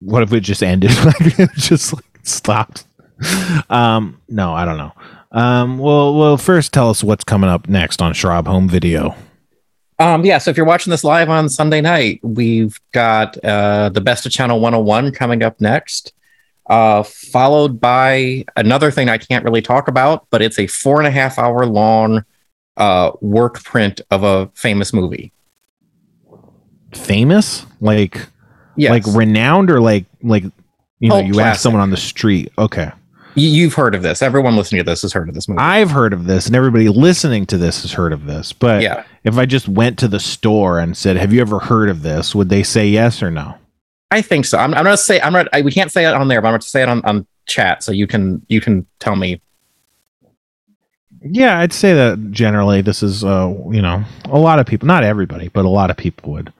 What 0.00 0.22
if 0.22 0.32
it 0.32 0.40
just 0.40 0.62
ended? 0.62 0.90
Just 1.54 1.92
like 1.92 2.04
stopped. 2.24 2.84
Um, 3.70 4.20
no, 4.28 4.52
I 4.52 4.64
don't 4.64 4.78
know. 4.78 4.92
Um, 5.32 5.78
well, 5.78 6.14
well, 6.14 6.36
first 6.36 6.72
tell 6.72 6.90
us 6.90 7.02
what's 7.02 7.24
coming 7.24 7.48
up 7.48 7.68
next 7.68 8.02
on 8.02 8.12
Schraub 8.12 8.46
Home 8.46 8.68
Video. 8.68 9.14
Um, 9.98 10.24
yeah, 10.24 10.38
so 10.38 10.50
if 10.50 10.56
you're 10.56 10.66
watching 10.66 10.90
this 10.90 11.04
live 11.04 11.30
on 11.30 11.48
Sunday 11.48 11.80
night, 11.80 12.20
we've 12.22 12.78
got 12.92 13.42
uh, 13.44 13.88
the 13.88 14.00
Best 14.00 14.26
of 14.26 14.32
Channel 14.32 14.58
101 14.60 15.12
coming 15.12 15.42
up 15.42 15.60
next, 15.60 16.12
uh, 16.68 17.02
followed 17.02 17.80
by 17.80 18.44
another 18.56 18.90
thing 18.90 19.08
I 19.08 19.16
can't 19.18 19.44
really 19.44 19.62
talk 19.62 19.88
about, 19.88 20.26
but 20.30 20.42
it's 20.42 20.58
a 20.58 20.66
four 20.66 20.98
and 20.98 21.06
a 21.06 21.10
half 21.10 21.38
hour 21.38 21.64
long 21.66 22.24
uh, 22.76 23.12
work 23.20 23.62
print 23.62 24.00
of 24.10 24.24
a 24.24 24.50
famous 24.54 24.92
movie. 24.92 25.32
Famous, 26.94 27.64
like, 27.80 28.26
Yes. 28.76 28.90
like 28.90 29.16
renowned, 29.16 29.70
or 29.70 29.80
like, 29.80 30.06
like, 30.22 30.42
you 30.98 31.08
know, 31.08 31.16
Cult 31.16 31.26
you 31.26 31.32
classic. 31.34 31.50
ask 31.52 31.60
someone 31.62 31.82
on 31.82 31.90
the 31.90 31.96
street. 31.96 32.50
Okay, 32.58 32.90
You've 33.34 33.74
heard 33.74 33.94
of 33.94 34.02
this. 34.02 34.20
Everyone 34.20 34.56
listening 34.56 34.80
to 34.84 34.90
this 34.90 35.02
has 35.02 35.12
heard 35.12 35.28
of 35.28 35.34
this 35.34 35.48
movie. 35.48 35.60
I've 35.60 35.90
heard 35.90 36.12
of 36.12 36.26
this, 36.26 36.46
and 36.46 36.54
everybody 36.54 36.88
listening 36.88 37.46
to 37.46 37.56
this 37.58 37.82
has 37.82 37.92
heard 37.92 38.12
of 38.12 38.26
this. 38.26 38.52
But 38.52 38.82
Yeah. 38.82 39.04
if 39.24 39.38
I 39.38 39.46
just 39.46 39.68
went 39.68 39.98
to 40.00 40.08
the 40.08 40.20
store 40.20 40.78
and 40.78 40.96
said, 40.96 41.16
"Have 41.16 41.32
you 41.32 41.40
ever 41.40 41.58
heard 41.58 41.88
of 41.88 42.02
this?" 42.02 42.34
Would 42.34 42.48
they 42.50 42.62
say 42.62 42.86
yes 42.86 43.22
or 43.22 43.30
no? 43.30 43.54
I 44.10 44.20
think 44.20 44.44
so. 44.44 44.58
I'm, 44.58 44.74
I'm 44.74 44.84
gonna 44.84 44.96
say 44.98 45.20
I'm 45.20 45.32
not. 45.32 45.48
I, 45.52 45.62
we 45.62 45.72
can't 45.72 45.90
say 45.90 46.04
it 46.06 46.12
on 46.14 46.28
there, 46.28 46.42
but 46.42 46.48
I'm 46.48 46.52
gonna 46.52 46.62
say 46.62 46.82
it 46.82 46.88
on, 46.88 47.02
on 47.04 47.26
chat, 47.46 47.82
so 47.82 47.90
you 47.92 48.06
can 48.06 48.44
you 48.48 48.60
can 48.60 48.86
tell 49.00 49.16
me. 49.16 49.40
Yeah, 51.24 51.58
I'd 51.60 51.72
say 51.72 51.94
that 51.94 52.32
generally 52.32 52.82
this 52.82 53.00
is, 53.02 53.22
uh, 53.24 53.54
you 53.70 53.80
know, 53.80 54.02
a 54.24 54.38
lot 54.40 54.58
of 54.58 54.66
people, 54.66 54.88
not 54.88 55.04
everybody, 55.04 55.46
but 55.48 55.64
a 55.64 55.68
lot 55.68 55.88
of 55.88 55.96
people 55.96 56.32
would. 56.32 56.52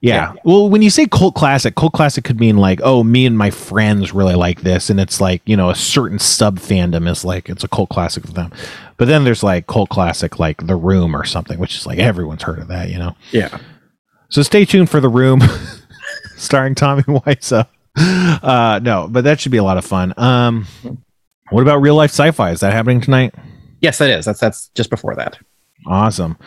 Yeah. 0.00 0.32
Well, 0.44 0.70
when 0.70 0.80
you 0.80 0.88
say 0.88 1.06
cult 1.06 1.34
classic, 1.34 1.74
cult 1.74 1.92
classic 1.92 2.24
could 2.24 2.40
mean 2.40 2.56
like, 2.56 2.80
oh, 2.82 3.04
me 3.04 3.26
and 3.26 3.36
my 3.36 3.50
friends 3.50 4.14
really 4.14 4.34
like 4.34 4.62
this, 4.62 4.88
and 4.88 4.98
it's 4.98 5.20
like, 5.20 5.42
you 5.44 5.56
know, 5.56 5.68
a 5.68 5.74
certain 5.74 6.18
sub 6.18 6.58
fandom 6.58 7.08
is 7.08 7.24
like 7.24 7.50
it's 7.50 7.64
a 7.64 7.68
cult 7.68 7.90
classic 7.90 8.24
for 8.24 8.32
them. 8.32 8.50
But 8.96 9.08
then 9.08 9.24
there's 9.24 9.42
like 9.42 9.66
cult 9.66 9.90
classic 9.90 10.38
like 10.38 10.66
The 10.66 10.76
Room 10.76 11.14
or 11.14 11.24
something, 11.24 11.58
which 11.58 11.76
is 11.76 11.86
like 11.86 11.98
everyone's 11.98 12.42
heard 12.42 12.58
of 12.58 12.68
that, 12.68 12.88
you 12.88 12.98
know. 12.98 13.14
Yeah. 13.30 13.58
So 14.30 14.42
stay 14.42 14.64
tuned 14.64 14.88
for 14.88 15.00
The 15.00 15.08
Room, 15.08 15.42
starring 16.36 16.74
Tommy 16.74 17.02
Wiseau. 17.02 17.66
Uh, 17.96 18.80
no, 18.82 19.06
but 19.10 19.24
that 19.24 19.40
should 19.40 19.52
be 19.52 19.58
a 19.58 19.64
lot 19.64 19.76
of 19.76 19.84
fun. 19.84 20.14
Um, 20.16 20.66
what 21.50 21.60
about 21.62 21.82
real 21.82 21.94
life 21.96 22.10
sci-fi? 22.10 22.52
Is 22.52 22.60
that 22.60 22.72
happening 22.72 23.02
tonight? 23.02 23.34
Yes, 23.80 24.00
it 24.00 24.08
is. 24.10 24.24
That's 24.24 24.40
that's 24.40 24.68
just 24.68 24.88
before 24.88 25.14
that. 25.16 25.38
Awesome. 25.86 26.38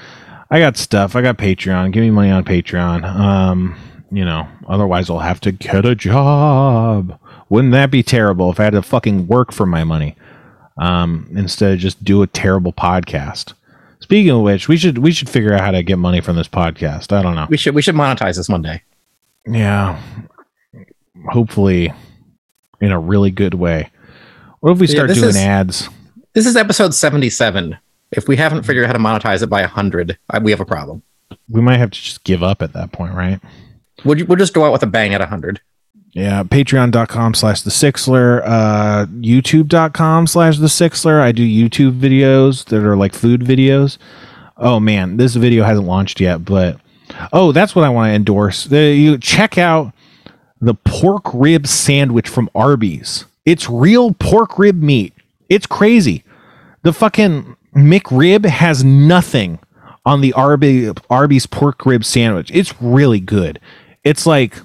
I 0.54 0.60
got 0.60 0.78
stuff. 0.78 1.16
I 1.16 1.24
got 1.24 1.40
Patreon. 1.40 1.92
Give 1.92 2.04
me 2.04 2.12
money 2.12 2.30
on 2.30 2.44
Patreon. 2.44 3.04
Um, 3.04 3.76
you 4.12 4.24
know, 4.24 4.48
otherwise 4.68 5.10
I'll 5.10 5.18
have 5.18 5.42
to 5.42 5.52
get 5.52 5.84
a 5.84 5.96
job. 5.96 7.20
Wouldn't 7.50 7.74
that 7.74 7.90
be 7.90 8.04
terrible 8.04 8.52
if 8.52 8.60
I 8.60 8.66
had 8.66 8.74
to 8.74 8.84
fucking 8.84 9.26
work 9.26 9.52
for 9.52 9.66
my 9.66 9.84
money? 9.84 10.16
Um, 10.78 11.28
instead 11.32 11.74
of 11.74 11.80
just 11.80 12.04
do 12.04 12.22
a 12.22 12.28
terrible 12.28 12.72
podcast. 12.72 13.54
Speaking 14.00 14.30
of 14.30 14.42
which, 14.42 14.68
we 14.68 14.78
should 14.78 15.00
we 15.00 15.12
should 15.12 15.28
figure 15.28 15.56
out 15.56 15.62
how 15.62 15.72
to 15.72 15.82
get 15.82 15.98
money 15.98 16.22
from 16.22 16.36
this 16.36 16.48
podcast. 16.48 17.12
I 17.12 17.24
don't 17.24 17.34
know. 17.36 17.48
We 17.50 17.58
should 17.58 17.74
we 17.74 17.82
should 17.82 17.96
monetize 17.96 18.36
this 18.36 18.48
one 18.48 18.62
day. 18.62 18.84
Yeah. 19.48 20.00
Hopefully 21.32 21.92
in 22.80 22.92
a 22.92 23.00
really 23.00 23.32
good 23.32 23.56
way. 23.56 23.90
What 24.60 24.74
if 24.74 24.78
we 24.78 24.86
start 24.86 25.10
doing 25.10 25.30
is- 25.30 25.36
ads? 25.36 25.90
This 26.34 26.46
is 26.46 26.56
episode 26.56 26.94
77. 26.94 27.80
If 28.16 28.28
we 28.28 28.38
haven't 28.38 28.64
figured 28.64 28.86
out 28.86 28.88
how 28.88 28.94
to 28.94 29.00
monetize 29.00 29.42
it 29.42 29.48
by 29.48 29.62
100, 29.62 30.18
I, 30.30 30.40
we 30.40 30.52
have 30.52 30.60
a 30.60 30.66
problem. 30.66 31.04
We 31.50 31.62
might 31.62 31.78
have 31.78 31.92
to 31.92 32.02
just 32.02 32.24
give 32.24 32.44
up 32.44 32.62
at 32.62 32.74
that 32.74 32.92
point, 32.92 33.14
right? 33.14 33.40
We'll, 34.06 34.26
we'll 34.26 34.38
just 34.38 34.54
go 34.54 34.66
out 34.66 34.72
with 34.72 34.84
a 34.84 34.88
bang 34.88 35.14
at 35.14 35.20
100. 35.20 35.62
Yeah, 36.14 36.44
patreon.com 36.44 37.34
slash 37.34 37.64
the 37.64 37.72
Sixler, 37.72 38.44
uh, 38.46 39.08
youtube.com 39.08 40.28
slash 40.28 40.60
the 40.60 40.68
Sixler. 40.68 41.20
I 41.20 41.32
do 41.32 41.44
YouTube 41.44 42.00
videos 42.00 42.66
that 42.66 42.84
are 42.84 42.96
like 42.96 43.14
food 43.14 43.42
videos. 43.42 43.98
Oh 44.56 44.80
man, 44.80 45.18
this 45.18 45.34
video 45.34 45.64
hasn't 45.64 45.88
launched 45.88 46.20
yet, 46.20 46.46
but 46.46 46.80
oh, 47.32 47.52
that's 47.52 47.76
what 47.76 47.84
I 47.84 47.90
want 47.90 48.12
to 48.12 48.16
endorse. 48.16 48.66
The, 48.66 48.94
you 48.94 49.18
check 49.18 49.58
out 49.58 49.92
the 50.62 50.76
pork 50.76 51.34
rib 51.34 51.66
sandwich 51.66 52.30
from 52.30 52.50
Arby's. 52.54 53.26
It's 53.44 53.68
real 53.68 54.14
pork 54.14 54.60
rib 54.60 54.82
meat. 54.82 55.14
It's 55.50 55.66
crazy. 55.66 56.24
The 56.84 56.94
fucking 56.94 57.58
McRib 57.76 58.46
has 58.46 58.84
nothing 58.84 59.60
on 60.06 60.22
the 60.22 60.34
Arby, 60.34 60.92
Arby's 61.10 61.46
pork 61.46 61.86
rib 61.86 62.04
sandwich. 62.06 62.52
It's 62.54 62.80
really 62.82 63.20
good. 63.20 63.60
It's 64.04 64.26
like 64.26 64.58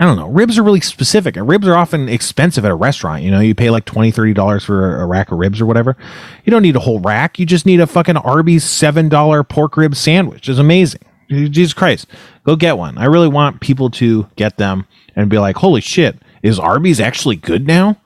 I 0.00 0.06
don't 0.06 0.16
know. 0.16 0.28
Ribs 0.28 0.58
are 0.58 0.62
really 0.62 0.80
specific. 0.80 1.36
And 1.36 1.46
ribs 1.46 1.68
are 1.68 1.76
often 1.76 2.08
expensive 2.08 2.64
at 2.64 2.70
a 2.70 2.74
restaurant. 2.74 3.22
You 3.22 3.30
know, 3.30 3.40
you 3.40 3.54
pay 3.54 3.70
like 3.70 3.84
$20, 3.84 4.12
$30 4.12 4.64
for 4.64 5.00
a 5.00 5.06
rack 5.06 5.30
of 5.30 5.38
ribs 5.38 5.60
or 5.60 5.66
whatever. 5.66 5.96
You 6.44 6.50
don't 6.50 6.62
need 6.62 6.74
a 6.74 6.80
whole 6.80 7.00
rack. 7.00 7.38
You 7.38 7.46
just 7.46 7.66
need 7.66 7.80
a 7.80 7.86
fucking 7.86 8.16
Arby's 8.16 8.64
$7 8.64 9.48
pork 9.48 9.76
rib 9.76 9.94
sandwich. 9.94 10.48
It's 10.48 10.58
amazing. 10.58 11.02
Jesus 11.28 11.74
Christ. 11.74 12.06
Go 12.44 12.56
get 12.56 12.76
one. 12.76 12.98
I 12.98 13.04
really 13.04 13.28
want 13.28 13.60
people 13.60 13.90
to 13.90 14.26
get 14.36 14.56
them 14.56 14.86
and 15.14 15.30
be 15.30 15.38
like, 15.38 15.56
holy 15.56 15.80
shit, 15.80 16.16
is 16.42 16.58
Arby's 16.58 17.00
actually 17.00 17.36
good 17.36 17.66
now? 17.66 17.96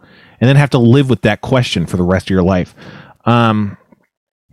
And 0.40 0.48
then 0.48 0.56
have 0.56 0.70
to 0.70 0.78
live 0.78 1.08
with 1.08 1.22
that 1.22 1.40
question 1.40 1.86
for 1.86 1.96
the 1.96 2.04
rest 2.04 2.26
of 2.26 2.30
your 2.30 2.42
life. 2.42 2.74
Um, 3.24 3.76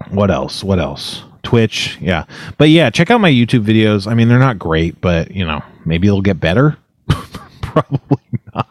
what 0.09 0.31
else? 0.31 0.63
What 0.63 0.79
else? 0.79 1.23
Twitch, 1.43 1.97
yeah. 2.01 2.25
But 2.57 2.69
yeah, 2.69 2.89
check 2.89 3.11
out 3.11 3.21
my 3.21 3.31
YouTube 3.31 3.63
videos. 3.63 4.07
I 4.07 4.13
mean, 4.13 4.27
they're 4.27 4.39
not 4.39 4.59
great, 4.59 4.99
but 4.99 5.31
you 5.31 5.45
know, 5.45 5.63
maybe 5.85 6.07
they'll 6.07 6.21
get 6.21 6.39
better. 6.39 6.77
Probably 7.61 8.23
not. 8.53 8.67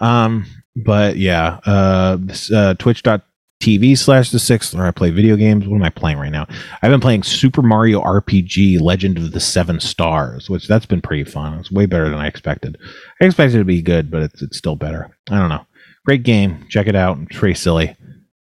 Um, 0.00 0.46
but 0.74 1.16
yeah, 1.16 1.60
uh, 1.66 2.16
this, 2.20 2.50
uh 2.50 2.74
twitch.tv 2.74 3.98
slash 3.98 4.30
the 4.30 4.38
sixth 4.38 4.74
where 4.74 4.86
I 4.86 4.90
play 4.90 5.10
video 5.10 5.36
games. 5.36 5.66
What 5.66 5.76
am 5.76 5.82
I 5.82 5.90
playing 5.90 6.18
right 6.18 6.32
now? 6.32 6.46
I've 6.82 6.90
been 6.90 7.00
playing 7.00 7.24
Super 7.24 7.62
Mario 7.62 8.00
RPG 8.00 8.80
Legend 8.80 9.18
of 9.18 9.32
the 9.32 9.40
Seven 9.40 9.80
Stars, 9.80 10.48
which 10.48 10.66
that's 10.66 10.86
been 10.86 11.00
pretty 11.00 11.24
fun. 11.24 11.58
It's 11.58 11.70
way 11.70 11.86
better 11.86 12.08
than 12.08 12.18
I 12.18 12.26
expected. 12.26 12.78
I 13.20 13.26
expected 13.26 13.56
it 13.56 13.60
to 13.60 13.64
be 13.64 13.82
good, 13.82 14.10
but 14.10 14.22
it's, 14.22 14.42
it's 14.42 14.58
still 14.58 14.76
better. 14.76 15.10
I 15.30 15.38
don't 15.38 15.50
know. 15.50 15.66
Great 16.06 16.22
game. 16.22 16.66
Check 16.68 16.86
it 16.86 16.96
out. 16.96 17.18
It's 17.20 17.36
pretty 17.36 17.54
silly. 17.54 17.94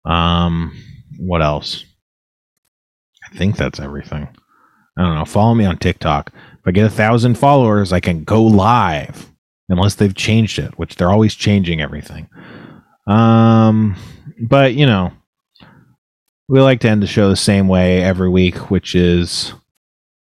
Um, 0.05 0.75
what 1.17 1.41
else? 1.41 1.85
I 3.31 3.37
think 3.37 3.57
that's 3.57 3.79
everything. 3.79 4.27
I 4.97 5.01
don't 5.01 5.15
know. 5.15 5.25
Follow 5.25 5.55
me 5.55 5.65
on 5.65 5.77
TikTok. 5.77 6.31
If 6.33 6.67
I 6.67 6.71
get 6.71 6.85
a 6.85 6.89
thousand 6.89 7.37
followers, 7.37 7.91
I 7.91 7.99
can 7.99 8.23
go 8.23 8.43
live. 8.43 9.29
Unless 9.69 9.95
they've 9.95 10.13
changed 10.13 10.59
it, 10.59 10.77
which 10.77 10.95
they're 10.95 11.09
always 11.09 11.33
changing 11.33 11.81
everything. 11.81 12.27
Um, 13.07 13.95
but 14.47 14.73
you 14.73 14.85
know, 14.85 15.11
we 16.47 16.61
like 16.61 16.81
to 16.81 16.89
end 16.89 17.01
the 17.01 17.07
show 17.07 17.29
the 17.29 17.35
same 17.35 17.67
way 17.67 18.03
every 18.03 18.29
week, 18.29 18.69
which 18.69 18.93
is 18.93 19.53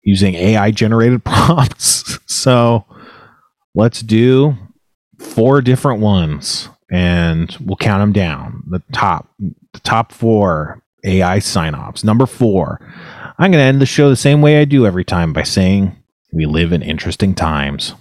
using 0.04 0.36
AI 0.36 0.72
generated 0.72 1.24
prompts. 1.26 2.20
so 2.28 2.86
let's 3.74 4.02
do 4.02 4.56
four 5.20 5.62
different 5.62 6.02
ones 6.02 6.70
and 6.92 7.56
we'll 7.62 7.78
count 7.78 8.02
them 8.02 8.12
down. 8.12 8.64
The 8.70 8.84
top, 8.92 9.30
the 9.74 9.80
top 9.80 10.12
four 10.12 10.82
AI 11.04 11.40
sign 11.40 11.76
offs. 11.76 12.04
Number 12.04 12.26
four, 12.26 12.80
I'm 13.38 13.52
going 13.52 13.62
to 13.62 13.68
end 13.68 13.82
the 13.82 13.86
show 13.86 14.10
the 14.10 14.16
same 14.16 14.42
way 14.42 14.60
I 14.60 14.66
do 14.66 14.86
every 14.86 15.06
time 15.06 15.34
by 15.34 15.44
saying 15.44 15.96
we 16.32 16.46
live 16.46 16.72
in 16.72 16.82
interesting 16.82 17.34
times. 17.34 17.96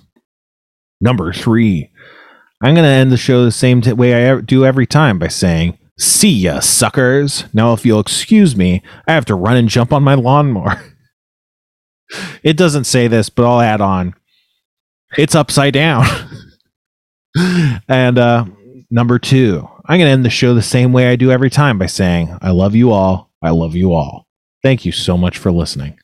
Number 1.00 1.32
three, 1.32 1.90
I'm 2.62 2.74
going 2.74 2.84
to 2.84 2.90
end 2.90 3.10
the 3.10 3.16
show 3.16 3.44
the 3.44 3.52
same 3.52 3.80
t- 3.80 3.92
way 3.92 4.28
I 4.28 4.40
do 4.40 4.64
every 4.66 4.86
time 4.86 5.18
by 5.18 5.28
saying, 5.28 5.78
See 5.98 6.30
ya, 6.30 6.60
suckers. 6.60 7.44
Now, 7.52 7.74
if 7.74 7.84
you'll 7.84 8.00
excuse 8.00 8.56
me, 8.56 8.82
I 9.06 9.12
have 9.12 9.26
to 9.26 9.34
run 9.34 9.56
and 9.56 9.68
jump 9.68 9.92
on 9.92 10.02
my 10.02 10.14
lawnmower. 10.14 10.82
it 12.42 12.56
doesn't 12.56 12.84
say 12.84 13.06
this, 13.06 13.28
but 13.28 13.44
I'll 13.44 13.60
add 13.60 13.80
on. 13.82 14.14
It's 15.18 15.34
upside 15.34 15.74
down. 15.74 16.06
and 17.88 18.18
uh, 18.18 18.46
number 18.90 19.18
two, 19.18 19.68
I'm 19.90 19.98
going 19.98 20.06
to 20.06 20.12
end 20.12 20.24
the 20.24 20.30
show 20.30 20.54
the 20.54 20.62
same 20.62 20.92
way 20.92 21.10
I 21.10 21.16
do 21.16 21.32
every 21.32 21.50
time 21.50 21.76
by 21.76 21.86
saying, 21.86 22.38
I 22.40 22.50
love 22.50 22.76
you 22.76 22.92
all. 22.92 23.28
I 23.42 23.50
love 23.50 23.74
you 23.74 23.92
all. 23.92 24.28
Thank 24.62 24.84
you 24.84 24.92
so 24.92 25.18
much 25.18 25.36
for 25.36 25.50
listening. 25.50 25.98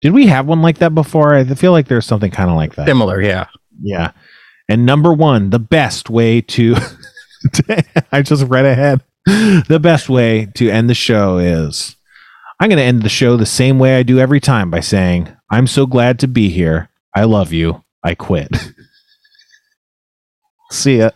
Did 0.00 0.12
we 0.12 0.26
have 0.26 0.48
one 0.48 0.60
like 0.60 0.78
that 0.78 0.92
before? 0.92 1.36
I 1.36 1.44
feel 1.44 1.70
like 1.70 1.86
there's 1.86 2.04
something 2.04 2.32
kind 2.32 2.50
of 2.50 2.56
like 2.56 2.74
that. 2.74 2.88
Similar, 2.88 3.22
yeah. 3.22 3.46
Yeah. 3.80 4.10
And 4.68 4.84
number 4.84 5.12
one, 5.12 5.50
the 5.50 5.60
best 5.60 6.10
way 6.10 6.40
to, 6.40 6.74
I 8.10 8.22
just 8.22 8.48
read 8.48 8.64
ahead. 8.64 9.04
The 9.24 9.78
best 9.80 10.08
way 10.08 10.48
to 10.56 10.68
end 10.68 10.90
the 10.90 10.94
show 10.94 11.38
is 11.38 11.94
I'm 12.58 12.70
going 12.70 12.78
to 12.78 12.82
end 12.82 13.02
the 13.02 13.08
show 13.08 13.36
the 13.36 13.46
same 13.46 13.78
way 13.78 13.98
I 13.98 14.02
do 14.02 14.18
every 14.18 14.40
time 14.40 14.68
by 14.68 14.80
saying, 14.80 15.28
I'm 15.48 15.68
so 15.68 15.86
glad 15.86 16.18
to 16.18 16.26
be 16.26 16.48
here. 16.48 16.88
I 17.14 17.22
love 17.22 17.52
you. 17.52 17.84
I 18.02 18.16
quit. 18.16 18.50
See 20.72 20.98
ya. 20.98 21.10